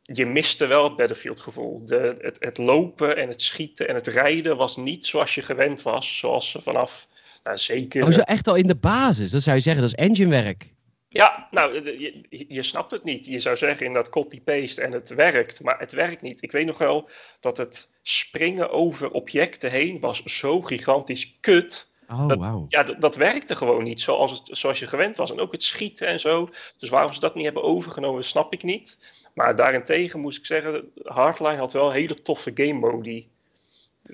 je 0.03 0.27
miste 0.27 0.67
wel 0.67 0.85
het 0.85 0.97
Battlefield 0.97 1.41
gevoel. 1.41 1.85
De, 1.85 2.15
het, 2.21 2.37
het 2.41 2.59
lopen 2.59 3.17
en 3.17 3.29
het 3.29 3.43
schieten 3.43 3.89
en 3.89 3.95
het 3.95 4.07
rijden 4.07 4.57
was 4.57 4.77
niet 4.77 5.07
zoals 5.07 5.35
je 5.35 5.43
gewend 5.43 5.83
was. 5.83 6.19
Zoals 6.19 6.51
ze 6.51 6.63
vanaf, 6.63 7.09
nou 7.45 7.59
zeker... 7.59 8.05
Oh, 8.05 8.11
zo 8.11 8.21
echt 8.21 8.49
al 8.49 8.55
in 8.55 8.67
de 8.67 8.77
basis. 8.77 9.31
Dat 9.31 9.43
zou 9.43 9.57
je 9.57 9.63
zeggen, 9.63 9.83
dat 9.83 9.93
is 9.93 10.05
enginewerk. 10.05 10.73
Ja, 11.13 11.49
nou, 11.51 11.91
je, 11.99 12.45
je 12.49 12.63
snapt 12.63 12.91
het 12.91 13.05
niet. 13.05 13.27
Je 13.27 13.41
zou 13.41 13.57
zeggen 13.57 13.87
in 13.87 13.93
dat 13.93 14.09
copy-paste 14.09 14.83
en 14.83 14.93
het 14.93 15.15
werkt, 15.15 15.63
maar 15.63 15.79
het 15.79 15.93
werkt 15.93 16.23
niet. 16.23 16.43
Ik 16.43 16.53
weet 16.53 16.67
nog 16.67 16.79
wel 16.79 17.09
dat 17.41 17.57
het 17.57 17.91
springen 18.03 18.71
over 18.71 19.11
objecten 19.11 19.71
heen 19.71 20.01
was 20.01 20.23
zo 20.23 20.63
gigantisch 20.63 21.37
kut. 21.41 21.91
Oh, 22.09 22.29
Dat- 22.29 22.39
wauw. 22.39 22.65
Ja, 22.69 22.83
dat, 22.83 23.01
dat 23.01 23.17
werkte 23.17 23.55
gewoon 23.55 23.85
niet 23.85 24.01
zoals, 24.01 24.31
het, 24.31 24.59
zoals 24.59 24.79
je 24.79 24.87
gewend 24.87 25.17
was. 25.17 25.31
En 25.31 25.41
ook 25.41 25.53
het 25.53 25.63
schieten 25.63 26.07
en 26.07 26.21
zo. 26.21 26.49
Dus 26.79 26.89
waarom 26.89 27.13
ze 27.13 27.21
dat 27.21 27.35
niet 27.35 27.45
hebben 27.45 27.63
overgenomen, 27.63 28.25
snap 28.25 28.53
ik 28.53 28.63
niet. 28.63 29.13
Maar 29.35 29.57
daarentegen 29.57 30.21
moest 30.21 30.39
ik 30.39 30.47
zeggen, 30.47 30.93
Hardline 31.03 31.57
had 31.57 31.73
wel 31.73 31.91
hele 31.91 32.23
toffe 32.23 32.51
game 32.55 32.73
modi. 32.91 33.29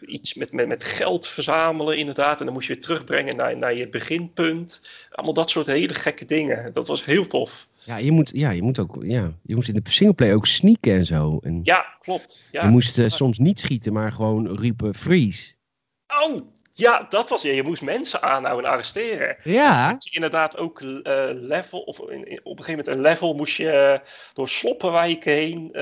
Iets 0.07 0.35
met, 0.35 0.53
met, 0.53 0.69
met 0.69 0.85
geld 0.85 1.29
verzamelen, 1.29 1.97
inderdaad. 1.97 2.39
En 2.39 2.45
dan 2.45 2.55
moest 2.55 2.67
je 2.69 2.73
weer 2.75 2.83
terugbrengen 2.83 3.37
naar, 3.37 3.57
naar 3.57 3.75
je 3.75 3.89
beginpunt. 3.89 4.91
Allemaal 5.11 5.35
dat 5.35 5.51
soort 5.51 5.67
hele 5.67 5.95
gekke 5.95 6.25
dingen. 6.25 6.73
Dat 6.73 6.87
was 6.87 7.05
heel 7.05 7.27
tof. 7.27 7.67
Ja, 7.85 7.97
je 7.97 8.11
moet, 8.13 8.31
ja, 8.35 8.51
je 8.51 8.63
moet 8.63 8.79
ook, 8.79 8.97
ja, 9.03 9.33
je 9.43 9.55
moest 9.55 9.69
in 9.69 9.75
de 9.75 9.91
singleplay 9.91 10.35
ook 10.35 10.47
sneaken 10.47 10.93
en 10.93 11.07
zo. 11.07 11.39
En 11.43 11.61
Ja, 11.63 11.87
klopt. 12.01 12.49
Ja. 12.53 12.63
je 12.63 12.69
moest 12.69 12.99
eh, 12.99 13.09
soms 13.09 13.39
niet 13.39 13.59
schieten, 13.61 13.93
maar 13.93 14.13
gewoon 14.13 14.57
riepen 14.61 14.95
freeze. 14.95 15.53
Oh, 16.23 16.41
ja, 16.73 17.07
dat 17.09 17.29
was 17.29 17.43
ja. 17.43 17.53
Je 17.53 17.63
moest 17.63 17.83
mensen 17.83 18.23
aanhouden 18.23 18.65
en 18.67 18.71
arresteren. 18.73 19.37
Ja, 19.45 19.91
Moest 19.91 20.09
je 20.09 20.15
inderdaad 20.15 20.59
ook 20.59 20.81
eh, 20.81 21.29
level, 21.35 21.79
of 21.81 21.99
in- 22.01 22.27
in- 22.29 22.41
op 22.43 22.59
een 22.59 22.65
gegeven 22.65 22.77
moment 22.85 22.89
een 22.89 23.01
level 23.01 23.35
moest 23.35 23.57
je 23.57 23.71
eh, 23.71 23.99
door 24.33 24.49
sloppenwijken 24.49 25.33
heen 25.33 25.73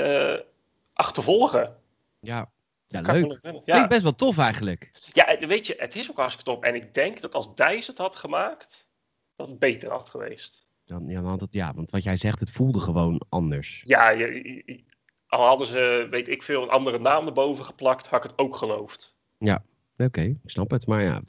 achtervolgen. 0.92 1.74
ja. 2.20 2.50
Ja 2.88 3.00
Kan 3.00 3.14
leuk. 3.20 3.62
Ja, 3.64 3.86
best 3.86 4.02
wel 4.02 4.14
tof 4.14 4.38
eigenlijk. 4.38 4.90
ja, 5.12 5.36
weet 5.46 5.66
je, 5.66 5.74
het 5.78 5.96
is 5.96 6.10
ook 6.10 6.16
hartstikke 6.16 6.50
top. 6.50 6.64
En 6.64 6.74
ik 6.74 6.94
denk 6.94 7.20
dat 7.20 7.34
als 7.34 7.54
Dijs 7.54 7.86
het 7.86 7.98
had 7.98 8.16
gemaakt, 8.16 8.88
dat 9.36 9.48
het 9.48 9.58
beter 9.58 9.90
had 9.90 10.08
geweest. 10.10 10.66
Dan, 10.84 11.08
ja, 11.08 11.20
want 11.20 11.40
het, 11.40 11.52
ja, 11.54 11.74
want 11.74 11.90
wat 11.90 12.02
jij 12.02 12.16
zegt, 12.16 12.40
het 12.40 12.50
voelde 12.50 12.80
gewoon 12.80 13.22
anders. 13.28 13.82
Ja, 13.84 14.10
je, 14.10 14.84
al 15.26 15.46
hadden 15.46 15.66
ze, 15.66 16.06
weet 16.10 16.28
ik 16.28 16.42
veel, 16.42 16.62
een 16.62 16.68
andere 16.68 16.98
naam 16.98 17.26
erboven 17.26 17.64
geplakt, 17.64 18.06
had 18.06 18.24
ik 18.24 18.30
het 18.30 18.38
ook 18.38 18.56
geloofd. 18.56 19.14
Oké, 19.98 20.20
ik 20.20 20.36
snap 20.44 20.70
het. 20.70 20.86
Maar 20.86 21.02
ja, 21.02 21.20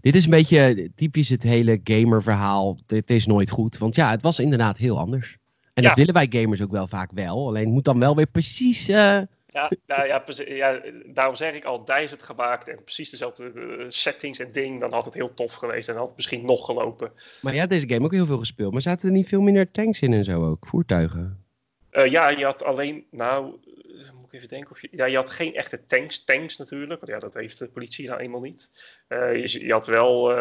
dit 0.00 0.14
is 0.14 0.24
een 0.24 0.30
beetje 0.30 0.90
typisch 0.94 1.28
het 1.28 1.42
hele 1.42 1.80
gamer-verhaal. 1.84 2.78
Het 2.86 3.10
is 3.10 3.26
nooit 3.26 3.50
goed. 3.50 3.78
Want 3.78 3.94
ja, 3.94 4.10
het 4.10 4.22
was 4.22 4.38
inderdaad 4.38 4.78
heel 4.78 4.98
anders. 4.98 5.36
En 5.74 5.82
Ja. 5.82 5.88
dat 5.88 5.98
willen 5.98 6.14
wij 6.14 6.26
gamers 6.30 6.62
ook 6.62 6.70
wel 6.70 6.86
vaak 6.86 7.10
wel. 7.12 7.46
Alleen 7.46 7.64
het 7.64 7.72
moet 7.72 7.84
dan 7.84 7.98
wel 7.98 8.16
weer 8.16 8.26
precies. 8.26 8.88
eh, 8.88 9.20
Ja, 9.56 9.70
nou 9.86 10.06
ja, 10.06 10.22
ja, 10.46 10.80
daarom 11.06 11.34
zeg 11.34 11.54
ik 11.54 11.64
al, 11.64 11.82
het 11.86 12.22
gemaakt 12.22 12.68
en 12.68 12.84
precies 12.84 13.10
dezelfde 13.10 13.52
eh, 13.52 13.84
settings 13.88 14.38
en 14.38 14.52
ding, 14.52 14.80
dan 14.80 14.92
had 14.92 15.04
het 15.04 15.14
heel 15.14 15.34
tof 15.34 15.52
geweest 15.52 15.88
en 15.88 15.94
dan 15.94 16.02
had 16.02 16.06
het 16.06 16.16
misschien 16.16 16.46
nog 16.46 16.64
gelopen. 16.64 17.12
Maar 17.42 17.54
ja, 17.54 17.66
deze 17.66 17.88
game 17.88 18.04
ook 18.04 18.12
heel 18.12 18.26
veel 18.26 18.38
gespeeld. 18.38 18.72
Maar 18.72 18.82
zaten 18.82 19.08
er 19.08 19.14
niet 19.14 19.28
veel 19.28 19.40
minder 19.40 19.70
tanks 19.70 20.00
in 20.00 20.12
en 20.12 20.24
zo 20.24 20.50
ook? 20.50 20.66
Voertuigen. 20.66 21.44
Eh, 21.90 22.10
ja, 22.10 22.28
je 22.28 22.44
had 22.44 22.64
alleen, 22.64 23.06
nou, 23.10 23.56
eh, 23.64 24.10
moet 24.12 24.26
ik 24.26 24.32
even 24.32 24.48
denken 24.48 24.70
of 24.70 24.82
je, 24.82 24.88
ja, 24.90 25.04
je 25.04 25.16
had 25.16 25.30
geen 25.30 25.54
echte 25.54 25.84
tanks, 25.86 26.24
tanks 26.24 26.56
natuurlijk, 26.56 27.00
want 27.00 27.12
ja, 27.12 27.18
dat 27.18 27.34
heeft 27.34 27.58
de 27.58 27.68
politie 27.68 28.08
nou 28.08 28.20
eenmaal 28.20 28.40
niet. 28.40 28.70
Je, 29.08 29.64
je 29.64 29.72
had 29.72 29.86
wel 29.86 30.34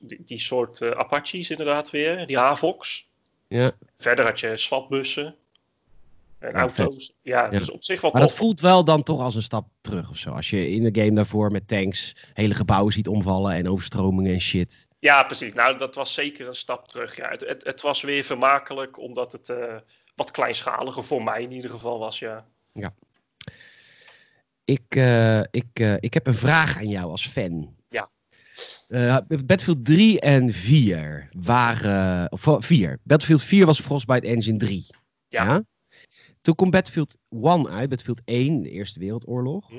die, 0.00 0.22
die 0.24 0.40
soort 0.40 0.82
Apaches 0.82 1.50
inderdaad 1.50 1.90
weer, 1.90 2.26
die 2.26 2.38
Havocs. 2.38 3.08
Ja. 3.48 3.70
Verder 3.98 4.24
had 4.24 4.40
je 4.40 4.56
swapbussen 4.56 5.36
en 6.44 6.52
Ja, 6.52 6.58
auto's. 6.58 7.12
Ja, 7.22 7.44
Ja. 7.44 7.58
dus 7.58 7.70
op 7.70 7.84
zich 7.84 8.00
wel 8.00 8.10
Maar 8.10 8.20
dat 8.20 8.32
voelt 8.32 8.60
wel 8.60 8.84
dan 8.84 9.02
toch 9.02 9.20
als 9.20 9.34
een 9.34 9.42
stap 9.42 9.68
terug 9.80 10.10
of 10.10 10.16
zo. 10.16 10.30
Als 10.30 10.50
je 10.50 10.70
in 10.70 10.92
de 10.92 11.00
game 11.02 11.14
daarvoor 11.14 11.50
met 11.50 11.68
tanks 11.68 12.16
hele 12.32 12.54
gebouwen 12.54 12.92
ziet 12.92 13.08
omvallen 13.08 13.54
en 13.54 13.68
overstromingen 13.68 14.32
en 14.32 14.40
shit. 14.40 14.86
Ja, 14.98 15.22
precies. 15.22 15.52
Nou, 15.52 15.78
dat 15.78 15.94
was 15.94 16.14
zeker 16.14 16.46
een 16.46 16.54
stap 16.54 16.88
terug. 16.88 17.16
Ja, 17.16 17.28
het, 17.28 17.40
het, 17.48 17.64
het 17.64 17.82
was 17.82 18.02
weer 18.02 18.24
vermakelijk, 18.24 18.98
omdat 18.98 19.32
het 19.32 19.48
eh, 19.48 19.74
wat 20.14 20.30
kleinschaliger 20.30 21.04
voor 21.04 21.22
mij 21.24 21.42
in 21.42 21.52
ieder 21.52 21.70
geval 21.70 21.98
was, 21.98 22.18
ja. 22.18 22.46
Ik, 24.64 24.96
eh, 24.96 25.40
ik, 25.40 25.66
eh, 25.72 25.94
ik 26.00 26.14
heb 26.14 26.26
een 26.26 26.34
vraag 26.34 26.76
aan 26.76 26.88
jou 26.88 27.10
als 27.10 27.26
fan. 27.26 27.74
Ja. 27.88 28.10
Eh, 28.88 29.16
Battlefield 29.26 29.84
3 29.84 30.20
en 30.20 30.52
4 30.52 31.28
waren. 31.32 32.32
Of 32.32 32.46
eh, 32.46 32.56
4. 32.58 32.98
Battlefield 33.02 33.42
4 33.42 33.66
was 33.66 33.80
Frostbite 33.80 34.26
Engine 34.26 34.58
3. 34.58 34.86
Ja. 35.28 35.64
Toen 36.44 36.54
kwam 36.54 36.70
Battlefield 36.70 37.16
1 37.30 37.68
uit, 37.68 37.88
Battlefield 37.88 38.20
1, 38.24 38.62
de 38.62 38.70
Eerste 38.70 38.98
Wereldoorlog. 38.98 39.68
Hm. 39.68 39.74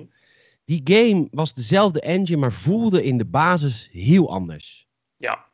Die 0.64 0.82
game 0.84 1.28
was 1.32 1.54
dezelfde 1.54 2.02
engine, 2.02 2.38
maar 2.40 2.52
voelde 2.52 3.04
in 3.04 3.18
de 3.18 3.26
basis 3.26 3.90
heel 3.92 4.32
anders. 4.32 4.88
Ja, 5.18 5.46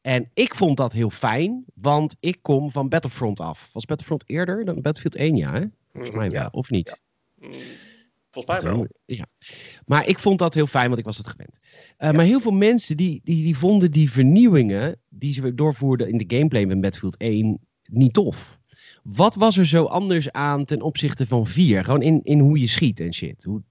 En 0.00 0.30
ik 0.34 0.54
vond 0.54 0.76
dat 0.76 0.92
heel 0.92 1.10
fijn, 1.10 1.64
want 1.74 2.16
ik 2.20 2.38
kom 2.42 2.70
van 2.70 2.88
Battlefront 2.88 3.40
af. 3.40 3.70
Was 3.72 3.84
Battlefront 3.84 4.24
eerder 4.26 4.64
dan 4.64 4.82
Battlefield 4.82 5.16
1, 5.16 5.36
ja? 5.36 5.52
Hè? 5.52 5.64
Volgens 5.92 6.16
mij 6.16 6.30
wel, 6.30 6.40
ja. 6.40 6.48
of 6.50 6.70
niet? 6.70 7.00
Mm, 7.34 7.52
volgens 8.30 8.62
mij 8.62 8.72
wel. 8.72 8.86
Ja. 9.04 9.26
Maar 9.86 10.06
ik 10.06 10.18
vond 10.18 10.38
dat 10.38 10.54
heel 10.54 10.66
fijn, 10.66 10.86
want 10.86 10.98
ik 10.98 11.04
was 11.04 11.16
het 11.18 11.26
gewend. 11.26 11.58
Eh, 11.96 12.10
Maar 12.10 12.24
heel 12.24 12.40
veel 12.40 12.52
mensen 12.52 12.96
die, 12.96 13.20
die, 13.24 13.42
die 13.44 13.56
vonden 13.56 13.90
die 13.90 14.10
vernieuwingen 14.10 15.00
die 15.08 15.32
ze 15.32 15.54
doorvoerden 15.54 16.08
in 16.08 16.18
de 16.18 16.36
gameplay 16.36 16.64
met 16.64 16.80
Battlefield 16.80 17.16
1 17.16 17.58
niet 17.86 18.12
tof. 18.12 18.58
Wat 19.14 19.34
was 19.34 19.56
er 19.56 19.66
zo 19.66 19.84
anders 19.84 20.32
aan 20.32 20.64
ten 20.64 20.82
opzichte 20.82 21.26
van 21.26 21.46
4? 21.46 21.84
Gewoon 21.84 22.02
in, 22.02 22.20
in 22.24 22.38
hoe 22.38 22.60
je 22.60 22.66
schiet 22.68 23.00
en 23.00 23.14
shit. 23.14 23.44
Hoe, 23.44 23.62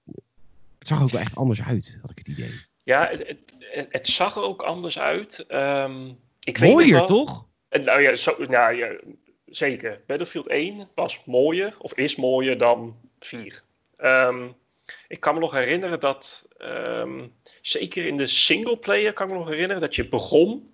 het 0.80 0.88
zag 0.88 1.02
ook 1.02 1.10
wel 1.10 1.22
echt 1.22 1.36
anders 1.36 1.62
uit, 1.62 1.98
had 2.02 2.12
ik 2.12 2.18
het 2.18 2.28
idee. 2.28 2.52
Ja, 2.84 3.08
het, 3.12 3.28
het, 3.28 3.56
het- 3.90 4.08
zag 4.08 4.36
er 4.36 4.42
ook 4.44 4.62
anders 4.62 5.00
uit. 5.00 5.46
Ehm, 5.48 6.08
ik 6.44 6.58
weet 6.58 6.72
Mooier, 6.72 6.94
wel- 6.94 7.06
toch? 7.06 7.46
Nou 7.70 8.02
ja, 8.02 8.16
zo, 8.16 8.36
nou 8.48 8.76
ja, 8.76 8.96
zeker. 9.46 10.02
Battlefield 10.08 10.48
1 10.48 10.90
was 10.96 11.22
mooier, 11.26 11.76
of 11.80 11.94
is 11.94 12.16
mooier 12.16 12.58
dan 12.58 12.96
4. 13.20 13.62
Ehm, 13.96 14.48
ik 15.08 15.20
kan 15.20 15.34
me 15.34 15.40
nog 15.40 15.52
herinneren 15.52 16.00
dat, 16.00 16.48
ehm, 16.58 17.28
zeker 17.62 18.06
in 18.06 18.18
de 18.18 18.28
singleplayer 18.28 19.14
kan 19.14 19.26
ik 19.28 19.34
me 19.34 19.40
nog 19.40 19.50
herinneren 19.50 19.82
dat 19.82 19.96
je 19.96 20.08
begon 20.08 20.74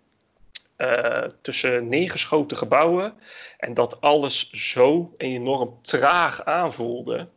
eh, 0.82 1.30
tussen 1.41 1.88
neergeschoten 1.88 2.58
gebouwen 2.58 3.13
en 3.58 3.74
dat 3.74 4.02
alles 4.02 4.50
zo 4.52 5.13
enorm 5.17 5.80
traag 5.82 6.46
aanvoelde. 6.46 7.28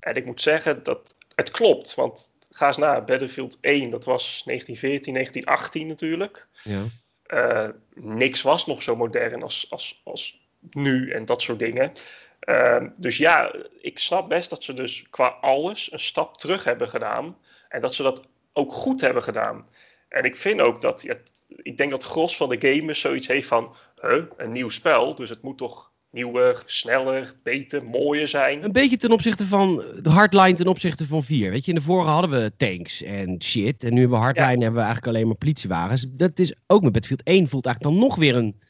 En 0.00 0.14
ik 0.14 0.24
moet 0.24 0.42
zeggen 0.42 0.82
dat 0.82 1.14
het 1.34 1.50
klopt, 1.50 1.94
want 1.94 2.30
ga 2.50 2.66
eens 2.66 2.76
na, 2.76 3.00
Battlefield 3.00 3.58
1, 3.60 3.90
dat 3.90 4.04
was 4.04 4.42
1914, 4.44 5.12
1918 5.14 5.86
natuurlijk. 5.86 6.46
Ja. 6.62 6.82
Eh, 7.22 7.68
niks 7.94 8.42
was 8.42 8.66
nog 8.66 8.82
zo 8.82 8.96
modern 8.96 9.42
als, 9.42 9.66
als, 9.70 10.00
als 10.04 10.40
nu 10.70 11.10
en 11.10 11.24
dat 11.24 11.42
soort 11.42 11.58
dingen. 11.58 11.92
Eh, 12.40 12.84
dus 12.96 13.16
ja, 13.16 13.54
ik 13.80 13.98
snap 13.98 14.28
best 14.28 14.50
dat 14.50 14.64
ze 14.64 14.72
dus 14.72 15.06
qua 15.10 15.26
alles 15.40 15.92
een 15.92 16.00
stap 16.00 16.38
terug 16.38 16.64
hebben 16.64 16.88
gedaan. 16.88 17.36
En 17.68 17.80
dat 17.80 17.94
ze 17.94 18.02
dat 18.02 18.28
ook 18.52 18.72
goed 18.72 19.00
hebben 19.00 19.22
gedaan. 19.22 19.66
En 20.08 20.24
ik 20.24 20.36
vind 20.36 20.60
ook 20.60 20.80
dat, 20.80 21.02
ja, 21.02 21.14
ik 21.48 21.76
denk 21.76 21.90
dat 21.90 22.04
gros 22.04 22.36
van 22.36 22.48
de 22.48 22.56
gamers 22.60 23.00
zoiets 23.00 23.26
heeft 23.26 23.48
van, 23.48 23.74
huh, 24.00 24.22
een 24.36 24.52
nieuw 24.52 24.68
spel, 24.68 25.14
dus 25.14 25.28
het 25.28 25.42
moet 25.42 25.58
toch 25.58 25.92
nieuwer, 26.10 26.62
sneller, 26.66 27.32
beter, 27.42 27.84
mooier 27.84 28.28
zijn. 28.28 28.64
Een 28.64 28.72
beetje 28.72 28.96
ten 28.96 29.12
opzichte 29.12 29.46
van 29.46 29.84
de 30.02 30.10
hardline 30.10 30.52
ten 30.52 30.66
opzichte 30.66 31.06
van 31.06 31.22
4. 31.22 31.50
Weet 31.50 31.64
je, 31.64 31.70
in 31.70 31.76
de 31.78 31.84
vorige 31.84 32.10
hadden 32.10 32.30
we 32.30 32.52
tanks 32.56 33.02
en 33.02 33.42
shit. 33.42 33.84
En 33.84 33.94
nu 33.94 34.00
hebben 34.00 34.18
we 34.18 34.24
hardline 34.24 34.62
hebben 34.62 34.72
we 34.80 34.86
eigenlijk 34.86 35.06
alleen 35.06 35.26
maar 35.26 35.36
politiewagens. 35.36 36.04
Dat 36.08 36.38
is 36.38 36.54
ook 36.66 36.82
met 36.82 36.92
Battlefield 36.92 37.22
1 37.28 37.48
voelt 37.48 37.66
eigenlijk 37.66 37.96
dan 37.96 38.04
nog 38.08 38.16
weer 38.16 38.34
een 38.36 38.60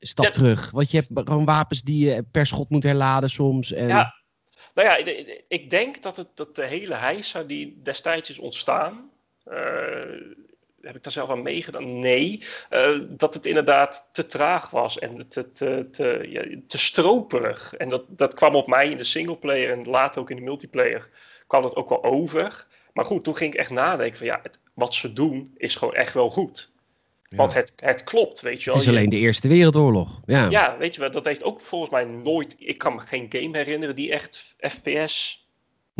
stap 0.00 0.24
Ja. 0.24 0.30
terug. 0.30 0.70
Want 0.70 0.90
je 0.90 0.96
hebt 0.96 1.28
gewoon 1.28 1.44
wapens 1.44 1.82
die 1.82 2.06
je 2.06 2.24
per 2.30 2.46
schot 2.46 2.68
moet 2.70 2.82
herladen 2.82 3.30
soms. 3.30 3.72
En... 3.72 3.88
Ja, 3.88 4.14
nou 4.74 4.88
ja, 4.88 4.96
ik- 5.48 5.70
denk 5.70 6.02
dat, 6.02 6.16
het, 6.16 6.28
dat 6.34 6.56
de 6.56 6.66
hele 6.66 6.94
heisa 6.94 7.42
die 7.42 7.80
destijds 7.82 8.30
is 8.30 8.38
ontstaan, 8.38 9.10
heb 10.82 10.96
ik 10.96 11.02
daar 11.02 11.12
zelf 11.12 11.30
aan 11.30 11.42
meegedaan? 11.42 11.98
Nee, 11.98 12.42
eh, 12.68 12.98
dat 13.08 13.34
het 13.34 13.46
inderdaad 13.46 14.08
te 14.12 14.26
traag 14.26 14.70
was 14.70 14.98
en 14.98 15.28
te, 15.28 15.52
te, 15.52 15.88
te, 15.90 16.26
ja, 16.28 16.44
te 16.66 16.78
stroperig. 16.78 17.74
En 17.74 17.88
dat, 17.88 18.04
dat 18.08 18.34
kwam 18.34 18.54
op 18.54 18.66
mij 18.66 18.90
in 18.90 18.96
de 18.96 19.04
singleplayer 19.04 19.70
en 19.70 19.84
later 19.84 20.20
ook 20.20 20.30
in 20.30 20.36
de 20.36 20.42
multiplayer 20.42 21.08
kwam 21.46 21.62
dat 21.62 21.76
ook 21.76 21.88
wel 21.88 22.04
over. 22.04 22.66
Maar 22.92 23.04
goed, 23.04 23.24
toen 23.24 23.36
ging 23.36 23.52
ik 23.52 23.58
echt 23.58 23.70
nadenken 23.70 24.18
van 24.18 24.26
ja, 24.26 24.40
het, 24.42 24.60
wat 24.74 24.94
ze 24.94 25.12
doen 25.12 25.54
is 25.56 25.74
gewoon 25.74 25.94
echt 25.94 26.14
wel 26.14 26.30
goed. 26.30 26.72
Ja. 27.28 27.36
Want 27.36 27.54
het, 27.54 27.72
het 27.76 28.04
klopt, 28.04 28.40
weet 28.40 28.62
je 28.62 28.70
het 28.70 28.84
wel. 28.84 28.92
is 28.92 28.98
alleen 28.98 29.10
de 29.10 29.16
Eerste 29.16 29.48
Wereldoorlog. 29.48 30.20
Ja. 30.26 30.50
Ja, 30.50 30.76
weet 30.78 30.94
je 30.94 31.00
wel, 31.00 31.10
dat 31.10 31.24
heeft 31.24 31.44
ook 31.44 31.60
volgens 31.60 31.90
mij 31.90 32.04
nooit. 32.04 32.56
Ik 32.58 32.78
kan 32.78 32.94
me 32.94 33.00
geen 33.00 33.26
game 33.28 33.56
herinneren 33.56 33.96
die 33.96 34.12
echt 34.12 34.54
FPS. 34.58 35.39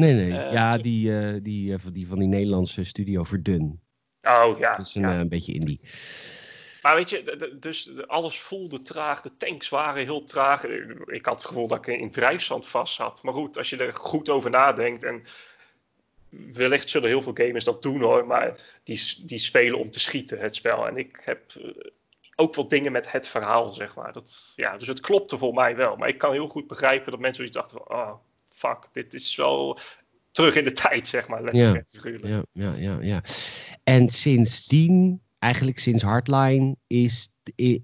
Nee, 0.01 0.15
nee. 0.15 0.39
Eh, 0.39 0.53
ja, 0.53 0.79
die, 0.79 1.19
eh, 1.19 1.35
die, 1.43 1.73
eh, 1.73 1.79
van 1.79 1.93
die 1.93 2.09
van 2.09 2.19
die 2.19 2.29
Nederlandse 2.29 2.85
studio 2.85 3.23
Verdun. 3.23 3.81
Oh 4.23 4.59
ja. 4.59 4.77
Dat 4.77 4.87
is 4.87 4.95
een, 4.95 5.03
ja. 5.03 5.19
een 5.21 5.29
beetje 5.29 5.53
indie. 5.53 5.81
Maar 6.83 6.95
weet 6.95 7.11
je, 7.11 7.57
dus 7.61 8.07
alles 8.07 8.41
voelde 8.41 8.83
traag. 8.83 9.21
De 9.21 9.37
tanks 9.37 9.69
waren 9.69 10.03
heel 10.03 10.25
traag. 10.25 10.65
Ik 11.07 11.27
had 11.27 11.35
het 11.35 11.45
gevoel 11.45 11.69
dat 11.69 11.87
ik 11.87 11.99
in 11.99 12.11
drijfzand 12.11 12.67
vast 12.67 12.95
zat. 12.95 13.23
Maar 13.23 13.35
goed, 13.35 13.59
als 13.59 13.71
je 13.71 13.77
er 13.77 13.95
goed 13.95 14.29
over 14.29 14.51
nadenkt. 14.51 15.05
En 15.05 15.23
wellicht 16.55 16.91
zullen 16.91 17.09
heel 17.09 17.23
veel 17.23 17.35
gamers 17.35 17.65
dat 17.65 17.83
doen 17.83 18.01
hoor. 18.01 18.27
Maar 18.27 18.61
die, 18.83 19.23
die 19.25 19.39
spelen 19.39 19.79
om 19.79 19.91
te 19.91 20.01
schieten, 20.01 20.39
het 20.39 20.57
spel. 20.57 20.87
En 20.87 20.97
ik 20.97 21.23
heb 21.25 21.43
ook 22.37 22.55
wel 22.55 22.69
dingen 22.69 22.93
met 22.93 23.13
het 23.13 23.29
verhaal, 23.29 23.71
zeg 23.71 23.95
maar. 23.95 24.13
Dat, 24.13 24.53
ja, 24.57 24.77
dus 24.77 24.89
het 24.89 25.01
klopte 25.01 25.39
voor 25.39 25.55
mij 25.55 25.77
wel. 25.77 25.97
Maar 25.97 26.09
ik 26.09 26.19
kan 26.19 26.33
heel 26.33 26.49
goed 26.49 26.67
begrijpen 26.67 27.11
dat 27.11 27.21
mensen 27.21 27.49
zoiets 27.49 27.57
dachten 27.57 27.79
van... 27.79 27.99
Oh, 27.99 28.15
fuck, 28.61 28.89
dit 28.93 29.15
is 29.15 29.37
wel 29.37 29.79
terug 30.33 30.57
in 30.57 30.65
de 30.65 30.73
tijd, 30.73 31.09
zeg 31.09 31.29
maar. 31.29 31.43
Letterlijk 31.43 31.91
Ja. 31.93 31.99
figuurlijk. 32.01 32.27
Ja, 32.27 32.45
ja, 32.53 32.75
ja, 32.75 33.01
ja. 33.03 33.23
En 33.85 34.09
sindsdien, 34.09 35.23
eigenlijk 35.39 35.79
sinds 35.79 36.03
Hardline, 36.03 36.77
is, 36.87 37.29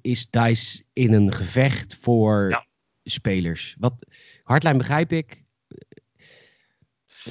is 0.02 0.30
DICE 0.30 0.84
in 0.92 1.12
een 1.12 1.32
gevecht 1.32 1.96
voor 2.00 2.46
Ja. 2.50 2.66
spelers. 3.04 3.76
Wat, 3.78 4.06
Hardline 4.42 4.76
begrijp 4.76 5.12
ik. 5.12 5.44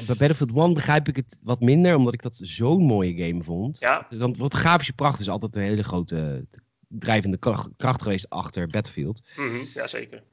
Bij 0.06 0.16
Battlefield 0.16 0.56
1 0.56 0.74
begrijp 0.74 1.08
ik 1.08 1.16
het 1.16 1.40
wat 1.44 1.62
minder, 1.62 1.96
omdat 1.96 2.14
ik 2.14 2.22
dat 2.22 2.36
zo'n 2.42 2.84
mooie 2.86 3.26
game 3.26 3.44
vond. 3.44 3.80
Ja, 3.80 4.08
Want 4.10 4.38
wat 4.38 4.54
grafische 4.54 4.94
pracht 4.94 5.20
is 5.20 5.30
altijd 5.30 5.56
een 5.56 5.62
hele 5.62 5.84
grote 5.84 6.46
drijvende 6.88 7.38
kracht, 7.38 7.68
kracht 7.78 8.02
geweest 8.02 8.30
achter 8.30 8.68
Battlefield. 8.68 9.22
mhm, 9.36 9.64
ja 9.74 9.88
zeker. 9.88 10.24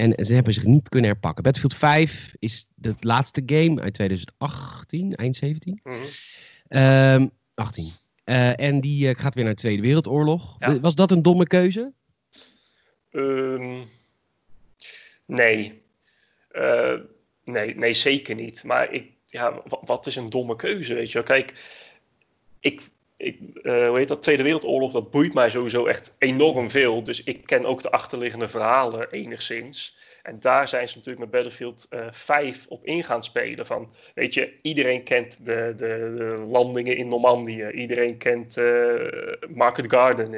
En 0.00 0.24
ze 0.26 0.34
hebben 0.34 0.54
zich 0.54 0.64
niet 0.64 0.88
kunnen 0.88 1.10
herpakken. 1.10 1.42
Battlefield 1.42 1.74
5 1.74 2.34
is 2.38 2.66
de 2.74 2.94
laatste 3.00 3.42
game 3.46 3.80
uit 3.80 3.94
2018, 3.94 5.14
eind 5.14 5.36
17. 5.36 5.80
Mhm. 5.82 5.96
Ehm 6.68 7.26
18. 7.54 7.90
Eh, 8.24 8.60
en 8.60 8.80
die 8.80 9.08
eh, 9.08 9.20
gaat 9.20 9.34
weer 9.34 9.44
naar 9.44 9.52
de 9.54 9.60
Tweede 9.60 9.82
Wereldoorlog. 9.82 10.56
Ja. 10.58 10.80
Was 10.80 10.94
dat 10.94 11.10
een 11.10 11.22
domme 11.22 11.46
keuze? 11.46 11.92
Ehm, 13.10 13.84
nee. 15.26 15.82
Eh, 16.50 16.94
nee. 17.44 17.74
Nee, 17.74 17.94
zeker 17.94 18.34
niet. 18.34 18.64
Maar 18.64 18.92
ik, 18.92 19.10
ja, 19.26 19.52
wa- 19.68 19.80
wat 19.84 20.06
is 20.06 20.16
een 20.16 20.26
domme 20.30 20.56
keuze, 20.56 20.94
weet 20.94 21.06
je 21.08 21.12
wel? 21.14 21.22
Kijk, 21.22 21.54
ik, 22.60 22.88
ik 23.20 23.38
eh, 23.62 23.88
hoe 23.88 23.98
heet 23.98 24.08
dat, 24.08 24.22
Tweede 24.22 24.42
Wereldoorlog, 24.42 24.92
dat 24.92 25.10
boeit 25.10 25.34
mij 25.34 25.50
sowieso 25.50 25.86
echt 25.86 26.16
enorm 26.18 26.70
veel. 26.70 27.02
Dus 27.04 27.22
ik 27.22 27.46
ken 27.46 27.64
ook 27.64 27.82
de 27.82 27.90
achterliggende 27.90 28.48
verhalen 28.48 29.10
enigszins. 29.10 29.98
En 30.22 30.40
daar 30.40 30.68
zijn 30.68 30.88
ze 30.88 30.96
natuurlijk 30.96 31.24
met 31.24 31.30
Battlefield 31.34 31.86
eh 31.90 32.06
5 32.10 32.66
op 32.68 32.84
in 32.84 33.04
gaan 33.04 33.24
spelen. 33.24 33.66
Van, 33.66 33.94
weet 34.14 34.34
je, 34.34 34.52
iedereen 34.62 35.02
kent 35.04 35.44
de, 35.44 35.72
de, 35.76 36.14
de 36.16 36.44
landingen 36.48 36.96
in 36.96 37.08
Normandië. 37.08 37.70
Iedereen 37.70 38.18
kent 38.18 38.56
eh, 38.56 38.94
Market 39.48 39.90
Garden, 39.90 40.30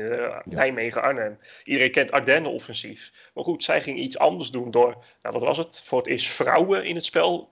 Nijmegen, 0.45 1.03
Arnhem. 1.03 1.39
Iedereen 1.65 1.91
kent 1.91 2.13
Ardennen-offensief. 2.13 3.31
Maar 3.35 3.45
goed, 3.45 3.65
zij 3.65 3.81
ging 3.81 3.99
iets 3.99 4.19
anders 4.19 4.51
doen 4.51 4.71
door, 4.71 5.05
nou 5.23 5.35
wat 5.35 5.43
was 5.43 5.59
het, 5.59 5.83
voor 5.85 5.99
het 5.99 6.09
eerst 6.09 6.29
vrouwen 6.29 6.85
in 6.85 6.95
het 6.95 7.05
spel 7.05 7.52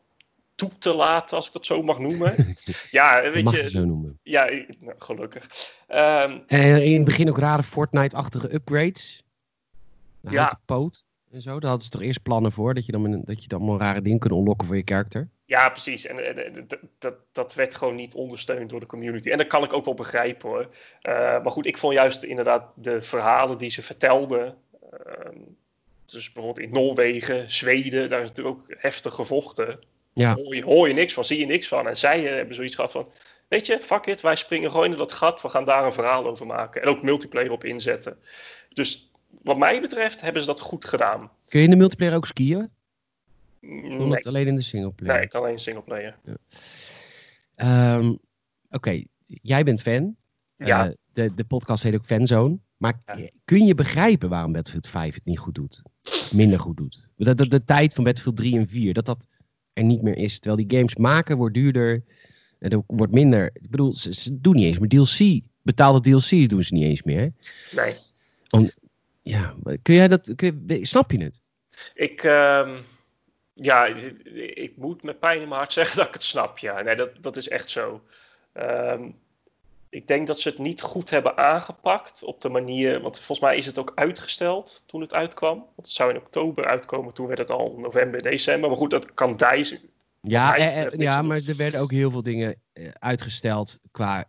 toe 0.68 0.78
te 0.78 0.94
laten, 0.94 1.36
als 1.36 1.46
ik 1.46 1.52
dat 1.52 1.66
zo 1.66 1.82
mag 1.82 1.98
noemen. 1.98 2.56
ja, 2.90 3.30
weet 3.30 3.44
Mag 3.44 3.56
je, 3.60 3.70
zo 3.70 3.84
noemen. 3.84 4.18
ja, 4.22 4.44
nou, 4.80 4.94
gelukkig. 4.98 5.46
Ehm, 5.86 6.38
En 6.46 6.82
in 6.84 6.94
het 6.94 7.04
begin 7.04 7.28
ook 7.28 7.38
rare 7.38 7.62
Fortnite-achtige 7.62 8.54
upgrades. 8.54 9.22
De 10.20 10.30
Ja. 10.30 10.60
poot 10.64 11.06
en 11.30 11.42
zo. 11.42 11.50
Daar 11.60 11.68
hadden 11.70 11.82
ze 11.84 11.90
toch 11.90 12.02
eerst 12.02 12.22
plannen 12.22 12.52
voor. 12.52 12.74
Dat 12.74 12.86
je 12.86 12.92
dan, 12.92 13.02
met 13.02 13.12
een- 13.12 13.24
dat 13.24 13.42
je 13.42 13.48
dan 13.48 13.58
allemaal 13.60 13.78
rare 13.78 14.02
dingen 14.02 14.18
kunt 14.18 14.32
unlocken 14.32 14.66
voor 14.66 14.76
je 14.76 14.82
karakter. 14.82 15.28
ja, 15.44 15.68
precies. 15.68 16.06
En, 16.06 16.26
en- 16.26 16.54
en 16.54 16.64
dat, 16.68 16.78
dat, 16.98 17.14
dat 17.32 17.54
werd 17.54 17.74
gewoon 17.74 17.94
niet 17.94 18.14
ondersteund 18.14 18.70
door 18.70 18.80
de 18.80 18.86
community. 18.86 19.30
En 19.30 19.38
dat 19.38 19.46
kan 19.46 19.64
ik 19.64 19.72
ook 19.72 19.84
wel 19.84 19.94
begrijpen 19.94 20.48
hoor. 20.48 20.68
Eh, 21.00 21.12
maar 21.14 21.50
goed, 21.50 21.66
ik 21.66 21.78
vond 21.78 21.94
juist 21.94 22.22
inderdaad 22.22 22.64
de 22.74 23.02
verhalen 23.02 23.58
die 23.58 23.70
ze 23.70 23.82
vertelden. 23.82 24.56
ehm, 24.90 25.38
dus 26.04 26.32
bijvoorbeeld 26.32 26.66
in 26.66 26.72
Noorwegen, 26.74 27.50
Zweden, 27.52 28.08
daar 28.08 28.22
is 28.22 28.28
natuurlijk 28.28 28.56
ook 28.58 28.64
heftig 28.78 29.14
gevochten. 29.14 29.78
Ja. 30.12 30.34
Hoor, 30.34 30.54
je, 30.54 30.62
hoor 30.64 30.88
je 30.88 30.94
niks 30.94 31.12
van, 31.14 31.24
zie 31.24 31.38
je 31.38 31.46
niks 31.46 31.68
van. 31.68 31.88
En 31.88 31.96
zij 31.96 32.26
eh, 32.28 32.34
hebben 32.34 32.54
zoiets 32.54 32.74
gehad 32.74 32.90
van, 32.90 33.08
weet 33.48 33.66
je, 33.66 33.78
fuck 33.82 34.06
it, 34.06 34.20
wij 34.20 34.36
springen 34.36 34.70
gewoon 34.70 34.90
in 34.92 34.96
dat 34.98 35.12
gat. 35.12 35.42
We 35.42 35.48
gaan 35.48 35.64
daar 35.64 35.84
een 35.84 35.92
verhaal 35.92 36.26
over 36.26 36.46
maken. 36.46 36.82
En 36.82 36.88
ook 36.88 37.02
multiplayer 37.02 37.50
op 37.50 37.64
inzetten. 37.64 38.18
Dus 38.72 39.10
wat 39.42 39.58
mij 39.58 39.80
betreft 39.80 40.20
hebben 40.20 40.42
ze 40.42 40.48
dat 40.48 40.60
goed 40.60 40.84
gedaan. 40.84 41.30
Kun 41.44 41.58
je 41.58 41.64
in 41.64 41.70
de 41.70 41.76
multiplayer 41.76 42.14
ook 42.14 42.26
skiën? 42.26 42.58
Of 42.62 42.68
Nee, 43.60 44.10
het 44.10 44.26
alleen 44.26 44.46
in 44.46 44.56
de 44.56 44.62
singleplayer? 44.62 45.14
nee 45.14 45.24
ik 45.24 45.34
alleen 45.34 45.58
singleplayer. 45.58 46.16
Ehm, 47.54 48.14
Oké, 48.70 49.02
jij 49.24 49.64
bent 49.64 49.80
fan. 49.82 50.16
Ja. 50.56 50.86
Eh, 50.86 50.92
de, 51.12 51.34
de 51.34 51.44
podcast 51.44 51.82
heet 51.82 51.94
ook 51.94 52.04
Fanzone. 52.04 52.58
Maar 52.76 53.00
Ja. 53.06 53.28
kun 53.44 53.66
je 53.66 53.74
begrijpen 53.74 54.28
waarom 54.28 54.52
Battlefield 54.52 54.86
5 54.88 55.14
het 55.14 55.24
niet 55.24 55.38
goed 55.38 55.54
doet? 55.54 55.82
Minder 56.32 56.58
goed 56.58 56.76
doet? 56.76 57.06
De, 57.16 57.34
de, 57.34 57.48
de 57.48 57.64
tijd 57.64 57.94
van 57.94 58.04
Battlefield 58.04 58.36
3 58.36 58.58
en 58.58 58.68
4, 58.68 58.94
dat 58.94 59.04
dat 59.06 59.26
er 59.72 59.84
niet 59.84 60.02
meer 60.02 60.16
is. 60.16 60.38
Terwijl 60.38 60.66
die 60.68 60.78
games 60.78 60.96
maken 60.96 61.36
wordt 61.36 61.54
duurder. 61.54 62.02
En 62.58 62.70
er 62.70 62.82
wordt 62.86 63.12
minder. 63.12 63.50
Ik 63.52 63.70
bedoel, 63.70 63.94
ze, 63.94 64.14
ze 64.14 64.40
doen 64.40 64.54
niet 64.54 64.64
eens 64.64 64.78
meer 64.78 64.88
DLC. 64.88 65.40
Betaalde 65.62 66.00
DLC 66.00 66.48
doen 66.48 66.62
ze 66.62 66.74
niet 66.74 66.84
eens 66.84 67.02
meer. 67.02 67.32
Nee. 67.72 67.94
Ja, 69.22 69.54
kun 69.82 69.94
jij 69.94 70.08
dat. 70.08 70.32
Kun 70.36 70.64
je- 70.66 70.86
snap 70.86 71.10
je 71.10 71.22
het? 71.22 71.40
Ik, 71.94 72.22
ehm, 72.22 72.80
ja, 73.54 73.86
ik, 73.86 73.96
ik 74.54 74.76
moet 74.76 75.02
met 75.02 75.20
pijn 75.20 75.40
in 75.40 75.48
mijn 75.48 75.60
hart 75.60 75.72
zeggen 75.72 75.96
dat 75.98 76.06
ik 76.06 76.12
het 76.14 76.24
snap. 76.24 76.58
Ja, 76.58 76.82
nee, 76.82 76.96
dat, 76.96 77.10
dat 77.20 77.36
is 77.36 77.48
echt 77.48 77.70
zo. 77.70 78.02
Ehm, 78.52 79.10
ik 79.90 80.06
denk 80.06 80.26
dat 80.26 80.40
ze 80.40 80.48
het 80.48 80.58
niet 80.58 80.80
goed 80.80 81.10
hebben 81.10 81.36
aangepakt 81.36 82.22
op 82.22 82.40
de 82.40 82.48
manier. 82.48 83.00
Want 83.00 83.16
volgens 83.16 83.40
mij 83.40 83.56
is 83.56 83.66
het 83.66 83.78
ook 83.78 83.92
uitgesteld 83.94 84.82
toen 84.86 85.00
het 85.00 85.14
uitkwam. 85.14 85.58
Want 85.58 85.76
het 85.76 85.88
zou 85.88 86.10
in 86.10 86.16
oktober 86.16 86.66
uitkomen, 86.66 87.12
toen 87.12 87.26
werd 87.26 87.38
het 87.38 87.50
al 87.50 87.74
november, 87.78 88.22
december. 88.22 88.68
Maar 88.68 88.78
goed, 88.78 88.90
dat 88.90 89.14
kan 89.14 89.36
Dijs. 89.36 89.76
Ja, 90.20 90.56
eh, 90.56 90.84
eh, 90.84 90.92
ja 90.96 91.22
maar 91.22 91.40
er 91.46 91.56
werden 91.56 91.80
ook 91.80 91.90
heel 91.90 92.10
veel 92.10 92.22
dingen 92.22 92.62
eh, 92.72 92.88
uitgesteld 92.98 93.78
qua. 93.90 94.24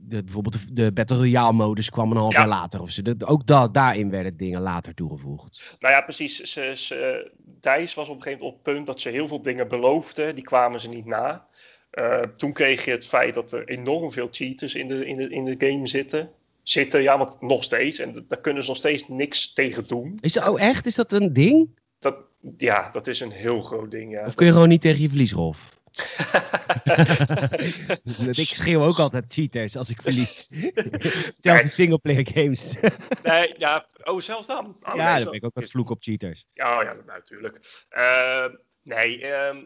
de, 0.00 0.24
bijvoorbeeld 0.24 0.76
de, 0.76 0.92
Battle 0.92 1.16
Royale 1.16 1.52
modus 1.52 1.90
kwam 1.90 2.10
een 2.10 2.16
half 2.16 2.32
Ja. 2.32 2.38
jaar 2.38 2.48
later 2.48 2.80
of 2.80 2.90
zo. 2.90 3.02
Dat, 3.02 3.26
ook 3.26 3.46
da, 3.46 3.68
daarin 3.68 4.10
werden 4.10 4.36
dingen 4.36 4.60
later 4.60 4.94
toegevoegd. 4.94 5.76
Nou 5.78 5.94
ja, 5.94 6.00
precies. 6.00 6.40
Ze, 6.40 6.72
ze, 6.76 7.30
Dijs 7.60 7.94
was 7.94 8.08
op 8.08 8.16
een 8.16 8.22
gegeven 8.22 8.44
moment 8.44 8.58
op 8.58 8.64
het 8.64 8.74
punt 8.74 8.86
dat 8.86 9.00
ze 9.00 9.08
heel 9.08 9.28
veel 9.28 9.42
dingen 9.42 9.68
beloofden. 9.68 10.34
Die 10.34 10.44
kwamen 10.44 10.80
ze 10.80 10.88
niet 10.88 11.04
na. 11.06 11.46
Eh, 11.90 12.22
toen 12.22 12.52
kreeg 12.52 12.84
je 12.84 12.90
het 12.90 13.06
feit 13.06 13.34
dat 13.34 13.52
er 13.52 13.68
enorm 13.68 14.12
veel 14.12 14.28
cheaters 14.30 14.74
in 14.74 14.86
de, 14.86 15.06
in 15.06 15.14
de, 15.14 15.28
in 15.28 15.44
de 15.44 15.66
game 15.66 15.86
zitten. 15.86 16.30
Zitten, 16.62 17.02
ja, 17.02 17.18
want 17.18 17.40
nog 17.40 17.64
steeds. 17.64 17.98
En 17.98 18.24
daar 18.28 18.40
kunnen 18.40 18.62
ze 18.62 18.68
nog 18.68 18.78
steeds 18.78 19.08
niks 19.08 19.52
tegen 19.52 19.86
doen. 19.86 20.18
Is 20.20 20.32
dat, 20.32 20.48
oh, 20.48 20.60
echt? 20.60 20.86
Is 20.86 20.94
dat 20.94 21.12
een 21.12 21.32
ding? 21.32 21.78
Dat, 21.98 22.16
ja, 22.56 22.90
dat 22.90 23.06
is 23.06 23.20
een 23.20 23.30
heel 23.30 23.60
groot 23.60 23.90
ding. 23.90 24.12
Ja. 24.12 24.26
Of 24.26 24.34
kun 24.34 24.46
je 24.46 24.52
gewoon 24.52 24.68
niet 24.68 24.80
tegen 24.80 25.00
je 25.00 25.08
verlies, 25.08 25.32
Rolf? 25.32 25.76
ik 28.30 28.48
schreeuw 28.48 28.82
ook 28.82 28.98
altijd 28.98 29.24
cheaters 29.28 29.76
als 29.76 29.90
ik 29.90 30.02
verlies. 30.02 30.48
Zelfs 31.38 31.62
in 31.62 31.70
singleplayer 31.70 32.26
games. 32.34 32.76
nee, 33.22 33.54
ja, 33.58 33.86
oh, 34.04 34.20
zelfs 34.20 34.46
dan. 34.46 34.76
Oh, 34.82 34.94
nee, 34.94 35.02
ja, 35.02 35.16
dan 35.16 35.24
ben 35.24 35.34
ik 35.34 35.44
ook 35.44 35.54
wat 35.54 35.70
vloek 35.70 35.90
op 35.90 36.02
cheaters. 36.02 36.46
Ja, 36.52 36.82
ja, 36.82 36.96
natuurlijk. 37.06 37.84
Eh, 37.88 38.46
nee, 38.82 39.22
ehm, 39.22 39.56
eh, 39.56 39.62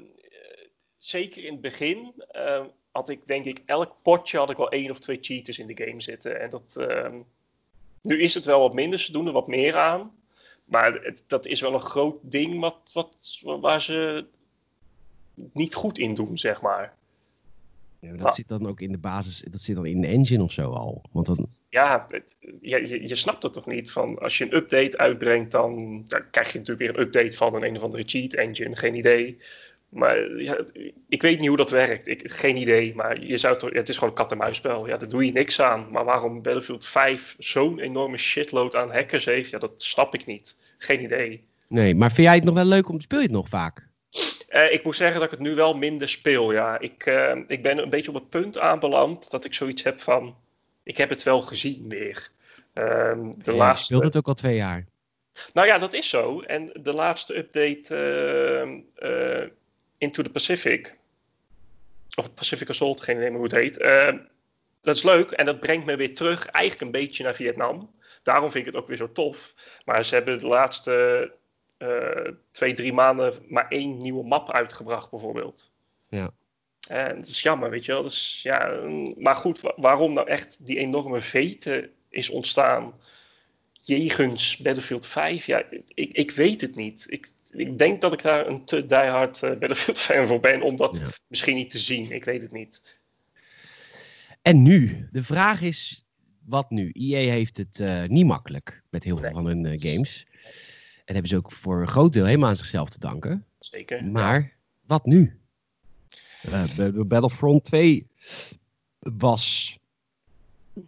zeker 1.05 1.45
in 1.45 1.53
het 1.53 1.61
begin 1.61 2.13
ehm, 2.31 2.67
had 2.91 3.09
ik 3.09 3.27
denk 3.27 3.45
ik 3.45 3.63
elk 3.67 3.95
potje 4.03 4.39
had 4.39 4.51
ik 4.51 4.57
wel 4.57 4.71
één 4.71 4.91
of 4.91 4.99
twee 4.99 5.19
cheaters 5.21 5.59
in 5.59 5.67
de 5.67 5.85
game 5.87 6.01
zitten. 6.01 6.41
En 6.41 6.51
dat, 6.51 6.77
ehm, 6.77 7.17
nu 8.03 8.21
is 8.23 8.35
het 8.35 8.45
wel 8.45 8.61
wat 8.61 8.75
minder, 8.75 8.99
ze 8.99 9.13
doen 9.13 9.27
er 9.27 9.33
wat 9.33 9.47
meer 9.47 9.77
aan. 9.77 10.13
Maar 10.65 10.93
het, 10.93 11.25
dat 11.27 11.47
is 11.47 11.61
wel 11.61 11.75
een 11.75 11.81
groot 11.81 12.17
ding 12.23 12.61
wat, 12.61 12.91
wat, 12.93 13.41
waar 13.61 13.83
ze 13.83 14.27
niet 15.53 15.75
goed 15.75 15.99
in 15.99 16.15
doen, 16.15 16.39
zeg 16.39 16.63
maar. 16.63 16.95
Ja, 17.99 18.09
maar 18.09 18.19
dat 18.19 18.27
Ah. 18.27 18.33
zit 18.33 18.49
dan 18.49 18.67
ook 18.67 18.81
in 18.81 18.93
de 18.93 18.99
basis, 18.99 19.45
dat 19.51 19.61
zit 19.61 19.77
dan 19.77 19.87
in 19.87 20.01
de 20.01 20.07
engine 20.07 20.43
of 20.43 20.53
zo 20.53 20.71
al. 20.71 21.03
Want 21.13 21.27
dan, 21.27 21.49
Ja, 21.69 22.07
het, 22.09 22.37
ja, 22.61 22.77
je, 22.77 23.09
je 23.09 23.15
snapt 23.17 23.43
het 23.43 23.53
toch 23.53 23.67
niet? 23.67 23.93
Van 23.93 24.19
als 24.19 24.39
je 24.39 24.45
een 24.45 24.55
update 24.55 24.99
uitbrengt, 24.99 25.51
dan, 25.51 26.05
dan 26.07 26.31
krijg 26.31 26.53
je 26.53 26.59
natuurlijk 26.59 26.87
weer 26.87 26.99
een 26.99 27.07
update 27.07 27.37
van 27.37 27.55
een, 27.55 27.65
een 27.65 27.77
of 27.77 27.83
andere 27.83 28.03
cheat 28.07 28.33
engine. 28.35 28.77
Geen 28.77 28.95
idee. 28.95 29.39
Maar 29.93 30.37
ja, 30.41 30.65
ik 31.09 31.23
weet 31.23 31.39
niet 31.39 31.49
hoe 31.49 31.57
dat 31.57 31.71
werkt. 31.71 32.09
Ik, 32.09 32.31
geen 32.31 32.57
idee. 32.57 32.95
Maar 32.95 33.25
je 33.25 33.37
zou 33.37 33.59
toch, 33.59 33.73
het 33.73 33.89
is 33.89 33.95
gewoon 33.95 34.11
een 34.11 34.17
kat-en-muisspel. 34.17 34.87
Ja, 34.87 34.97
daar 34.97 35.09
doe 35.09 35.25
je 35.25 35.33
niks 35.33 35.61
aan. 35.61 35.87
Maar 35.91 36.05
waarom 36.05 36.43
Battlefield 36.43 36.87
5 36.87 37.35
zo'n 37.39 37.79
enorme 37.79 38.17
shitload 38.17 38.77
aan 38.77 38.93
hackers 38.93 39.25
heeft, 39.25 39.51
ja, 39.51 39.59
dat 39.59 39.83
snap 39.83 40.15
ik 40.15 40.27
niet. 40.27 40.57
Geen 40.79 41.03
idee. 41.03 41.45
nee, 41.69 41.95
maar 41.95 42.13
vind 42.13 42.27
jij 42.27 42.37
het 42.37 42.45
nog 42.45 42.55
wel 42.55 42.65
leuk 42.65 42.89
om 42.89 43.01
je 43.09 43.17
het 43.17 43.31
nog 43.31 43.49
vaak? 43.49 43.89
Eh, 44.49 44.73
ik 44.73 44.85
moet 44.85 44.97
zeggen 44.97 45.21
dat 45.21 45.33
ik 45.33 45.39
het 45.39 45.49
nu 45.49 45.55
wel 45.55 45.75
minder 45.75 46.09
speel. 46.09 46.53
Ja. 46.53 46.79
Ik, 46.79 47.07
eh, 47.07 47.37
ik 47.47 47.63
ben 47.63 47.79
een 47.79 47.91
beetje 47.91 48.09
op 48.11 48.15
het 48.15 48.29
punt 48.29 48.59
aanbeland 48.59 49.31
dat 49.31 49.45
ik 49.45 49.55
zoiets 49.55 49.83
heb 49.83 50.01
van. 50.01 50.37
Ik 50.83 50.97
heb 50.97 51.09
het 51.09 51.23
wel 51.23 51.41
gezien 51.41 51.89
weer. 51.89 52.29
Ehm, 52.73 53.21
de 53.31 53.37
Ja, 53.45 53.53
Je 53.53 53.55
laatste. 53.55 53.85
speelt 53.85 54.03
het 54.03 54.17
ook 54.17 54.27
al 54.27 54.35
twee 54.35 54.57
jaar. 54.57 54.87
Nou 55.53 55.67
ja, 55.67 55.79
dat 55.79 55.93
is 55.93 56.09
zo. 56.09 56.41
En 56.41 56.71
de 56.83 56.93
laatste 56.93 57.37
update 57.37 57.95
eh, 57.95 59.43
eh, 59.43 59.49
Into 60.03 60.23
the 60.23 60.31
Pacific, 60.31 60.99
of 62.15 62.35
Pacific 62.35 62.69
Assault, 62.69 63.01
geen 63.03 63.17
idee 63.17 63.29
meer 63.31 63.39
hoe 63.39 63.47
het 63.49 63.57
heet. 63.57 63.79
eh, 63.79 64.13
dat 64.81 64.97
is 64.97 65.03
leuk 65.03 65.31
en 65.31 65.45
dat 65.45 65.61
brengt 65.61 65.87
me 65.87 65.97
weer 65.97 66.15
terug, 66.15 66.47
eigenlijk 66.47 66.85
een 66.85 67.01
beetje 67.01 67.25
naar 67.25 67.35
Vietnam. 67.35 67.91
Daarom 68.23 68.51
vind 68.51 68.67
ik 68.67 68.73
het 68.73 68.83
ook 68.83 68.89
weer 68.89 68.97
zo 68.97 69.13
tof. 69.13 69.55
Maar 69.85 70.05
ze 70.05 70.15
hebben 70.15 70.39
de 70.41 70.47
laatste 70.47 71.33
eh, 71.79 72.31
twee, 72.51 72.75
drie 72.75 72.93
maanden 72.93 73.35
maar 73.49 73.69
één 73.69 73.97
nieuwe 73.97 74.25
map 74.25 74.53
uitgebracht, 74.53 75.11
bijvoorbeeld. 75.11 75.71
Ja. 76.09 76.31
En 76.89 77.17
het 77.17 77.29
is 77.29 77.43
jammer, 77.43 77.71
weet 77.71 77.85
je 77.85 77.93
wel. 77.93 78.03
Dus, 78.03 78.41
ja, 78.43 78.67
mm, 78.67 79.15
maar 79.19 79.37
goed, 79.37 79.61
wa- 79.61 79.75
waarom 79.77 80.13
nou 80.13 80.29
echt 80.29 80.67
die 80.67 80.79
enorme 80.79 81.21
vete 81.21 81.91
is 82.09 82.31
ontstaan 82.31 82.95
jegens 83.83 84.57
Battlefield 84.57 85.07
5? 85.07 85.47
Ja, 85.47 85.65
ik, 85.95 86.13
ik 86.13 86.31
weet 86.31 86.61
het 86.61 86.75
niet. 86.75 87.07
Ik, 87.09 87.33
ik 87.51 87.79
denk 87.79 88.01
dat 88.01 88.13
ik 88.13 88.23
daar 88.23 88.47
een 88.47 88.65
te 88.65 88.87
diehard 88.87 89.43
eh, 89.43 89.51
Battlefield 89.51 89.99
fan 90.07 90.27
voor 90.27 90.41
ben 90.41 90.63
om 90.63 90.77
dat 90.77 90.99
Ja. 90.99 91.07
misschien 91.27 91.57
niet 91.57 91.71
te 91.71 91.79
zien. 91.79 92.11
Ik 92.11 92.25
weet 92.25 92.43
het 92.43 92.53
niet. 92.53 93.01
En 94.43 94.63
nu? 94.63 95.09
De 95.13 95.23
vraag 95.23 95.61
is, 95.61 96.05
wat 96.45 96.71
nu? 96.71 96.91
EA 96.93 97.31
heeft 97.31 97.57
het 97.57 97.81
eh, 97.81 98.05
niet 98.05 98.27
makkelijk 98.27 98.83
met 98.91 99.05
heel 99.05 99.17
veel 99.17 99.25
Nee. 99.25 99.35
van 99.35 99.47
hun 99.47 99.67
eh, 99.67 99.93
games. 99.93 100.27
En 101.05 101.13
hebben 101.15 101.29
ze 101.29 101.37
ook 101.37 101.53
voor 101.53 101.81
een 101.81 101.89
groot 101.89 102.13
deel 102.13 102.25
helemaal 102.25 102.49
aan 102.49 102.57
zichzelf 102.57 102.89
te 102.89 102.99
danken. 102.99 103.45
Zeker. 103.59 104.07
Maar, 104.11 104.53
wat 104.87 105.07
nu? 105.07 105.41
Uh, 106.49 106.89
Battlefront 107.07 107.65
2 107.65 108.07
was. 108.99 109.79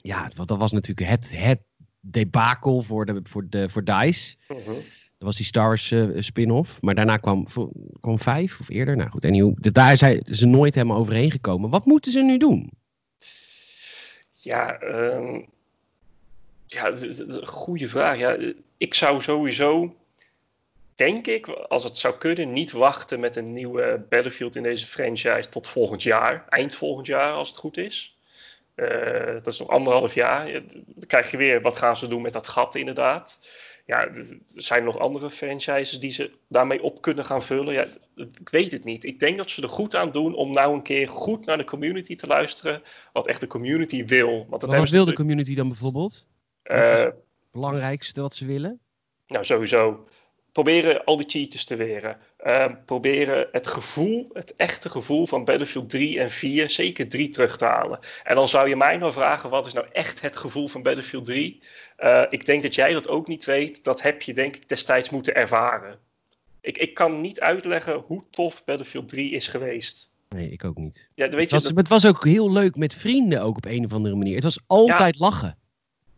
Ja, 0.03 0.29
dat 0.35 0.59
was 0.59 0.73
natuurlijk 0.73 1.09
het, 1.09 1.39
het 1.39 1.61
debakel 2.05 2.83
voor, 2.83 3.07
de, 3.07 3.21
voor, 3.23 3.47
de, 3.49 3.69
voor 3.69 3.85
DICE. 3.85 4.37
-huh. 4.47 4.67
Dat 5.19 5.33
was 5.33 5.37
die 5.37 5.47
Star 5.47 5.67
Wars 5.67 5.91
uh, 5.91 6.21
spin-off. 6.21 6.83
Maar 6.83 6.95
daarna 6.95 7.17
kwam, 7.17 7.47
kwam 8.01 8.19
5 8.19 8.61
of 8.61 8.69
eerder. 8.69 8.97
Nou 8.97 9.11
goed, 9.11 9.25
en 9.25 9.57
daar 9.61 9.97
zijn 9.97 10.21
ze 10.25 10.47
nooit 10.47 10.75
helemaal 10.75 10.99
overheen 10.99 11.31
gekomen. 11.31 11.71
Wat 11.71 11.85
moeten 11.85 12.13
ze 12.13 12.21
nu 12.21 12.37
doen? 12.37 12.71
Ja, 14.31 14.83
um, 14.83 15.47
ja, 16.67 16.93
goede 17.43 17.89
vraag. 17.89 18.19
Ja, 18.19 18.55
ik 18.77 18.95
zou 18.95 19.21
sowieso, 19.21 19.97
denk 20.95 21.27
ik, 21.27 21.49
als 21.49 21.85
het 21.85 21.99
zou 21.99 22.17
kunnen, 22.17 22.53
niet 22.53 22.73
wachten 22.73 23.21
met 23.21 23.37
een 23.37 23.53
nieuwe 23.53 24.07
Battlefield 24.09 24.57
in 24.57 24.63
deze 24.63 24.87
franchise 24.87 25.49
tot 25.49 25.69
volgend 25.69 26.03
jaar. 26.03 26.45
Eind 26.49 26.75
volgend 26.75 27.07
jaar, 27.07 27.33
als 27.33 27.49
het 27.49 27.59
goed 27.59 27.77
is. 27.77 28.14
Uh, 28.77 29.33
dat 29.33 29.47
is 29.47 29.59
nog 29.59 29.69
anderhalf 29.69 30.15
jaar. 30.15 30.53
Dan 30.53 31.07
krijg 31.07 31.31
je 31.31 31.37
weer, 31.37 31.61
wat 31.61 31.77
gaan 31.77 31.97
ze 31.97 32.09
doen 32.09 32.23
met 32.23 32.33
dat 32.33 32.47
gat 32.47 32.75
inderdaad. 32.75 33.39
Ja, 33.87 34.07
er 34.07 34.39
zijn 34.45 34.85
nog 34.85 34.99
andere 34.99 35.31
franchises 35.31 36.01
die 36.01 36.11
ze 36.11 36.31
daarmee 36.49 36.83
op 36.83 37.03
kunnen 37.03 37.25
gaan 37.25 37.43
vullen. 37.43 37.75
Ja, 37.75 37.87
ik 38.15 38.49
weet 38.49 38.73
het 38.73 38.85
niet. 38.85 39.05
Ik 39.05 39.21
denk 39.21 39.37
dat 39.37 39.51
ze 39.51 39.63
er 39.63 39.69
goed 39.69 39.97
aan 39.97 40.13
doen 40.13 40.35
om 40.35 40.53
nou 40.53 40.75
een 40.75 40.83
keer 40.83 41.09
goed 41.09 41.47
naar 41.47 41.57
de 41.57 41.65
community 41.65 42.17
te 42.17 42.27
luisteren. 42.27 42.83
Wat 43.13 43.27
echt 43.27 43.41
de 43.41 43.47
community 43.47 44.05
wil. 44.05 44.47
Want 44.49 44.61
dat 44.61 44.75
wat 44.75 44.89
wil 44.89 45.05
de 45.05 45.13
community 45.13 45.55
dan 45.55 45.69
bijvoorbeeld? 45.69 46.27
Uh, 46.65 46.99
het 46.99 47.15
belangrijkste 47.53 48.21
wat 48.21 48.35
ze 48.35 48.45
willen? 48.45 48.81
Nou, 49.27 49.45
sowieso. 49.45 50.09
Proberen 50.53 51.05
al 51.05 51.17
die 51.17 51.29
cheaters 51.29 51.65
te 51.65 51.77
weren. 51.77 52.19
Uh, 52.47 52.67
proberen 52.85 53.49
het 53.53 53.67
gevoel, 53.67 54.31
het 54.33 54.57
echte 54.57 54.89
gevoel 54.89 55.27
van 55.27 55.45
Battlefield 55.45 55.91
3 55.91 56.21
en 56.21 56.31
4, 56.31 56.71
zeker 56.71 57.09
3 57.09 57.29
terug 57.31 57.57
te 57.57 57.65
halen. 57.65 57.99
En 58.25 58.35
dan 58.35 58.49
zou 58.49 58.69
je 58.69 58.77
mij 58.77 58.97
nou 58.97 59.13
vragen, 59.13 59.51
wat 59.51 59.67
is 59.67 59.73
nou 59.73 59.87
echt 59.93 60.21
het 60.21 60.37
gevoel 60.37 60.69
van 60.69 60.83
Battlefield 60.83 61.25
3? 61.25 61.63
Uh, 61.99 62.23
ik 62.31 62.47
denk 62.47 62.63
dat 62.63 62.75
jij 62.75 62.93
dat 62.93 63.09
ook 63.09 63.29
niet 63.29 63.45
weet. 63.45 63.85
Dat 63.85 64.03
heb 64.03 64.23
je 64.23 64.35
denk 64.35 64.57
ik 64.57 64.69
destijds 64.69 65.11
moeten 65.11 65.35
ervaren. 65.35 65.99
Ik, 66.61 66.79
ik 66.79 66.95
kan 66.95 67.21
niet 67.21 67.41
uitleggen 67.41 67.95
hoe 68.07 68.25
tof 68.31 68.65
Battlefield 68.65 69.09
3 69.09 69.31
is 69.31 69.47
geweest. 69.47 70.13
Nee, 70.29 70.51
ik 70.51 70.65
ook 70.65 70.77
niet. 70.77 71.11
Ja, 71.15 71.29
weet 71.29 71.41
het, 71.41 71.51
was, 71.51 71.63
je, 71.63 71.69
dat... 71.69 71.77
het 71.77 71.89
was 71.89 72.07
ook 72.07 72.25
heel 72.25 72.53
leuk 72.53 72.77
met 72.77 72.95
vrienden 72.95 73.43
ook 73.43 73.57
op 73.57 73.65
een 73.65 73.85
of 73.85 73.93
andere 73.93 74.15
manier. 74.15 74.35
Het 74.35 74.45
was 74.45 74.61
altijd 74.67 75.17
ja. 75.19 75.25
lachen. 75.25 75.59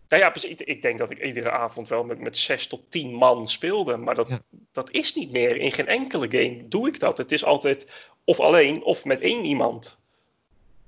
Nou 0.09 0.23
ja, 0.23 0.31
precies. 0.31 0.57
Ik 0.57 0.83
denk 0.83 0.99
dat 0.99 1.11
ik 1.11 1.25
iedere 1.25 1.51
avond 1.51 1.89
wel 1.89 2.05
met, 2.05 2.21
met 2.21 2.39
zes 2.39 2.67
tot 2.67 2.91
tien 2.91 3.15
man 3.15 3.49
speelde. 3.49 3.97
Maar 3.97 4.15
dat, 4.15 4.41
dat 4.73 4.91
is 4.91 5.15
niet 5.15 5.33
meer. 5.33 5.57
In 5.57 5.73
geen 5.73 5.87
enkele 5.87 6.31
game 6.31 6.69
doe 6.69 6.89
ik 6.89 7.01
dat. 7.01 7.19
Het 7.19 7.33
is 7.33 7.45
altijd 7.45 8.11
of 8.25 8.41
alleen 8.41 8.83
of 8.83 9.05
met 9.05 9.21
één 9.21 9.45
iemand. 9.45 9.99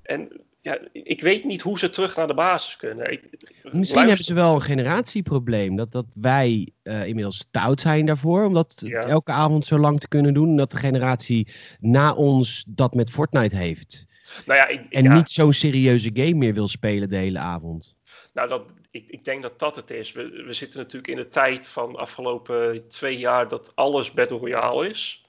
En 0.03 0.41
ja, 0.61 0.79
ik 0.93 1.21
weet 1.21 1.45
niet 1.45 1.61
hoe 1.61 1.79
ze 1.79 1.91
terug 1.91 2.17
naar 2.17 2.27
de 2.27 2.35
basis 2.35 2.77
kunnen. 2.77 3.13
Ik, 3.13 3.23
Misschien 3.31 3.73
luister... 3.73 3.99
hebben 3.99 4.25
ze 4.25 4.35
wel 4.35 4.55
een 4.55 4.63
generatieprobleem. 4.63 5.77
Dat, 5.77 5.93
dat 5.93 6.07
wij 6.21 6.69
uh, 6.83 7.07
inmiddels 7.07 7.39
stout 7.39 7.81
zijn 7.81 8.07
daarvoor. 8.07 8.45
Om 8.45 8.55
dat 8.55 8.83
ja. 8.87 9.01
elke 9.01 9.33
avond 9.33 9.65
zo 9.65 9.79
lang 9.79 10.01
te 10.01 10.09
kunnen 10.09 10.35
doen. 10.35 10.49
En 10.49 10.57
dat 10.57 10.71
de 10.71 10.77
generatie 10.77 11.49
na 11.81 12.15
ons 12.15 12.65
dat 12.69 12.95
met 12.95 13.11
Fortnite 13.11 13.57
heeft. 13.57 14.07
Nou 14.47 14.59
ja, 14.59 14.67
ik, 14.67 14.81
en 14.91 15.03
ja. 15.03 15.15
niet 15.15 15.31
zo'n 15.31 15.53
serieuze 15.53 16.11
game 16.13 16.35
meer 16.35 16.55
wil 16.55 16.69
spelen 16.69 17.09
de 17.09 17.17
hele 17.17 17.39
avond. 17.39 17.97
Nou, 18.33 18.49
dat, 18.49 18.63
ik, 18.99 19.09
ik 19.09 19.25
denk 19.25 19.43
dat 19.43 19.59
dat 19.59 19.77
het 19.77 19.91
is. 19.91 20.13
We, 20.13 20.29
we 20.29 20.53
zitten 20.53 20.79
natuurlijk 20.79 21.09
in 21.09 21.17
de 21.17 21.29
tijd 21.29 21.69
van 21.69 21.93
de 21.93 21.99
afgelopen 21.99 22.89
twee 22.89 23.19
jaar 23.19 23.49
dat 23.49 23.73
alles 23.75 24.13
Battle 24.13 24.39
Royale 24.39 24.89
is. 24.89 25.27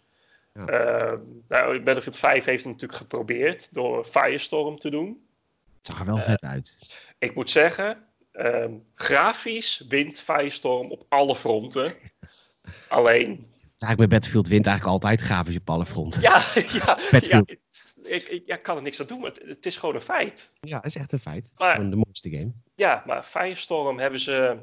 Ja. 0.53 1.11
Uh, 1.11 1.19
nou, 1.47 1.81
Battlefield 1.83 2.17
5 2.17 2.45
heeft 2.45 2.63
het 2.63 2.73
natuurlijk 2.73 2.99
geprobeerd 2.99 3.73
door 3.73 4.05
Firestorm 4.05 4.79
te 4.79 4.89
doen. 4.89 5.07
Het 5.77 5.91
zag 5.91 5.99
er 5.99 6.05
wel 6.05 6.17
uh, 6.17 6.23
vet 6.23 6.41
uit. 6.41 6.99
Ik 7.17 7.35
moet 7.35 7.49
zeggen, 7.49 7.97
uh, 8.33 8.65
grafisch 8.95 9.85
wint 9.89 10.21
Firestorm 10.21 10.91
op 10.91 11.05
alle 11.09 11.35
fronten. 11.35 11.93
Alleen. 12.87 13.47
Eigenlijk 13.79 13.99
met 13.99 14.09
Battlefield 14.09 14.47
wint 14.47 14.65
eigenlijk 14.65 14.95
altijd 14.95 15.21
grafisch 15.21 15.55
op 15.55 15.69
alle 15.69 15.85
fronten. 15.85 16.21
Ja, 16.21 16.45
ja, 16.83 16.97
ja 17.19 17.43
ik, 18.09 18.27
ik 18.27 18.43
ja, 18.45 18.55
kan 18.55 18.75
er 18.75 18.81
niks 18.81 18.99
aan 18.99 19.07
doen. 19.07 19.23
Het, 19.23 19.41
het 19.45 19.65
is 19.65 19.77
gewoon 19.77 19.95
een 19.95 20.01
feit. 20.01 20.51
Ja, 20.61 20.75
het 20.75 20.85
is 20.85 20.95
echt 20.95 21.11
een 21.11 21.19
feit. 21.19 21.51
Maar, 21.57 21.67
het 21.67 21.77
is 21.77 21.83
gewoon 21.83 21.89
de 21.89 22.05
mooiste 22.05 22.29
game. 22.29 22.51
Ja, 22.75 23.03
maar 23.05 23.23
Firestorm 23.23 23.99
hebben 23.99 24.19
ze. 24.19 24.57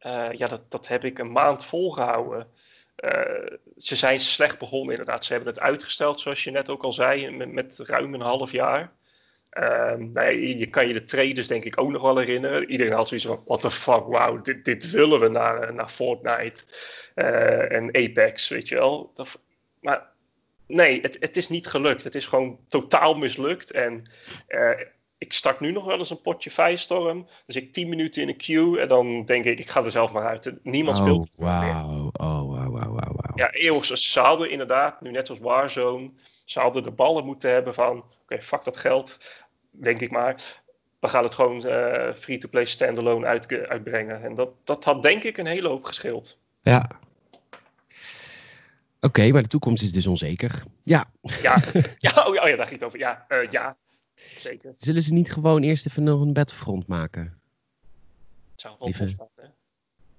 Uh, 0.00 0.28
ja, 0.32 0.48
dat, 0.48 0.70
dat 0.70 0.88
heb 0.88 1.04
ik 1.04 1.18
een 1.18 1.32
maand 1.32 1.64
volgehouden. 1.64 2.48
Uh, 3.04 3.56
ze 3.76 3.96
zijn 3.96 4.20
slecht 4.20 4.58
begonnen, 4.58 4.90
inderdaad. 4.90 5.24
Ze 5.24 5.32
hebben 5.32 5.52
het 5.52 5.62
uitgesteld, 5.62 6.20
zoals 6.20 6.44
je 6.44 6.50
net 6.50 6.70
ook 6.70 6.82
al 6.82 6.92
zei, 6.92 7.30
met, 7.30 7.52
met 7.52 7.78
ruim 7.78 8.14
een 8.14 8.20
half 8.20 8.52
jaar. 8.52 8.92
Uh, 9.52 9.94
nou 9.94 10.12
ja, 10.12 10.56
je 10.58 10.66
kan 10.70 10.86
je 10.86 10.92
de 10.92 11.04
traders 11.04 11.46
denk 11.46 11.64
ik 11.64 11.80
ook 11.80 11.90
nog 11.90 12.02
wel 12.02 12.18
herinneren. 12.18 12.70
Iedereen 12.70 12.92
had 12.92 13.08
zoiets 13.08 13.26
van, 13.26 13.42
what 13.44 13.60
the 13.60 13.70
fuck, 13.70 14.04
wow, 14.04 14.44
dit, 14.44 14.64
dit 14.64 14.90
willen 14.90 15.20
we 15.20 15.28
naar, 15.28 15.74
naar 15.74 15.88
Fortnite 15.88 16.62
uh, 17.14 17.72
en 17.72 17.86
Apex, 17.86 18.48
weet 18.48 18.68
je 18.68 18.74
wel. 18.74 19.10
Dat, 19.14 19.40
maar 19.80 20.14
nee, 20.66 21.00
het, 21.00 21.16
het 21.20 21.36
is 21.36 21.48
niet 21.48 21.66
gelukt. 21.66 22.04
Het 22.04 22.14
is 22.14 22.26
gewoon 22.26 22.58
totaal 22.68 23.14
mislukt. 23.14 23.70
En 23.70 24.10
uh, 24.48 24.70
ik 25.18 25.32
start 25.32 25.60
nu 25.60 25.72
nog 25.72 25.84
wel 25.84 25.98
eens 25.98 26.10
een 26.10 26.20
potje 26.20 26.50
Firestorm. 26.50 27.26
Dus 27.46 27.56
ik 27.56 27.72
10 27.72 27.88
minuten 27.88 28.22
in 28.22 28.28
een 28.28 28.36
queue 28.36 28.80
en 28.80 28.88
dan 28.88 29.24
denk 29.24 29.44
ik, 29.44 29.58
ik 29.58 29.68
ga 29.68 29.84
er 29.84 29.90
zelf 29.90 30.12
maar 30.12 30.26
uit. 30.26 30.52
Niemand 30.62 30.98
oh, 30.98 31.02
speelt 31.02 31.38
meer. 31.38 31.50
Oh, 31.50 32.10
wow, 32.12 32.50
wow, 32.52 32.74
wow, 32.74 32.96
wow. 32.96 33.38
Ja, 33.38 33.50
eeuwig. 33.50 33.84
Ze 33.84 34.20
hadden 34.20 34.50
inderdaad, 34.50 35.00
nu 35.00 35.10
net 35.10 35.30
als 35.30 35.38
Warzone, 35.38 36.10
ze 36.44 36.60
hadden 36.60 36.82
de 36.82 36.90
ballen 36.90 37.24
moeten 37.24 37.50
hebben 37.50 37.74
van, 37.74 37.96
oké, 37.96 38.06
okay, 38.22 38.42
fuck 38.42 38.64
dat 38.64 38.76
geld, 38.76 39.18
denk 39.70 40.00
ik 40.00 40.10
maar. 40.10 40.64
We 41.00 41.08
gaan 41.08 41.24
het 41.24 41.34
gewoon 41.34 41.66
uh, 41.66 42.12
free-to-play 42.14 42.64
standalone 42.64 43.26
uit, 43.26 43.68
uitbrengen. 43.68 44.22
En 44.22 44.34
dat, 44.34 44.50
dat 44.64 44.84
had 44.84 45.02
denk 45.02 45.22
ik 45.22 45.38
een 45.38 45.46
hele 45.46 45.68
hoop 45.68 45.84
gescheeld. 45.84 46.38
Ja, 46.62 46.88
okay, 49.06 49.30
maar 49.30 49.42
de 49.42 49.48
toekomst 49.48 49.82
is 49.82 49.92
dus 49.92 50.06
onzeker. 50.06 50.62
Ja. 50.82 51.10
Ja, 51.42 51.62
ja, 51.98 52.24
oh, 52.26 52.34
ja, 52.34 52.42
oh 52.42 52.48
ja 52.48 52.56
daar 52.56 52.66
ging 52.66 52.80
het 52.80 52.84
over. 52.84 52.98
Ja, 52.98 53.26
uh, 53.28 53.50
ja, 53.50 53.76
zeker. 54.38 54.74
Zullen 54.76 55.02
ze 55.02 55.12
niet 55.12 55.32
gewoon 55.32 55.62
eerst 55.62 55.86
even 55.86 56.02
nog 56.02 56.20
een 56.20 56.32
Battlefront 56.32 56.86
maken? 56.86 57.40
Het 58.50 58.60
zou 58.60 58.76
wel 58.78 58.92
zijn, 58.92 59.08
hè? 59.36 59.44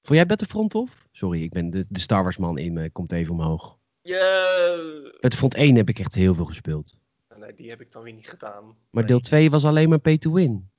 Vond 0.01 0.19
jij 0.19 0.25
Battlefront 0.25 0.71
tof? 0.71 1.07
Sorry, 1.11 1.43
ik 1.43 1.49
ben 1.49 1.69
de, 1.69 1.85
de 1.89 1.99
Star 1.99 2.23
Wars 2.23 2.37
man 2.37 2.57
in 2.57 2.73
me. 2.73 2.89
Komt 2.89 3.11
even 3.11 3.33
omhoog. 3.33 3.77
Ja. 4.01 4.77
Battlefront 5.19 5.55
1 5.55 5.75
heb 5.75 5.89
ik 5.89 5.99
echt 5.99 6.15
heel 6.15 6.35
veel 6.35 6.45
gespeeld. 6.45 6.97
Nee, 7.35 7.53
die 7.53 7.69
heb 7.69 7.81
ik 7.81 7.91
dan 7.91 8.03
weer 8.03 8.13
niet 8.13 8.29
gedaan. 8.29 8.75
Maar 8.89 9.05
deel 9.05 9.19
2 9.19 9.49
was 9.49 9.65
alleen 9.65 9.89
maar 9.89 9.99
pay 9.99 10.17
to 10.17 10.31
win. 10.31 10.69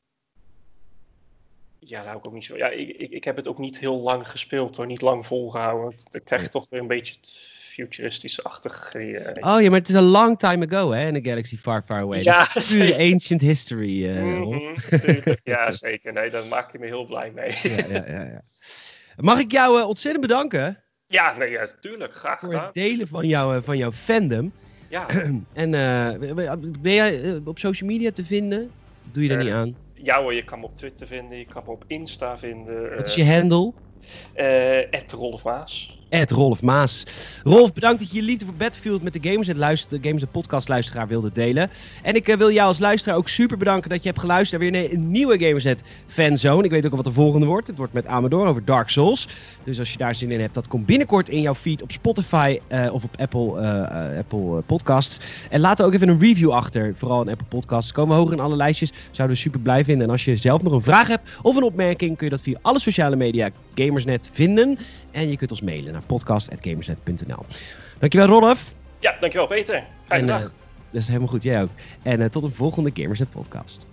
Ja, 1.78 1.96
daar 1.96 2.06
hou 2.06 2.18
ik 2.18 2.26
ook 2.26 2.32
niet 2.32 2.44
zo. 2.44 2.56
Ja, 2.56 2.68
ik, 2.68 2.88
ik, 2.88 3.10
ik 3.10 3.24
heb 3.24 3.36
het 3.36 3.48
ook 3.48 3.58
niet 3.58 3.78
heel 3.78 4.00
lang 4.00 4.30
gespeeld 4.30 4.76
hoor. 4.76 4.86
Niet 4.86 5.00
lang 5.00 5.26
volgehouden. 5.26 5.98
Dan 6.10 6.22
krijg 6.22 6.42
je 6.42 6.48
toch 6.48 6.68
weer 6.68 6.80
een 6.80 6.86
beetje 6.86 7.14
futuristisch-achtig. 7.84 8.94
Uh, 8.94 9.18
oh 9.40 9.60
ja, 9.60 9.70
maar 9.70 9.78
het 9.78 9.88
is 9.88 9.94
een 9.94 10.02
long 10.02 10.38
time 10.38 10.66
ago, 10.66 10.90
hè? 10.90 11.06
In 11.06 11.16
a 11.16 11.20
galaxy 11.22 11.56
far, 11.56 11.82
far 11.86 12.00
away. 12.00 12.22
Ja, 12.22 12.46
zeker. 12.54 13.12
ancient 13.12 13.40
history. 13.40 14.04
Uh, 14.04 14.22
mm 14.22 14.42
-hmm, 14.42 14.74
ja, 15.44 15.70
zeker. 15.86 16.12
Nee, 16.12 16.30
daar 16.30 16.46
maak 16.46 16.72
je 16.72 16.78
me 16.78 16.86
heel 16.86 17.06
blij 17.06 17.30
mee. 17.34 17.50
ja, 17.62 17.76
ja, 17.88 18.04
ja, 18.06 18.22
ja. 18.22 18.42
Mag 19.16 19.38
ik 19.38 19.52
jou 19.52 19.78
uh, 19.78 19.88
ontzettend 19.88 20.26
bedanken? 20.26 20.82
Ja, 21.06 21.36
nee, 21.38 21.50
ja, 21.50 21.66
tuurlijk. 21.80 22.14
Graag 22.14 22.40
voor 22.40 22.48
gedaan. 22.48 22.64
het 22.64 22.74
delen 22.74 23.08
van, 23.08 23.26
jou, 23.26 23.62
van 23.62 23.76
jouw 23.76 23.92
fandom. 23.92 24.52
Ja. 24.88 25.06
en 25.52 25.70
ben 26.80 26.92
jij 26.92 27.40
op 27.44 27.58
social 27.58 27.90
media 27.90 28.10
te 28.10 28.24
vinden? 28.24 28.70
Doe 29.12 29.24
je 29.24 29.30
er 29.30 29.44
niet 29.44 29.52
aan? 29.52 29.76
Ja 30.02 30.20
hoor, 30.22 30.34
je 30.34 30.44
kan 30.44 30.60
me 30.60 30.64
op 30.64 30.76
Twitter 30.76 31.06
vinden, 31.06 31.38
je 31.38 31.46
kan 31.46 31.62
me 31.66 31.70
op 31.70 31.84
Insta 31.86 32.38
vinden. 32.38 32.96
Wat 32.96 33.08
is 33.08 33.14
je 33.14 33.24
handle? 33.24 33.72
Uh, 34.36 35.00
Rolf 35.10 35.44
Maas. 35.44 35.98
Ed 36.08 36.30
Rolf 36.30 36.62
Maas. 36.62 37.06
Rolf, 37.44 37.72
bedankt 37.72 37.98
dat 37.98 38.10
je 38.10 38.16
je 38.16 38.22
liefde 38.22 38.44
voor 38.44 38.54
Battlefield 38.54 39.02
met 39.02 39.12
de 39.12 39.28
Gamers 39.28 39.48
en 39.48 39.58
luister, 39.58 39.98
en 40.02 40.28
Podcast 40.30 40.68
luisteraar 40.68 41.08
wilde 41.08 41.30
delen. 41.32 41.70
En 42.02 42.14
ik 42.14 42.28
uh, 42.28 42.36
wil 42.36 42.52
jou 42.52 42.68
als 42.68 42.78
luisteraar 42.78 43.16
ook 43.16 43.28
super 43.28 43.58
bedanken 43.58 43.90
dat 43.90 44.02
je 44.02 44.08
hebt 44.08 44.20
geluisterd 44.20 44.62
naar 44.62 44.70
weer 44.70 44.92
een 44.92 45.10
nieuwe 45.10 45.38
Gamersnet 45.38 45.82
fanzone. 46.06 46.64
Ik 46.64 46.70
weet 46.70 46.84
ook 46.84 46.90
al 46.90 46.96
wat 46.96 47.06
de 47.06 47.12
volgende 47.12 47.46
wordt. 47.46 47.66
Het 47.66 47.76
wordt 47.76 47.92
met 47.92 48.06
Amador 48.06 48.46
over 48.46 48.64
Dark 48.64 48.88
Souls. 48.88 49.28
Dus 49.64 49.78
als 49.78 49.92
je 49.92 49.98
daar 49.98 50.14
zin 50.14 50.30
in 50.30 50.40
hebt, 50.40 50.54
dat 50.54 50.68
komt 50.68 50.86
binnenkort 50.86 51.28
in 51.28 51.40
jouw 51.40 51.54
feed 51.54 51.82
op 51.82 51.92
Spotify 51.92 52.58
uh, 52.72 52.92
of 52.92 53.04
op 53.04 53.16
Apple, 53.16 53.60
Apple 54.18 54.62
Podcasts. 54.66 55.18
En 55.50 55.60
laat 55.60 55.78
er 55.78 55.86
ook 55.86 55.94
even 55.94 56.08
een 56.08 56.20
review 56.20 56.50
achter, 56.50 56.94
vooral 56.96 57.22
in 57.22 57.28
Apple 57.28 57.46
Podcasts. 57.48 57.92
Komen 57.92 58.14
we 58.14 58.20
hoger 58.20 58.36
in 58.36 58.42
alle 58.42 58.56
lijstjes, 58.56 58.92
zouden 59.10 59.36
we 59.36 59.42
super 59.42 59.60
blij 59.60 59.84
vinden. 59.84 60.06
En 60.06 60.12
als 60.12 60.24
je 60.24 60.36
zelf 60.36 60.62
nog 60.62 60.72
een 60.72 60.80
vraag 60.80 61.08
hebt 61.08 61.28
of 61.42 61.56
een 61.56 61.62
opmerking, 61.62 62.16
kun 62.16 62.26
je 62.26 62.32
dat 62.32 62.42
via 62.42 62.58
alle 62.62 62.78
sociale 62.78 63.16
media 63.16 63.50
Gamersnet 63.88 64.30
vinden. 64.32 64.78
En 65.10 65.30
je 65.30 65.36
kunt 65.36 65.50
ons 65.50 65.60
mailen 65.60 65.92
naar 65.92 66.02
podcast.gamersnet.nl. 66.06 67.44
Dankjewel 67.98 68.28
Rolf. 68.28 68.72
Ja, 68.98 69.16
dankjewel 69.20 69.46
Peter. 69.46 69.84
Fijne 70.04 70.22
en, 70.22 70.28
dag. 70.28 70.42
Uh, 70.42 70.48
dat 70.90 71.00
is 71.00 71.06
helemaal 71.06 71.28
goed, 71.28 71.42
jij 71.42 71.62
ook. 71.62 71.70
En 72.02 72.20
uh, 72.20 72.26
tot 72.26 72.42
een 72.42 72.54
volgende 72.54 72.90
Gamersnet 72.94 73.30
podcast. 73.30 73.86